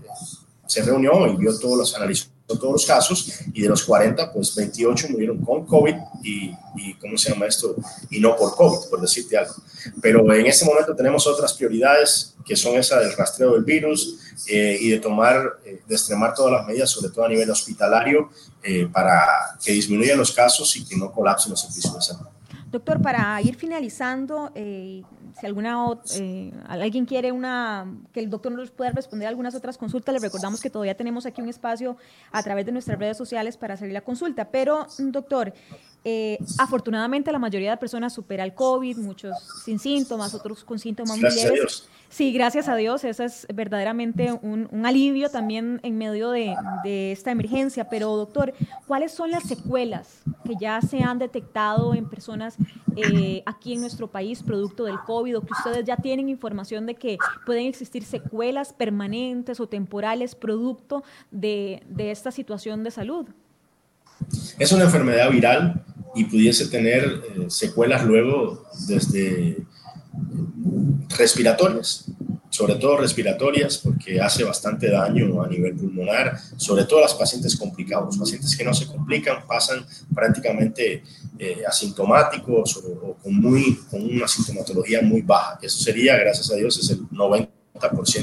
se 0.68 0.84
reunió 0.84 1.26
y 1.26 1.36
vio 1.36 1.58
todos 1.58 1.78
los, 1.80 1.96
todos 2.56 2.72
los 2.72 2.86
casos 2.86 3.42
y 3.54 3.62
de 3.62 3.70
los 3.70 3.84
40, 3.84 4.32
pues 4.32 4.56
28 4.56 5.10
murieron 5.10 5.44
con 5.44 5.66
COVID 5.66 5.96
y, 6.24 6.52
y, 6.78 6.94
¿cómo 6.94 7.18
se 7.18 7.32
llama 7.32 7.46
esto? 7.46 7.76
Y 8.10 8.20
no 8.20 8.36
por 8.38 8.56
COVID, 8.56 8.90
por 8.90 9.02
decirte 9.02 9.38
algo. 9.38 9.54
Pero 10.02 10.34
en 10.34 10.46
este 10.46 10.66
momento 10.66 10.96
tenemos 10.96 11.28
otras 11.28 11.54
prioridades 11.54 12.36
que 12.46 12.56
son 12.56 12.76
esa 12.76 13.00
del 13.00 13.12
rastreo 13.14 13.54
del 13.54 13.66
virus 13.66 14.18
eh, 14.48 14.78
y 14.80 14.90
de 14.90 15.00
tomar, 15.00 15.60
eh, 15.66 15.82
de 15.86 15.96
extremar 15.96 16.34
todas 16.34 16.54
las 16.54 16.66
medidas, 16.66 16.90
sobre 16.90 17.10
todo 17.14 17.26
a 17.26 17.30
nivel 17.30 17.50
hospitalario, 17.50 18.30
eh, 18.64 18.88
para 18.92 19.58
que 19.64 19.74
disminuyan 19.74 20.18
los 20.18 20.32
casos 20.32 20.74
y 20.78 20.86
que 20.86 20.96
no 20.96 21.12
colapsen 21.12 21.52
los 21.52 21.62
servicios 21.62 21.94
de 21.94 22.02
salud. 22.02 22.28
Doctor, 22.70 23.02
para 23.02 23.42
ir 23.42 23.56
finalizando, 23.56 24.52
eh, 24.54 25.02
si 25.40 25.46
alguna 25.46 25.78
eh, 26.16 26.52
alguien 26.68 27.06
quiere 27.06 27.32
una 27.32 27.86
que 28.12 28.20
el 28.20 28.30
doctor 28.30 28.52
nos 28.52 28.72
pueda 28.72 28.92
responder 28.92 29.28
algunas 29.28 29.54
otras 29.56 29.78
consultas, 29.78 30.14
le 30.14 30.20
recordamos 30.20 30.62
que 30.62 30.70
todavía 30.70 30.96
tenemos 30.96 31.26
aquí 31.26 31.42
un 31.42 31.50
espacio 31.50 31.98
a 32.32 32.42
través 32.44 32.66
de 32.66 32.72
nuestras 32.72 32.98
redes 32.98 33.18
sociales 33.18 33.58
para 33.58 33.76
hacer 33.76 33.92
la 33.92 34.02
consulta. 34.02 34.50
Pero, 34.50 34.88
doctor, 34.98 35.54
eh, 36.04 36.38
afortunadamente 36.58 37.32
la 37.32 37.40
mayoría 37.40 37.72
de 37.72 37.78
personas 37.78 38.14
supera 38.14 38.44
el 38.44 38.54
COVID, 38.54 38.98
muchos 38.98 39.36
sin 39.66 39.80
síntomas, 39.80 40.34
otros 40.34 40.64
con 40.64 40.80
síntomas 40.80 41.20
Gracias 41.20 41.46
muy 41.50 41.60
leves. 41.60 41.90
Sí, 42.10 42.32
gracias 42.32 42.70
a 42.70 42.76
Dios, 42.78 43.04
eso 43.04 43.24
es 43.24 43.46
verdaderamente 43.54 44.32
un, 44.32 44.70
un 44.72 44.86
alivio 44.86 45.30
también 45.30 45.82
en 45.84 45.98
medio 45.98 46.32
de, 46.32 46.56
de, 46.84 47.12
esta 47.12 47.32
emergencia. 47.32 47.90
Pero, 47.90 48.16
doctor, 48.16 48.54
¿cuáles 48.88 49.12
son 49.12 49.30
las 49.30 49.44
secuelas 49.44 50.22
que 50.46 50.54
ya 50.60 50.80
se 50.82 51.02
han 51.02 51.20
detectado 51.20 51.94
en 51.94 52.08
personas 52.08 52.56
eh, 52.96 53.44
aquí 53.46 53.74
en 53.74 53.82
nuestro 53.82 54.08
país 54.08 54.42
producto 54.42 54.86
del 54.86 55.00
COVID 55.00 55.40
o 55.40 55.42
que 55.42 55.52
ustedes 55.52 55.84
ya 55.84 55.98
tienen 55.98 56.30
información 56.30 56.86
de 56.86 56.96
que 56.96 57.18
pueden 57.46 57.66
existir 57.66 58.06
secuelas 58.06 58.72
permanentes 58.72 59.60
o 59.60 59.68
temporales 59.68 60.34
producto 60.34 61.04
de, 61.30 61.84
de 61.90 62.12
esta 62.12 62.32
situación 62.32 62.86
de 62.86 62.92
salud? 62.92 63.28
Es 64.60 64.72
una 64.72 64.86
enfermedad 64.86 65.30
viral 65.32 65.84
y 66.16 66.26
pudiese 66.26 66.68
tener 66.68 67.04
eh, 67.06 67.46
secuelas 67.50 68.04
luego 68.04 68.66
desde 68.88 69.58
respiratorias, 71.18 72.06
sobre 72.50 72.76
todo 72.76 72.98
respiratorias, 72.98 73.78
porque 73.78 74.20
hace 74.20 74.44
bastante 74.44 74.90
daño 74.90 75.44
a 75.44 75.48
nivel 75.48 75.76
pulmonar, 75.76 76.40
sobre 76.56 76.86
todo 76.86 77.00
a 77.00 77.02
los 77.04 77.14
pacientes 77.14 77.56
complicados. 77.56 78.08
Los 78.08 78.18
pacientes 78.18 78.56
que 78.56 78.64
no 78.64 78.74
se 78.74 78.88
complican 78.88 79.46
pasan 79.46 79.86
prácticamente 80.14 81.04
eh, 81.38 81.62
asintomáticos 81.68 82.78
o, 82.78 83.10
o, 83.10 83.18
con, 83.22 83.36
muy, 83.36 83.76
con 83.92 84.04
una 84.04 84.28
sintomatología 84.28 85.02
muy 85.02 85.22
baja. 85.22 85.60
Eso 85.62 85.80
sería, 85.80 86.18
gracias 86.18 86.50
a 86.52 86.56
Dios, 86.56 86.80
es 86.80 86.90
el 86.90 87.08
90% 87.10 87.48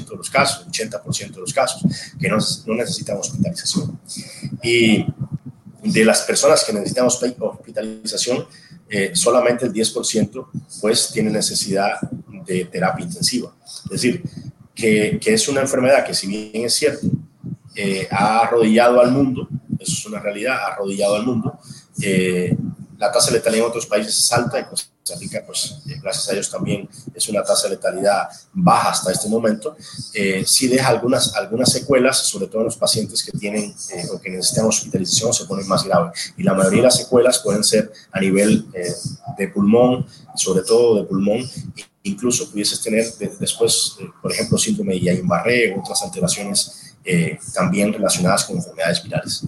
de 0.09 0.17
los 0.17 0.31
casos, 0.31 0.67
80% 0.67 1.35
de 1.35 1.41
los 1.41 1.55
casos, 1.55 1.83
que 2.19 2.29
no, 2.29 2.39
no 2.67 2.75
necesitan 2.75 3.19
hospitalización. 3.19 4.01
Y 4.63 5.07
de 5.85 6.05
las 6.05 6.23
personas 6.23 6.65
que 6.65 6.73
necesitan 6.73 7.07
hospitalización, 7.07 8.47
eh, 8.89 9.11
solamente 9.15 9.67
el 9.67 9.73
10% 9.73 10.47
pues 10.81 11.11
tiene 11.13 11.31
necesidad 11.31 12.01
de 12.47 12.65
terapia 12.67 13.05
intensiva. 13.05 13.55
Es 13.85 13.91
decir, 13.91 14.23
que, 14.75 15.19
que, 15.21 15.35
es 15.35 15.49
una 15.49 15.61
enfermedad 15.61 16.05
que 16.05 16.15
si 16.15 16.27
bien 16.27 16.65
es 16.65 16.75
cierto, 16.75 17.07
eh, 17.77 18.07
ha 18.11 18.41
arrodillado 18.41 19.01
al 19.01 19.11
mundo, 19.11 19.49
eso 19.79 19.93
es 19.93 20.07
una 20.07 20.21
realidad, 20.21 20.57
ha 20.57 20.73
arrodillado 20.75 21.17
al 21.17 21.27
mundo, 21.27 21.59
eh, 22.01 22.57
la 22.99 23.11
tasa 23.11 23.31
de 23.31 23.39
letalidad 23.39 23.65
en 23.65 23.71
otros 23.71 23.87
países 23.87 24.19
es 24.19 24.33
alta 24.33 24.61
y 24.61 24.65
Costa 24.65 25.15
Rica, 25.21 25.43
pues 25.47 25.77
eh, 25.87 25.99
gracias 26.03 26.29
a 26.29 26.33
Dios 26.33 26.51
también 26.51 26.89
es 27.15 27.29
una 27.29 27.43
tasa 27.43 27.69
de 27.69 27.75
letalidad 27.75 28.29
baja 28.53 28.91
hasta 28.91 29.13
este 29.13 29.29
momento, 29.29 29.77
eh, 30.15 30.45
sí 30.47 30.69
deja 30.69 30.89
algunas, 30.89 31.35
algunas 31.35 31.71
secuelas, 31.71 32.19
sobre 32.19 32.47
todo 32.47 32.61
en 32.61 32.67
los 32.67 32.77
pacientes 32.77 33.23
que 33.23 33.37
tienen 33.37 33.75
eh, 33.95 34.07
o 34.13 34.21
que 34.21 34.31
necesitan 34.31 34.67
hospitalización 34.67 35.35
se 35.35 35.45
ponen 35.45 35.67
más 35.69 35.85
graves. 35.85 36.33
Y 36.37 36.43
la 36.43 36.55
mayoría 36.55 36.79
de 36.79 36.85
las 36.85 36.97
secuelas 36.97 37.39
pueden 37.39 37.65
ser 37.65 37.93
a 38.13 38.21
nivel 38.21 38.67
eh, 38.73 38.93
de 39.37 39.49
pulmón, 39.49 40.07
sobre 40.35 40.63
todo 40.63 40.97
de 40.97 41.05
pulmón, 41.05 41.49
incluso 42.05 42.51
pudieses 42.51 42.81
tener 42.81 43.13
de, 43.15 43.33
después, 43.41 43.97
eh, 44.01 44.05
por 44.23 44.31
ejemplo, 44.31 44.57
síndrome 44.57 44.95
de 44.95 45.01
Guillain-Barré 45.01 45.75
o 45.75 45.81
otras 45.81 46.03
alteraciones 46.03 46.95
eh, 47.05 47.39
también 47.53 47.93
relacionadas 47.93 48.45
con 48.45 48.57
enfermedades 48.57 49.03
virales. 49.03 49.43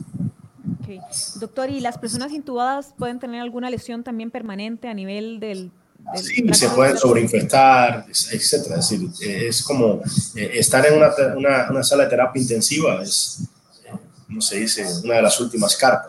Okay. 0.86 1.00
Doctor, 1.40 1.68
¿y 1.70 1.80
las 1.80 1.98
personas 1.98 2.30
intubadas 2.30 2.94
pueden 2.96 3.18
tener 3.18 3.40
alguna 3.40 3.68
lesión 3.70 4.04
también 4.04 4.30
permanente 4.30 4.86
a 4.86 4.94
nivel 4.94 5.40
del... 5.40 5.72
del 6.14 6.22
sí, 6.22 6.46
se 6.52 6.68
pueden 6.70 6.96
sobreinfectar, 6.96 8.06
etcétera. 8.08 8.78
Es 8.78 8.88
decir, 8.88 9.10
es 9.20 9.64
como 9.64 10.00
eh, 10.36 10.50
estar 10.54 10.86
en 10.86 10.94
una, 10.94 11.10
una, 11.36 11.70
una, 11.70 11.82
sala 11.82 12.04
de 12.04 12.10
terapia 12.10 12.40
intensiva, 12.40 13.02
es, 13.02 13.40
eh, 13.84 13.96
como 14.28 14.40
se 14.40 14.60
dice, 14.60 14.86
una 15.02 15.14
de 15.14 15.22
las 15.22 15.40
últimas 15.40 15.74
cartas. 15.76 16.08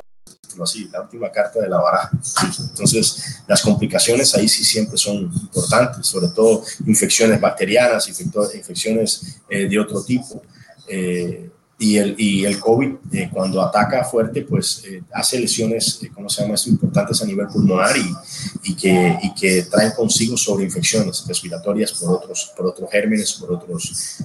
así, 0.62 0.88
la 0.92 1.02
última 1.02 1.32
carta 1.32 1.60
de 1.60 1.70
la 1.70 1.80
baraja. 1.80 2.12
Entonces, 2.60 3.42
las 3.48 3.64
complicaciones 3.64 4.36
ahí 4.36 4.48
sí 4.48 4.64
siempre 4.64 4.96
son 4.96 5.24
importantes, 5.42 6.06
sobre 6.06 6.28
todo 6.28 6.64
infecciones 6.86 7.42
bacterianas, 7.42 8.08
infecciones 8.08 9.40
eh, 9.50 9.68
de 9.68 9.80
otro 9.80 10.04
tipo. 10.04 10.44
Eh, 10.88 11.50
y 11.80 11.98
el, 11.98 12.16
y 12.18 12.46
el 12.46 12.60
COVID, 12.60 12.96
eh, 13.12 13.30
cuando 13.32 13.62
ataca 13.62 14.04
fuerte, 14.04 14.42
pues 14.42 14.84
hace 15.14 15.40
lesiones, 15.40 16.00
¿cómo 16.14 16.28
se 16.28 16.42
llama 16.42 16.56
esto?, 16.56 16.70
importantes 16.70 17.22
a 17.22 17.26
nivel 17.26 17.48
pulmonar 17.48 17.96
y, 17.96 18.72
y, 18.72 18.76
que, 18.76 19.18
y 19.22 19.34
que 19.34 19.64
traen 19.64 19.92
consigo 19.92 20.36
sobreinfecciones 20.36 21.26
respiratorias 21.28 21.94
por 21.94 22.16
otros, 22.16 22.52
por 22.58 22.68
otros 22.68 22.90
gérmenes, 22.92 23.34
por 23.34 23.54
otros, 23.54 24.18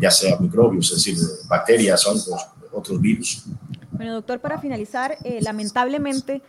ya 0.00 0.10
sea 0.10 0.36
microbios, 0.38 0.90
es 0.90 0.96
decir, 0.96 1.16
bacterias, 1.48 2.06
hongos, 2.06 2.46
otros 2.72 3.00
virus. 3.00 3.44
Bueno, 3.92 4.14
doctor, 4.14 4.40
para 4.40 4.58
finalizar, 4.58 5.16
eh, 5.22 5.38
lamentablemente 5.42 6.42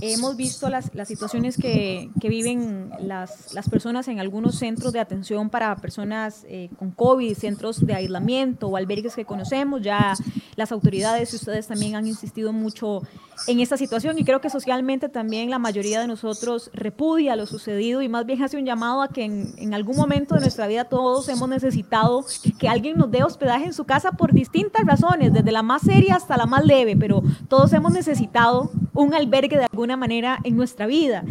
hemos 0.00 0.36
visto 0.36 0.68
las, 0.68 0.94
las 0.94 1.08
situaciones 1.08 1.56
que, 1.56 2.10
viven 2.22 2.90
las, 3.00 3.50
personas 3.70 4.08
en 4.08 4.20
algunos 4.20 4.56
centros 4.56 4.92
de 4.92 5.00
atención 5.00 5.50
para 5.50 5.74
personas 5.76 6.44
eh, 6.48 6.70
con 6.78 6.90
COVID, 6.90 7.36
centros 7.36 7.84
de 7.84 7.94
aislamiento 7.94 8.68
o 8.68 8.76
albergues 8.76 9.14
que 9.14 9.24
conocemos. 9.24 9.82
Ya 9.82 10.14
las 10.56 10.72
autoridades 10.72 11.32
y 11.32 11.36
ustedes 11.36 11.66
también 11.66 11.96
han 11.96 12.06
insistido 12.06 12.52
mucho 12.52 13.02
en 13.46 13.60
esta 13.60 13.76
situación 13.76 14.18
y 14.18 14.24
creo 14.24 14.40
que 14.40 14.50
socialmente 14.50 15.08
también 15.08 15.50
la 15.50 15.58
mayoría 15.58 16.00
de 16.00 16.06
nosotros 16.06 16.70
repudia 16.74 17.36
lo 17.36 17.46
sucedido 17.46 18.02
y 18.02 18.08
más 18.08 18.26
bien 18.26 18.42
hace 18.42 18.58
un 18.58 18.66
llamado 18.66 19.02
a 19.02 19.08
que 19.08 19.24
en 19.24 19.74
algún 19.74 19.96
momento 19.96 20.34
de 20.34 20.42
nuestra 20.42 20.66
vida 20.66 20.84
todos 20.84 21.28
hemos 21.28 21.48
necesitado 21.48 22.24
que 22.58 22.68
alguien 22.68 22.98
nos 22.98 23.10
dé 23.10 23.22
hospedaje 23.22 23.64
en 23.64 23.72
su 23.72 23.84
casa 23.84 24.12
por 24.12 24.32
distintas 24.32 24.84
razones, 24.84 25.32
desde 25.32 25.52
la 25.52 25.62
más 25.62 25.82
seria 25.82 26.16
hasta 26.16 26.36
la 26.36 26.46
más 26.46 26.64
leve, 26.64 26.96
pero 26.96 27.22
todos 27.48 27.72
hemos 27.72 27.92
necesitado 27.92 28.70
un 28.94 29.14
albergue 29.14 29.56
de 29.56 29.64
alguna 29.64 29.96
manera 29.96 30.38
en 30.44 30.56
nuestra 30.56 30.86
vida. 30.86 31.24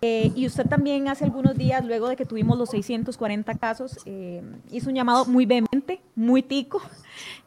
Eh, 0.00 0.32
y 0.34 0.46
usted 0.46 0.66
también 0.66 1.08
hace 1.08 1.24
algunos 1.24 1.56
días, 1.56 1.84
luego 1.84 2.08
de 2.08 2.16
que 2.16 2.24
tuvimos 2.24 2.58
los 2.58 2.70
640 2.70 3.54
casos, 3.54 3.98
eh, 4.06 4.42
hizo 4.70 4.88
un 4.88 4.96
llamado 4.96 5.24
muy 5.26 5.46
vehemente, 5.46 6.00
muy 6.14 6.42
tico, 6.42 6.82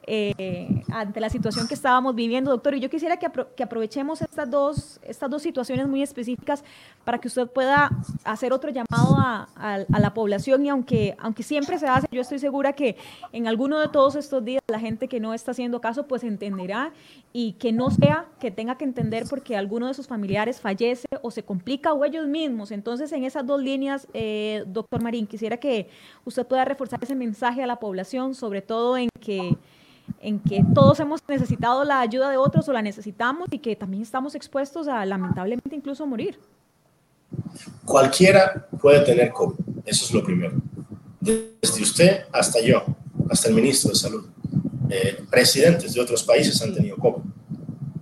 eh, 0.06 0.84
ante 0.92 1.20
la 1.20 1.30
situación 1.30 1.68
que 1.68 1.74
estábamos 1.74 2.16
viviendo, 2.16 2.52
doctor. 2.52 2.74
Y 2.76 2.80
yo 2.80 2.90
quisiera 2.90 3.18
que, 3.18 3.28
aprovechemos 3.64 4.22
estas 4.22 4.50
dos, 4.50 5.00
estas 5.04 5.30
dos 5.30 5.42
situaciones 5.42 5.88
muy 5.88 6.02
específicas 6.02 6.64
para 7.04 7.20
que 7.20 7.28
usted 7.28 7.48
pueda 7.48 7.92
hacer 8.24 8.54
otro 8.54 8.72
llamado 8.72 9.18
a, 9.18 9.48
a, 9.56 10.00
la 10.00 10.14
población. 10.14 10.66
Y 10.66 10.70
aunque, 10.70 11.16
aunque 11.20 11.44
siempre 11.44 11.78
se 11.78 11.88
hace, 11.88 12.08
yo 12.12 12.22
estoy 12.22 12.40
segura 12.40 12.74
que 12.74 12.98
en 13.34 13.48
alguno 13.48 13.80
de 13.80 13.88
todos 13.88 14.16
estos 14.16 14.44
días 14.44 14.64
la 14.68 14.80
gente 14.80 15.08
que 15.08 15.20
no 15.20 15.34
está 15.34 15.52
haciendo 15.52 15.82
caso, 15.82 16.08
pues 16.08 16.24
entenderá 16.24 16.92
y 17.32 17.54
que 17.54 17.72
no 17.72 17.92
sea 17.92 18.26
que 18.40 18.50
tenga 18.50 18.78
que 18.78 18.86
entender 18.86 19.26
porque 19.30 19.56
alguno 19.56 19.88
de 19.88 19.94
sus 19.94 20.08
familiares 20.08 20.60
fallece 20.60 21.08
o 21.22 21.30
se 21.30 21.44
complica 21.44 21.94
o 21.94 22.04
ellos 22.04 22.28
mismos. 22.28 22.72
Entonces, 22.72 23.12
en 23.12 23.24
esas 23.24 23.46
dos 23.46 23.62
líneas, 23.62 24.08
eh, 24.14 24.64
doctor 24.68 25.02
Marín, 25.02 25.28
quisiera 25.28 25.58
que 25.58 25.90
usted 26.26 26.46
pueda 26.48 26.66
reforzar 26.66 27.00
ese 27.02 27.16
mensaje 27.16 27.62
a 27.62 27.68
la 27.68 27.80
población, 27.80 28.34
sobre 28.34 28.62
todo 28.62 28.98
en 28.98 29.10
que 29.20 29.58
en 30.22 30.40
que 30.40 30.64
todos 30.74 31.00
hemos 31.00 31.22
necesitado 31.28 31.84
la 31.84 32.02
ayuda 32.02 32.30
de 32.30 32.38
otros 32.38 32.68
o 32.68 32.74
la 32.74 32.82
necesitamos 32.82 33.48
y 33.52 33.60
que 33.60 33.76
también 33.76 34.04
estamos 34.04 34.36
expuestos 34.36 34.88
a 34.88 35.06
lamentablemente 35.06 35.76
incluso 35.76 36.06
morir. 36.06 36.40
Cualquiera 37.86 38.68
puede 38.82 39.02
tener 39.02 39.32
COVID, 39.32 39.60
eso 39.86 40.06
es 40.06 40.14
lo 40.14 40.24
primero. 40.24 40.54
Desde 41.20 41.82
usted 41.82 42.26
hasta 42.32 42.60
yo, 42.62 42.84
hasta 43.30 43.50
el 43.50 43.56
ministro 43.56 43.90
de 43.90 43.96
Salud. 43.96 44.26
Eh, 44.90 45.24
presidentes 45.30 45.94
de 45.94 46.02
otros 46.02 46.24
países 46.24 46.60
han 46.62 46.74
tenido 46.74 46.98
COVID, 46.98 47.22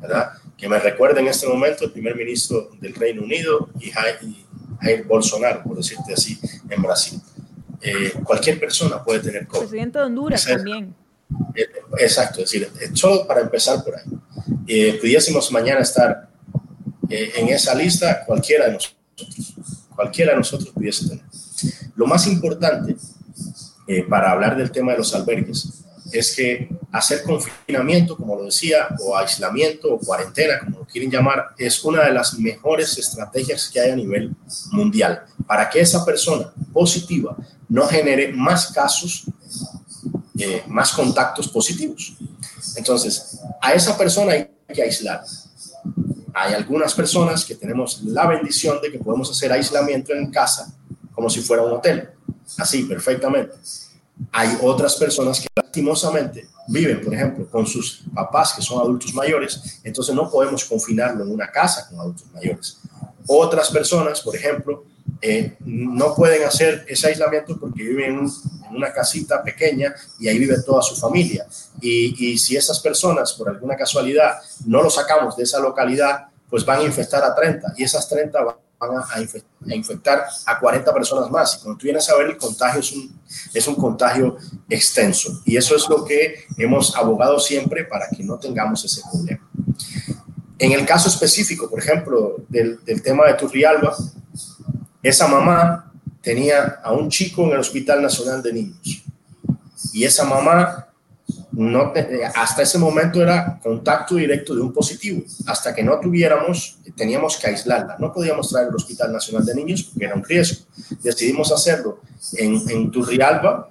¿verdad? 0.01 0.31
Que 0.55 0.69
me 0.69 0.79
recuerda 0.79 1.19
en 1.19 1.27
este 1.27 1.47
momento 1.47 1.85
el 1.85 1.91
primer 1.91 2.15
ministro 2.15 2.69
del 2.79 2.95
Reino 2.95 3.21
Unido 3.21 3.69
y 3.79 3.91
Jair 3.91 5.05
Bolsonaro, 5.05 5.63
por 5.63 5.75
decirte 5.75 6.13
así, 6.13 6.39
en 6.69 6.81
Brasil. 6.81 7.19
Eh, 7.81 8.13
cualquier 8.23 8.59
persona 8.59 9.03
puede 9.03 9.19
tener 9.19 9.45
COVID. 9.47 9.59
Presidente 9.67 9.99
de 9.99 10.05
Honduras 10.05 10.45
también. 10.45 10.95
Exacto, 11.97 12.41
es 12.41 12.51
decir, 12.51 12.71
eh, 12.81 12.89
solo 12.93 13.27
para 13.27 13.41
empezar 13.41 13.83
por 13.83 13.95
ahí. 13.95 14.05
Eh, 14.67 14.97
pudiésemos 14.99 15.51
mañana 15.51 15.81
estar 15.81 16.29
en 17.09 17.47
esa 17.47 17.73
lista, 17.73 18.25
cualquiera 18.25 18.65
de 18.65 18.73
nosotros, 18.73 19.55
cualquiera 19.95 20.31
de 20.31 20.37
nosotros 20.37 20.69
pudiese 20.71 21.07
tener. 21.07 21.23
Lo 21.95 22.05
más 22.05 22.27
importante 22.27 22.97
para 24.09 24.31
hablar 24.31 24.57
del 24.57 24.71
tema 24.71 24.91
de 24.91 24.97
los 24.97 25.15
albergues 25.15 25.85
es 26.11 26.35
que 26.35 26.69
hacer 26.91 27.23
confinamiento, 27.23 28.15
como 28.15 28.35
lo 28.35 28.45
decía, 28.45 28.87
o 28.99 29.17
aislamiento 29.17 29.93
o 29.93 29.99
cuarentena, 29.99 30.59
como 30.59 30.79
lo 30.79 30.85
quieren 30.85 31.11
llamar, 31.11 31.47
es 31.57 31.83
una 31.83 32.03
de 32.03 32.13
las 32.13 32.37
mejores 32.39 32.97
estrategias 32.97 33.69
que 33.69 33.79
hay 33.79 33.91
a 33.91 33.95
nivel 33.95 34.35
mundial 34.71 35.25
para 35.45 35.69
que 35.69 35.79
esa 35.79 36.05
persona 36.05 36.51
positiva 36.73 37.35
no 37.69 37.87
genere 37.87 38.31
más 38.33 38.71
casos 38.71 39.25
eh, 40.37 40.63
más 40.67 40.91
contactos 40.91 41.47
positivos. 41.47 42.13
Entonces, 42.75 43.39
a 43.61 43.73
esa 43.73 43.97
persona 43.97 44.33
hay 44.33 44.49
que 44.73 44.83
aislar. 44.83 45.23
Hay 46.33 46.53
algunas 46.53 46.93
personas 46.93 47.43
que 47.43 47.55
tenemos 47.55 48.03
la 48.03 48.27
bendición 48.27 48.79
de 48.81 48.91
que 48.91 48.99
podemos 48.99 49.31
hacer 49.31 49.51
aislamiento 49.51 50.13
en 50.13 50.29
casa 50.29 50.71
como 51.13 51.31
si 51.31 51.41
fuera 51.41 51.63
un 51.63 51.71
hotel, 51.71 52.09
así 52.59 52.83
perfectamente. 52.83 53.55
Hay 54.31 54.55
otras 54.61 54.95
personas 54.95 55.39
que 55.41 55.47
lastimosamente 55.55 56.47
viven, 56.67 57.01
por 57.01 57.13
ejemplo, 57.13 57.49
con 57.49 57.65
sus 57.65 58.03
papás 58.13 58.53
que 58.53 58.61
son 58.61 58.79
adultos 58.79 59.13
mayores, 59.15 59.79
entonces 59.83 60.13
no 60.13 60.29
podemos 60.29 60.63
confinarlo 60.65 61.23
en 61.23 61.31
una 61.31 61.49
casa 61.49 61.87
con 61.89 61.99
adultos 61.99 62.27
mayores. 62.31 62.77
Otras 63.25 63.69
personas, 63.71 64.21
por 64.21 64.35
ejemplo, 64.35 64.83
eh, 65.21 65.57
no 65.59 66.13
pueden 66.13 66.43
hacer 66.43 66.85
ese 66.87 67.07
aislamiento 67.07 67.59
porque 67.59 67.83
viven 67.83 68.19
en, 68.19 68.29
una 68.69 68.91
casita 68.91 69.41
pequeña 69.41 69.95
y 70.19 70.27
ahí 70.27 70.37
vive 70.37 70.61
toda 70.61 70.81
su 70.81 70.95
familia. 70.95 71.47
Y, 71.81 72.37
si 72.37 72.57
esas 72.57 72.79
personas, 72.79 73.33
por 73.33 73.49
alguna 73.49 73.75
casualidad, 73.75 74.39
no 74.65 74.83
lo 74.83 74.89
sacamos 74.89 75.37
de 75.37 75.43
esa 75.43 75.59
localidad, 75.59 76.27
pues 76.49 76.65
van 76.65 76.81
a 76.81 76.83
infectar 76.83 77.23
a 77.23 77.33
30 77.33 77.73
y 77.77 77.83
esas 77.83 78.07
30 78.09 78.43
van 78.43 78.57
a, 78.79 79.73
infectar 79.73 80.25
a 80.45 80.59
40 80.59 80.93
personas 80.93 81.31
más. 81.31 81.55
Y 81.55 81.63
cuando 81.63 81.77
tú 81.77 81.83
vienes 81.85 82.09
a 82.09 82.17
ver, 82.17 82.27
el 82.27 82.37
contagio 82.37 82.81
es 82.81 82.91
un, 82.91 83.19
es 83.53 83.67
un 83.67 83.75
contagio 83.75 84.37
extenso. 84.69 85.41
Y 85.45 85.55
eso 85.55 85.75
es 85.75 85.87
lo 85.89 86.03
que 86.03 86.45
hemos 86.57 86.95
abogado 86.95 87.39
siempre 87.39 87.85
para 87.85 88.07
que 88.09 88.23
no 88.23 88.37
tengamos 88.37 88.83
ese 88.83 89.01
problema. 89.09 89.49
En 90.59 90.71
el 90.73 90.85
caso 90.85 91.07
específico, 91.07 91.69
por 91.69 91.79
ejemplo, 91.79 92.35
del, 92.49 92.83
del 92.83 93.01
tema 93.01 93.27
de 93.27 93.35
Turrialba, 93.35 93.95
esa 95.01 95.27
mamá 95.27 95.91
tenía 96.21 96.79
a 96.83 96.91
un 96.93 97.09
chico 97.09 97.43
en 97.43 97.51
el 97.51 97.59
Hospital 97.59 98.01
Nacional 98.01 98.41
de 98.41 98.53
Niños 98.53 99.03
y 99.93 100.03
esa 100.03 100.25
mamá 100.25 100.87
no 101.51 101.91
hasta 102.35 102.61
ese 102.61 102.77
momento 102.77 103.21
era 103.21 103.59
contacto 103.61 104.15
directo 104.15 104.53
de 104.53 104.61
un 104.61 104.71
positivo. 104.71 105.23
Hasta 105.47 105.73
que 105.73 105.83
no 105.83 105.99
tuviéramos, 105.99 106.77
teníamos 106.95 107.37
que 107.37 107.47
aislarla. 107.47 107.95
No 107.97 108.13
podíamos 108.13 108.49
traer 108.49 108.67
al 108.67 108.75
Hospital 108.75 109.11
Nacional 109.11 109.43
de 109.43 109.55
Niños 109.55 109.83
porque 109.83 110.05
era 110.05 110.15
un 110.15 110.23
riesgo. 110.23 110.65
Decidimos 111.01 111.51
hacerlo 111.51 112.01
en, 112.33 112.61
en 112.69 112.91
Turrialba, 112.91 113.69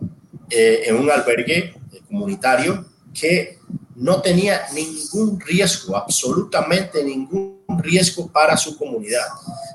eh, 0.51 0.83
en 0.87 0.97
un 0.97 1.11
albergue 1.11 1.75
comunitario 2.09 2.87
que 3.15 3.59
no 3.95 4.21
tenía 4.21 4.63
ningún 4.75 5.41
riesgo, 5.41 5.97
absolutamente 5.97 7.03
ningún 7.05 7.61
riesgo 7.79 8.27
para 8.27 8.57
su 8.57 8.77
comunidad. 8.77 9.27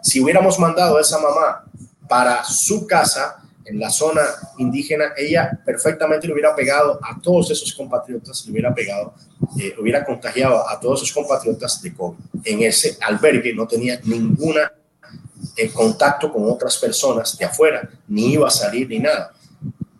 Si 0.01 0.19
hubiéramos 0.19 0.57
mandado 0.59 0.97
a 0.97 1.01
esa 1.01 1.19
mamá 1.19 1.65
para 2.07 2.43
su 2.43 2.85
casa 2.87 3.41
en 3.65 3.79
la 3.79 3.89
zona 3.89 4.21
indígena, 4.57 5.13
ella 5.15 5.59
perfectamente 5.63 6.27
le 6.27 6.33
hubiera 6.33 6.55
pegado 6.55 6.99
a 7.03 7.19
todos 7.21 7.51
esos 7.51 7.73
compatriotas, 7.73 8.43
le 8.45 8.51
hubiera 8.51 8.73
pegado, 8.73 9.13
eh, 9.59 9.75
hubiera 9.79 10.03
contagiado 10.03 10.67
a 10.67 10.79
todos 10.79 11.03
esos 11.03 11.13
compatriotas 11.13 11.81
de 11.81 11.93
COVID. 11.93 12.17
En 12.43 12.63
ese 12.63 12.97
albergue 13.01 13.53
no 13.53 13.67
tenía 13.67 13.99
ninguna 14.03 14.71
eh, 15.55 15.69
contacto 15.69 16.31
con 16.31 16.49
otras 16.49 16.77
personas 16.77 17.37
de 17.37 17.45
afuera, 17.45 17.89
ni 18.07 18.33
iba 18.33 18.47
a 18.47 18.51
salir 18.51 18.89
ni 18.89 18.99
nada. 18.99 19.31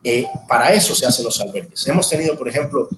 Eh, 0.04 0.26
para 0.47 0.74
eso 0.74 0.95
se 0.95 1.06
hacen 1.06 1.26
los 1.26 1.39
albergues. 1.39 1.88
Hemos 1.88 2.10
tenido, 2.10 2.36
por 2.38 2.47
ejemplo, 2.47 2.89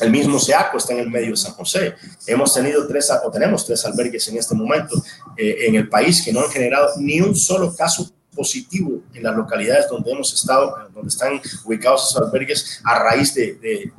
el 0.00 0.10
mismo 0.10 0.38
SEACO 0.38 0.78
está 0.78 0.92
en 0.94 1.00
el 1.00 1.10
medio 1.10 1.30
de 1.30 1.36
San 1.36 1.52
José. 1.52 1.94
Hemos 2.26 2.54
tenido 2.54 2.86
tres, 2.86 3.10
o 3.24 3.30
tenemos 3.30 3.66
tres 3.66 3.84
albergues 3.84 4.26
en 4.28 4.38
este 4.38 4.54
momento 4.54 5.02
eh, 5.36 5.66
en 5.66 5.74
el 5.74 5.88
país 5.88 6.22
que 6.22 6.32
no 6.32 6.40
han 6.40 6.50
generado 6.50 6.90
ni 6.98 7.20
un 7.20 7.36
solo 7.36 7.74
caso 7.74 8.10
positivo 8.34 9.02
en 9.12 9.22
las 9.22 9.36
localidades 9.36 9.88
donde 9.88 10.10
hemos 10.10 10.32
estado, 10.32 10.74
donde 10.94 11.08
están 11.08 11.40
ubicados 11.64 12.08
esos 12.08 12.22
albergues 12.22 12.80
a 12.84 12.98
raíz 12.98 13.34
de, 13.34 13.92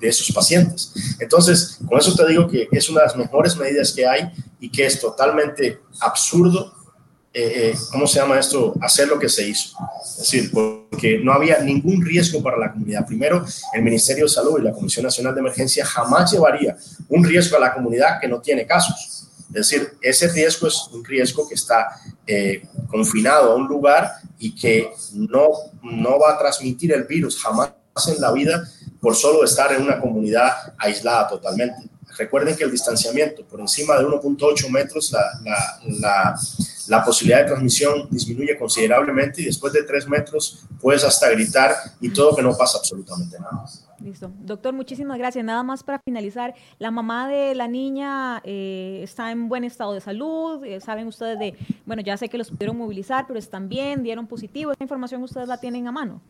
esos 0.00 0.32
pacientes. 0.32 0.92
Entonces, 1.18 1.78
con 1.86 1.98
eso 1.98 2.14
te 2.14 2.26
digo 2.26 2.48
que 2.48 2.68
es 2.72 2.88
una 2.88 3.00
de 3.00 3.06
las 3.06 3.16
mejores 3.16 3.56
medidas 3.56 3.92
que 3.92 4.06
hay 4.06 4.30
y 4.58 4.70
que 4.70 4.86
es 4.86 5.00
totalmente 5.00 5.80
absurdo 6.00 6.72
eh, 7.36 7.70
eh, 7.72 7.74
¿cómo 7.90 8.06
se 8.06 8.20
llama 8.20 8.38
esto? 8.38 8.74
Hacer 8.80 9.08
lo 9.08 9.18
que 9.18 9.28
se 9.28 9.48
hizo. 9.48 9.76
Es 10.04 10.18
decir, 10.18 10.52
porque 10.52 11.18
no 11.18 11.32
había 11.32 11.58
ningún 11.58 12.04
riesgo 12.04 12.40
para 12.40 12.56
la 12.56 12.70
comunidad. 12.70 13.04
Primero, 13.04 13.44
el 13.72 13.82
Ministerio 13.82 14.26
de 14.26 14.30
Salud 14.30 14.60
y 14.60 14.62
la 14.62 14.72
Comisión 14.72 15.04
Nacional 15.04 15.34
de 15.34 15.40
Emergencia 15.40 15.84
jamás 15.84 16.30
llevaría 16.30 16.76
un 17.08 17.24
riesgo 17.24 17.56
a 17.56 17.60
la 17.60 17.74
comunidad 17.74 18.20
que 18.20 18.28
no 18.28 18.40
tiene 18.40 18.64
casos. 18.64 19.28
Es 19.48 19.68
decir, 19.68 19.94
ese 20.00 20.28
riesgo 20.28 20.68
es 20.68 20.88
un 20.92 21.04
riesgo 21.04 21.48
que 21.48 21.54
está 21.54 21.88
eh, 22.24 22.62
confinado 22.88 23.52
a 23.52 23.54
un 23.56 23.66
lugar 23.66 24.12
y 24.38 24.54
que 24.54 24.90
no, 25.12 25.48
no 25.82 26.18
va 26.20 26.34
a 26.34 26.38
transmitir 26.38 26.92
el 26.92 27.04
virus 27.04 27.42
jamás 27.42 27.72
en 28.08 28.20
la 28.20 28.32
vida 28.32 28.64
por 29.00 29.16
solo 29.16 29.44
estar 29.44 29.72
en 29.72 29.82
una 29.82 30.00
comunidad 30.00 30.52
aislada 30.78 31.28
totalmente. 31.28 31.90
Recuerden 32.16 32.56
que 32.56 32.64
el 32.64 32.70
distanciamiento 32.70 33.44
por 33.44 33.60
encima 33.60 33.98
de 33.98 34.04
1.8 34.04 34.70
metros, 34.70 35.12
la, 35.12 35.20
la, 35.44 35.80
la, 36.00 36.40
posibilidad 37.04 37.40
de 37.40 37.46
transmisión 37.46 38.08
disminuye 38.10 38.58
considerablemente 38.58 39.42
y 39.42 39.46
después 39.46 39.72
de 39.72 39.82
3 39.82 40.08
metros 40.08 40.64
puedes 40.80 41.04
hasta 41.04 41.30
gritar 41.30 41.74
y 42.00 42.10
todo 42.10 42.34
que 42.36 42.42
no 42.42 42.56
pasa 42.56 42.78
absolutamente 42.78 43.38
nada. 43.38 43.64
Listo. 44.00 44.30
Doctor, 44.40 44.74
muchísimas 44.74 45.16
gracias. 45.16 45.44
Nada 45.44 45.62
más 45.62 45.82
para 45.82 45.98
finalizar, 46.04 46.54
la 46.78 46.90
mamá 46.90 47.28
de 47.28 47.54
la 47.54 47.68
niña 47.68 48.42
eh, 48.44 49.00
está 49.02 49.30
en 49.30 49.48
buen 49.48 49.64
estado 49.64 49.94
de 49.94 50.00
salud. 50.00 50.62
Eh, 50.64 50.80
saben 50.80 51.06
ustedes 51.06 51.38
de, 51.38 51.54
bueno, 51.86 52.02
ya 52.02 52.16
sé 52.16 52.28
que 52.28 52.36
los 52.36 52.50
pudieron 52.50 52.76
movilizar, 52.76 53.26
pero 53.26 53.38
están 53.38 53.68
bien, 53.68 54.02
dieron 54.02 54.26
positivo. 54.26 54.72
¿Esa 54.72 54.84
información 54.84 55.22
ustedes 55.22 55.48
la 55.48 55.58
tienen 55.58 55.86
a 55.86 55.92
mano? 55.92 56.20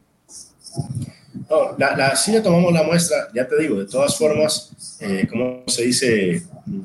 No, 1.51 1.77
la, 1.77 1.97
la, 1.97 2.17
sí 2.17 2.33
le 2.33 2.41
tomamos 2.41 2.73
la 2.73 2.85
muestra, 2.85 3.29
ya 3.35 3.47
te 3.47 3.59
digo, 3.59 3.79
de 3.79 3.87
todas 3.87 4.17
formas, 4.17 4.71
eh, 5.01 5.27
¿cómo 5.29 5.65
se 5.67 5.83
dice? 5.83 6.47
Mm, 6.67 6.81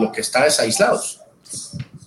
lo 0.00 0.12
que 0.12 0.20
está 0.20 0.46
es 0.46 0.58
aislados. 0.60 1.20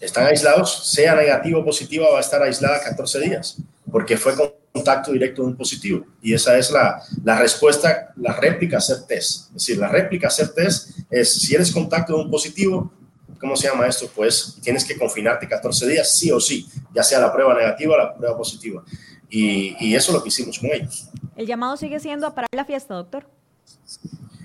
Están 0.04 0.28
aislados, 0.28 0.92
sea 0.92 1.16
negativo 1.16 1.62
o 1.62 1.66
positivo, 1.66 2.12
va 2.12 2.18
a 2.18 2.22
estar 2.22 2.42
aislada 2.42 2.82
14 2.82 3.22
días, 3.22 3.58
porque 3.90 4.18
fue 4.18 4.34
contacto 4.74 5.14
directo 5.14 5.44
de 5.44 5.48
un 5.48 5.56
positivo. 5.56 6.06
Y 6.22 6.34
esa 6.34 6.58
es 6.58 6.72
la, 6.72 7.02
la 7.24 7.40
respuesta, 7.40 8.12
la 8.18 8.34
réplica 8.34 8.80
hacer 8.80 9.04
test. 9.08 9.48
Es 9.48 9.54
decir, 9.54 9.78
la 9.78 9.88
réplica 9.88 10.28
hacer 10.28 10.50
test 10.50 10.90
es, 11.10 11.34
si 11.34 11.56
eres 11.56 11.72
contacto 11.72 12.18
de 12.18 12.24
un 12.24 12.30
positivo, 12.30 12.92
¿cómo 13.40 13.56
se 13.56 13.70
llama 13.70 13.88
esto? 13.88 14.10
Pues 14.14 14.58
tienes 14.62 14.84
que 14.84 14.98
confinarte 14.98 15.48
14 15.48 15.88
días, 15.88 16.18
sí 16.18 16.30
o 16.32 16.40
sí, 16.42 16.68
ya 16.94 17.04
sea 17.04 17.22
la 17.22 17.32
prueba 17.32 17.54
negativa 17.54 17.94
o 17.94 17.98
la 17.98 18.14
prueba 18.14 18.36
positiva. 18.36 18.84
Y, 19.30 19.96
eso 19.96 20.12
es 20.12 20.18
lo 20.18 20.22
que 20.22 20.30
hicimos 20.30 20.60
con 20.60 20.70
ellos. 20.70 21.08
¿El 21.38 21.48
llamado 21.48 21.78
sigue 21.78 22.00
siendo 22.02 22.28
a 22.28 22.36
parar 22.36 22.50
la 22.52 22.66
fiesta, 22.66 22.94
doctor? 22.94 23.26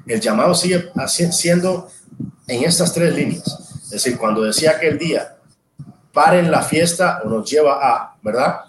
El 0.06 0.20
llamado 0.20 0.54
sigue 0.54 0.92
siendo 1.32 1.90
en 2.46 2.62
estas 2.62 2.94
tres 2.94 3.12
líneas. 3.12 3.44
Es 3.82 3.90
decir, 3.90 4.16
cuando 4.16 4.42
decía 4.42 4.72
aquel 4.72 4.98
día, 4.98 5.37
paren 6.18 6.50
la 6.50 6.62
fiesta 6.62 7.20
o 7.24 7.28
nos 7.28 7.48
lleva 7.48 7.78
a, 7.80 8.16
¿verdad? 8.20 8.62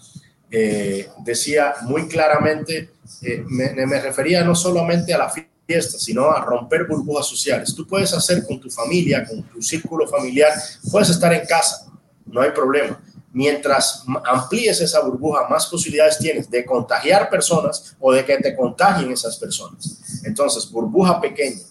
Eh, 0.52 1.10
decía 1.24 1.74
muy 1.82 2.08
claramente, 2.08 2.92
eh, 3.24 3.44
me, 3.48 3.74
me, 3.88 4.00
refería 4.00 4.44
no 4.44 4.54
solamente 4.54 5.16
a 5.16 5.18
la 5.18 5.32
fiesta, 5.32 5.98
sino 5.98 6.30
a 6.30 6.46
romper 6.46 6.86
burbujas 6.86 7.26
sociales. 7.26 7.74
Tú 7.74 7.88
puedes 7.88 8.14
hacer 8.14 8.46
con 8.46 8.60
tu 8.60 8.70
familia, 8.70 9.26
con 9.28 9.42
tu 9.42 9.64
círculo 9.64 10.08
familiar, 10.08 10.52
puedes 10.92 11.10
estar 11.10 11.34
en 11.34 11.44
casa, 11.48 11.88
no 12.28 12.40
hay 12.42 12.52
problema 12.52 13.02
mientras 13.32 14.04
amplíes 14.26 14.82
esa 14.82 15.02
burbuja, 15.02 15.48
más 15.50 15.68
posibilidades 15.68 16.20
tienes 16.20 16.50
de 16.50 16.66
contagiar 16.66 17.30
personas 17.30 17.96
o 18.00 18.12
de 18.12 18.26
que 18.26 18.38
te 18.38 18.56
contagien 18.56 19.12
esas 19.12 19.38
personas. 19.38 20.22
Entonces, 20.24 20.70
burbuja 20.70 21.20
pequeña, 21.22 21.62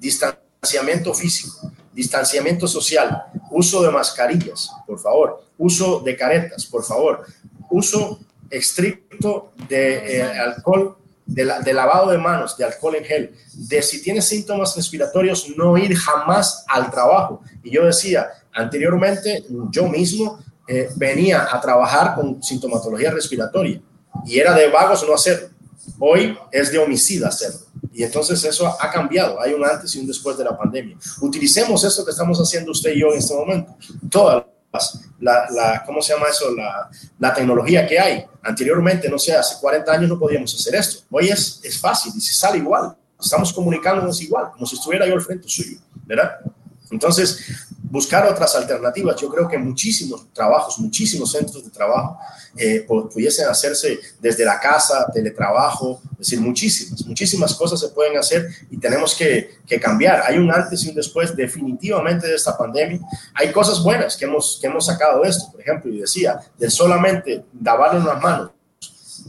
distanciamiento 0.00 1.12
físico, 1.14 1.72
distanciamiento 1.92 2.66
social, 2.66 3.24
uso 3.50 3.82
de 3.82 3.90
mascarillas, 3.90 4.70
por 4.86 4.98
favor, 4.98 5.44
uso 5.56 6.00
de 6.00 6.16
caretas, 6.16 6.66
por 6.66 6.84
favor, 6.84 7.24
uso 7.70 8.20
estricto 8.50 9.52
de 9.68 10.18
eh, 10.18 10.22
alcohol, 10.22 10.96
de, 11.26 11.44
lavado 11.44 12.10
de 12.10 12.18
manos, 12.18 12.56
de 12.56 12.64
alcohol 12.64 12.96
en 12.96 13.04
gel, 13.04 13.34
de 13.52 13.82
si 13.82 14.02
tienes 14.02 14.24
síntomas 14.24 14.74
respiratorios, 14.74 15.46
no 15.56 15.76
ir 15.76 15.94
jamás 15.94 16.64
al 16.68 16.90
trabajo. 16.90 17.42
Y 17.62 17.70
yo 17.70 17.84
decía 17.84 18.28
anteriormente, 18.54 19.44
yo 19.70 19.88
mismo 19.88 20.42
eh, 20.66 20.88
venía 20.96 21.48
a 21.50 21.60
trabajar 21.60 22.14
con 22.14 22.42
sintomatología 22.42 23.10
respiratoria 23.10 23.80
y 24.26 24.38
era 24.38 24.54
de 24.54 24.68
vagos 24.68 25.04
no 25.06 25.14
hacerlo. 25.14 25.48
Hoy 25.98 26.36
es 26.50 26.72
de 26.72 26.78
homicida 26.78 27.28
hacerlo. 27.28 27.60
Y 27.98 28.04
entonces 28.04 28.44
eso 28.44 28.64
ha 28.80 28.90
cambiado. 28.92 29.40
Hay 29.42 29.52
un 29.52 29.64
antes 29.64 29.92
y 29.96 29.98
un 29.98 30.06
después 30.06 30.38
de 30.38 30.44
la 30.44 30.56
pandemia. 30.56 30.96
Utilicemos 31.20 31.82
esto 31.82 32.04
que 32.04 32.12
estamos 32.12 32.38
haciendo 32.38 32.70
usted 32.70 32.92
y 32.92 33.00
yo 33.00 33.12
en 33.12 33.18
este 33.18 33.34
momento. 33.34 33.76
Todas 34.08 34.44
la, 35.18 35.50
la, 35.50 35.82
¿cómo 35.84 36.00
se 36.00 36.14
llama 36.14 36.26
eso? 36.28 36.54
La, 36.54 36.88
la, 37.18 37.34
tecnología 37.34 37.88
que 37.88 37.98
hay. 37.98 38.24
Anteriormente, 38.40 39.08
no 39.08 39.18
sé, 39.18 39.34
hace 39.34 39.56
40 39.60 39.90
años 39.90 40.08
no 40.10 40.16
podíamos 40.16 40.54
hacer 40.54 40.76
esto. 40.76 41.02
Hoy 41.10 41.28
es, 41.28 41.60
es 41.64 41.76
fácil 41.80 42.12
y 42.16 42.20
se 42.20 42.34
sale 42.34 42.58
igual. 42.58 42.96
Estamos 43.20 43.52
comunicándonos 43.52 44.22
igual, 44.22 44.52
como 44.52 44.64
si 44.64 44.76
estuviera 44.76 45.04
yo 45.04 45.14
al 45.14 45.20
frente 45.20 45.48
suyo, 45.48 45.78
¿verdad? 46.06 46.38
Entonces, 46.92 47.66
buscar 47.90 48.26
otras 48.26 48.54
alternativas. 48.54 49.20
Yo 49.20 49.28
creo 49.28 49.48
que 49.48 49.58
muchísimos 49.58 50.32
trabajos, 50.32 50.78
muchísimos 50.78 51.32
centros 51.32 51.64
de 51.64 51.70
trabajo 51.70 52.18
eh, 52.56 52.84
pudiesen 52.86 53.48
hacerse 53.48 53.98
desde 54.20 54.44
la 54.44 54.58
casa, 54.58 55.06
teletrabajo, 55.12 56.00
es 56.12 56.18
decir, 56.18 56.40
muchísimas, 56.40 57.06
muchísimas 57.06 57.54
cosas 57.54 57.80
se 57.80 57.88
pueden 57.88 58.18
hacer 58.18 58.48
y 58.70 58.78
tenemos 58.78 59.14
que, 59.14 59.58
que, 59.66 59.80
cambiar. 59.80 60.22
Hay 60.26 60.38
un 60.38 60.50
antes 60.50 60.84
y 60.84 60.90
un 60.90 60.94
después 60.94 61.34
definitivamente 61.34 62.26
de 62.26 62.34
esta 62.34 62.56
pandemia. 62.56 63.00
Hay 63.34 63.52
cosas 63.52 63.82
buenas 63.82 64.16
que 64.16 64.24
hemos, 64.24 64.58
que 64.60 64.66
hemos 64.66 64.86
sacado 64.86 65.22
de 65.22 65.28
esto, 65.28 65.50
por 65.52 65.60
ejemplo, 65.60 65.92
y 65.92 66.00
decía, 66.00 66.40
de 66.58 66.70
solamente 66.70 67.44
lavarle 67.62 68.04
las 68.04 68.20
manos 68.20 68.50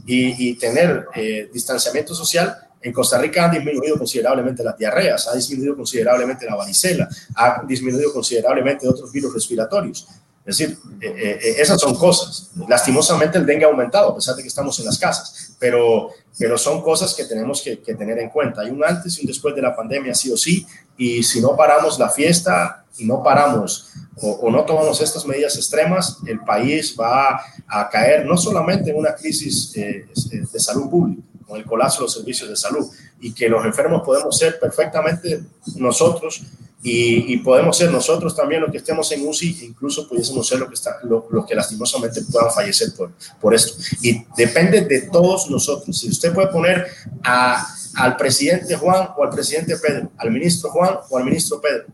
y, 0.05 0.49
y 0.49 0.55
tener 0.55 1.07
eh, 1.16 1.49
distanciamiento 1.53 2.16
social, 2.16 2.57
en 2.82 2.93
Costa 2.93 3.17
Rica 3.17 3.45
han 3.45 3.51
disminuido 3.51 3.97
considerablemente 3.97 4.63
las 4.63 4.77
diarreas, 4.77 5.27
ha 5.27 5.36
disminuido 5.36 5.75
considerablemente 5.75 6.45
la 6.45 6.55
varicela, 6.55 7.09
ha 7.36 7.63
disminuido 7.67 8.13
considerablemente 8.13 8.88
otros 8.88 9.11
virus 9.11 9.34
respiratorios. 9.34 10.07
Es 10.45 10.57
decir, 10.57 10.77
eh, 11.01 11.07
eh, 11.15 11.39
eh, 11.41 11.55
esas 11.59 11.80
son 11.80 11.93
cosas. 11.95 12.49
Lastimosamente 12.67 13.38
el 13.38 13.45
dengue 13.45 13.65
ha 13.65 13.67
aumentado, 13.67 14.09
a 14.09 14.15
pesar 14.15 14.36
de 14.36 14.41
que 14.41 14.47
estamos 14.47 14.80
en 14.80 14.86
las 14.86 14.97
casas, 14.97 15.53
pero, 15.59 16.09
pero 16.39 16.57
son 16.57 16.82
cosas 16.82 17.13
que 17.13 17.25
tenemos 17.25 17.61
que, 17.61 17.75
tener 17.77 18.17
en 18.17 18.30
cuenta. 18.30 18.61
Hay 18.61 18.71
un 18.71 18.84
antes 18.84 19.17
y 19.17 19.21
un 19.21 19.27
después 19.27 19.53
de 19.53 19.61
la 19.61 19.75
pandemia, 19.75 20.15
sí 20.15 20.32
o 20.32 20.38
sí, 20.38 20.65
y 20.97 21.21
si 21.21 21.39
no 21.39 21.55
paramos 21.55 21.99
la 21.99 22.09
fiesta 22.09 22.86
y 22.97 23.05
no 23.05 23.21
paramos 23.21 23.91
o, 24.21 24.49
no 24.49 24.65
tomamos 24.65 24.99
estas 25.01 25.25
medidas 25.25 25.55
extremas, 25.55 26.17
el 26.25 26.39
país 26.39 26.95
va 26.99 27.39
a 27.67 27.89
caer 27.89 28.25
no 28.25 28.36
solamente 28.36 28.89
en 28.89 28.97
una 28.97 29.13
crisis 29.13 29.71
de 29.71 30.59
salud 30.59 30.89
pública, 30.89 31.21
con 31.50 31.58
el 31.60 31.66
colapso 31.66 32.00
de 32.00 32.04
los 32.04 32.14
servicios 32.14 32.47
de 32.47 32.56
salud 32.56 32.88
y 33.20 33.34
que 33.34 33.50
los 33.50 33.66
enfermos 33.66 34.04
podemos 34.04 34.38
ser 34.38 34.60
perfectamente 34.60 35.41
nosotros 35.76 36.43
y, 36.82 37.36
podemos 37.39 37.76
ser 37.76 37.91
nosotros 37.91 38.34
también 38.34 38.62
los 38.62 38.72
que 38.72 38.78
estemos 38.78 39.12
en 39.12 39.28
UCI, 39.28 39.66
incluso 39.66 40.08
pudiésemos 40.08 40.47
ser 40.47 40.60
los 40.60 40.70
que, 40.70 40.76
está, 40.76 40.97
los 41.04 41.45
que 41.45 41.54
lastimosamente 41.54 42.22
puedan 42.32 42.52
fallecer 42.52 42.93
por, 42.95 43.12
por 43.41 43.54
esto. 43.54 43.74
Y 44.02 44.24
depende 44.38 44.82
de 44.82 45.02
todos 45.02 45.50
nosotros. 45.50 46.00
Si 46.00 46.08
usted 46.10 46.34
puede 46.34 46.47
poner 46.47 46.88
a, 47.22 47.68
al 47.95 48.16
presidente 48.16 48.78
Juan 48.78 49.10
o 49.18 49.24
al 49.24 49.30
presidente 49.30 49.76
Pedro, 49.76 50.10
al 50.18 50.32
ministro 50.32 50.70
Juan 50.70 51.00
o 51.10 51.18
al 51.18 51.26
ministro 51.26 51.60
Pedro, 51.60 51.88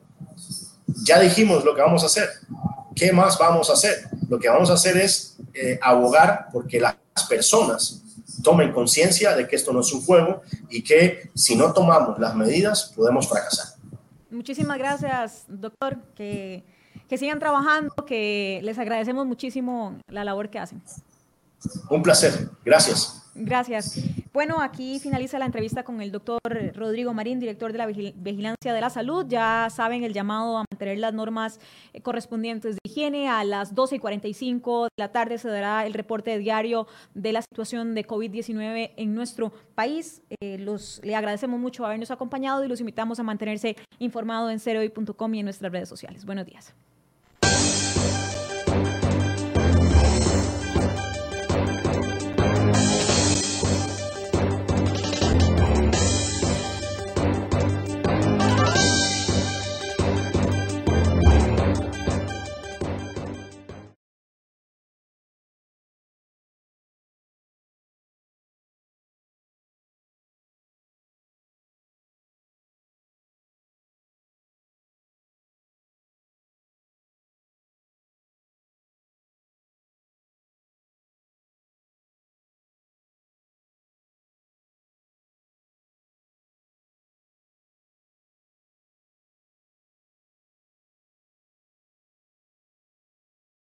ya 1.03 1.20
dijimos 1.20 1.66
lo 1.66 1.74
que 1.74 1.82
vamos 1.82 2.03
a 2.03 2.06
hacer. 2.06 2.30
¿Qué 2.95 3.12
más 3.12 3.39
vamos 3.39 3.72
a 3.72 3.74
hacer? 3.74 4.08
Lo 4.30 4.38
que 4.38 4.49
vamos 4.49 4.70
a 4.70 4.74
hacer 4.74 4.97
es 4.97 5.38
eh, 5.56 5.80
abogar 5.82 6.47
porque 6.53 6.80
las 6.80 6.95
personas 7.28 8.03
tomen 8.45 8.71
conciencia 8.71 9.35
de 9.35 9.45
que 9.45 9.57
esto 9.57 9.73
no 9.73 9.81
es 9.81 9.91
un 9.91 10.01
juego 10.01 10.41
y 10.69 10.81
que 10.81 11.29
si 11.35 11.57
no 11.57 11.73
tomamos 11.73 12.17
las 12.19 12.33
medidas 12.35 12.93
podemos 12.95 13.27
fracasar. 13.27 13.75
Muchísimas 14.29 14.77
gracias, 14.77 15.43
doctor. 15.49 15.97
Que, 16.15 16.63
que 17.09 17.17
sigan 17.17 17.39
trabajando, 17.39 17.93
que 18.07 18.61
les 18.63 18.79
agradecemos 18.79 19.25
muchísimo 19.25 19.97
la 20.07 20.23
labor 20.23 20.49
que 20.49 20.59
hacen. 20.59 20.81
Un 21.89 22.03
placer. 22.03 22.49
Gracias. 22.63 23.24
Gracias. 23.36 24.01
Bueno, 24.31 24.61
aquí 24.61 24.99
finaliza 24.99 25.38
la 25.38 25.45
entrevista 25.45 25.83
con 25.83 26.01
el 26.01 26.11
doctor 26.11 26.39
Rodrigo 26.73 27.13
Marín, 27.13 27.39
director 27.39 27.73
de 27.73 27.77
la 27.77 27.86
Vigilancia 27.86 28.73
de 28.73 28.81
la 28.81 28.89
Salud. 28.89 29.25
Ya 29.27 29.67
saben 29.69 30.05
el 30.05 30.13
llamado 30.13 30.57
a 30.57 30.63
mantener 30.71 30.97
las 30.99 31.13
normas 31.13 31.59
eh, 31.93 32.01
correspondientes 32.01 32.75
de 32.75 32.79
higiene. 32.86 33.27
A 33.27 33.43
las 33.43 33.75
12 33.75 33.97
y 33.97 33.99
45 33.99 34.86
de 34.86 34.89
la 34.97 35.11
tarde 35.11 35.38
se 35.38 35.49
dará 35.49 35.86
el 35.86 35.93
reporte 35.93 36.38
diario 36.38 36.88
de 37.13 37.33
la 37.33 37.41
situación 37.41 37.93
de 37.93 38.07
COVID-19 38.07 38.91
en 38.95 39.15
nuestro 39.15 39.51
país. 39.75 40.21
Eh, 40.41 40.57
los, 40.57 41.01
le 41.03 41.15
agradecemos 41.15 41.59
mucho 41.59 41.86
habernos 41.86 42.11
acompañado 42.11 42.63
y 42.63 42.69
los 42.69 42.79
invitamos 42.79 43.19
a 43.19 43.23
mantenerse 43.23 43.75
informados 43.99 44.51
en 44.51 44.59
cereoy.com 44.59 45.36
y 45.36 45.39
en 45.39 45.45
nuestras 45.45 45.71
redes 45.73 45.89
sociales. 45.89 46.25
Buenos 46.25 46.45
días. 46.45 46.73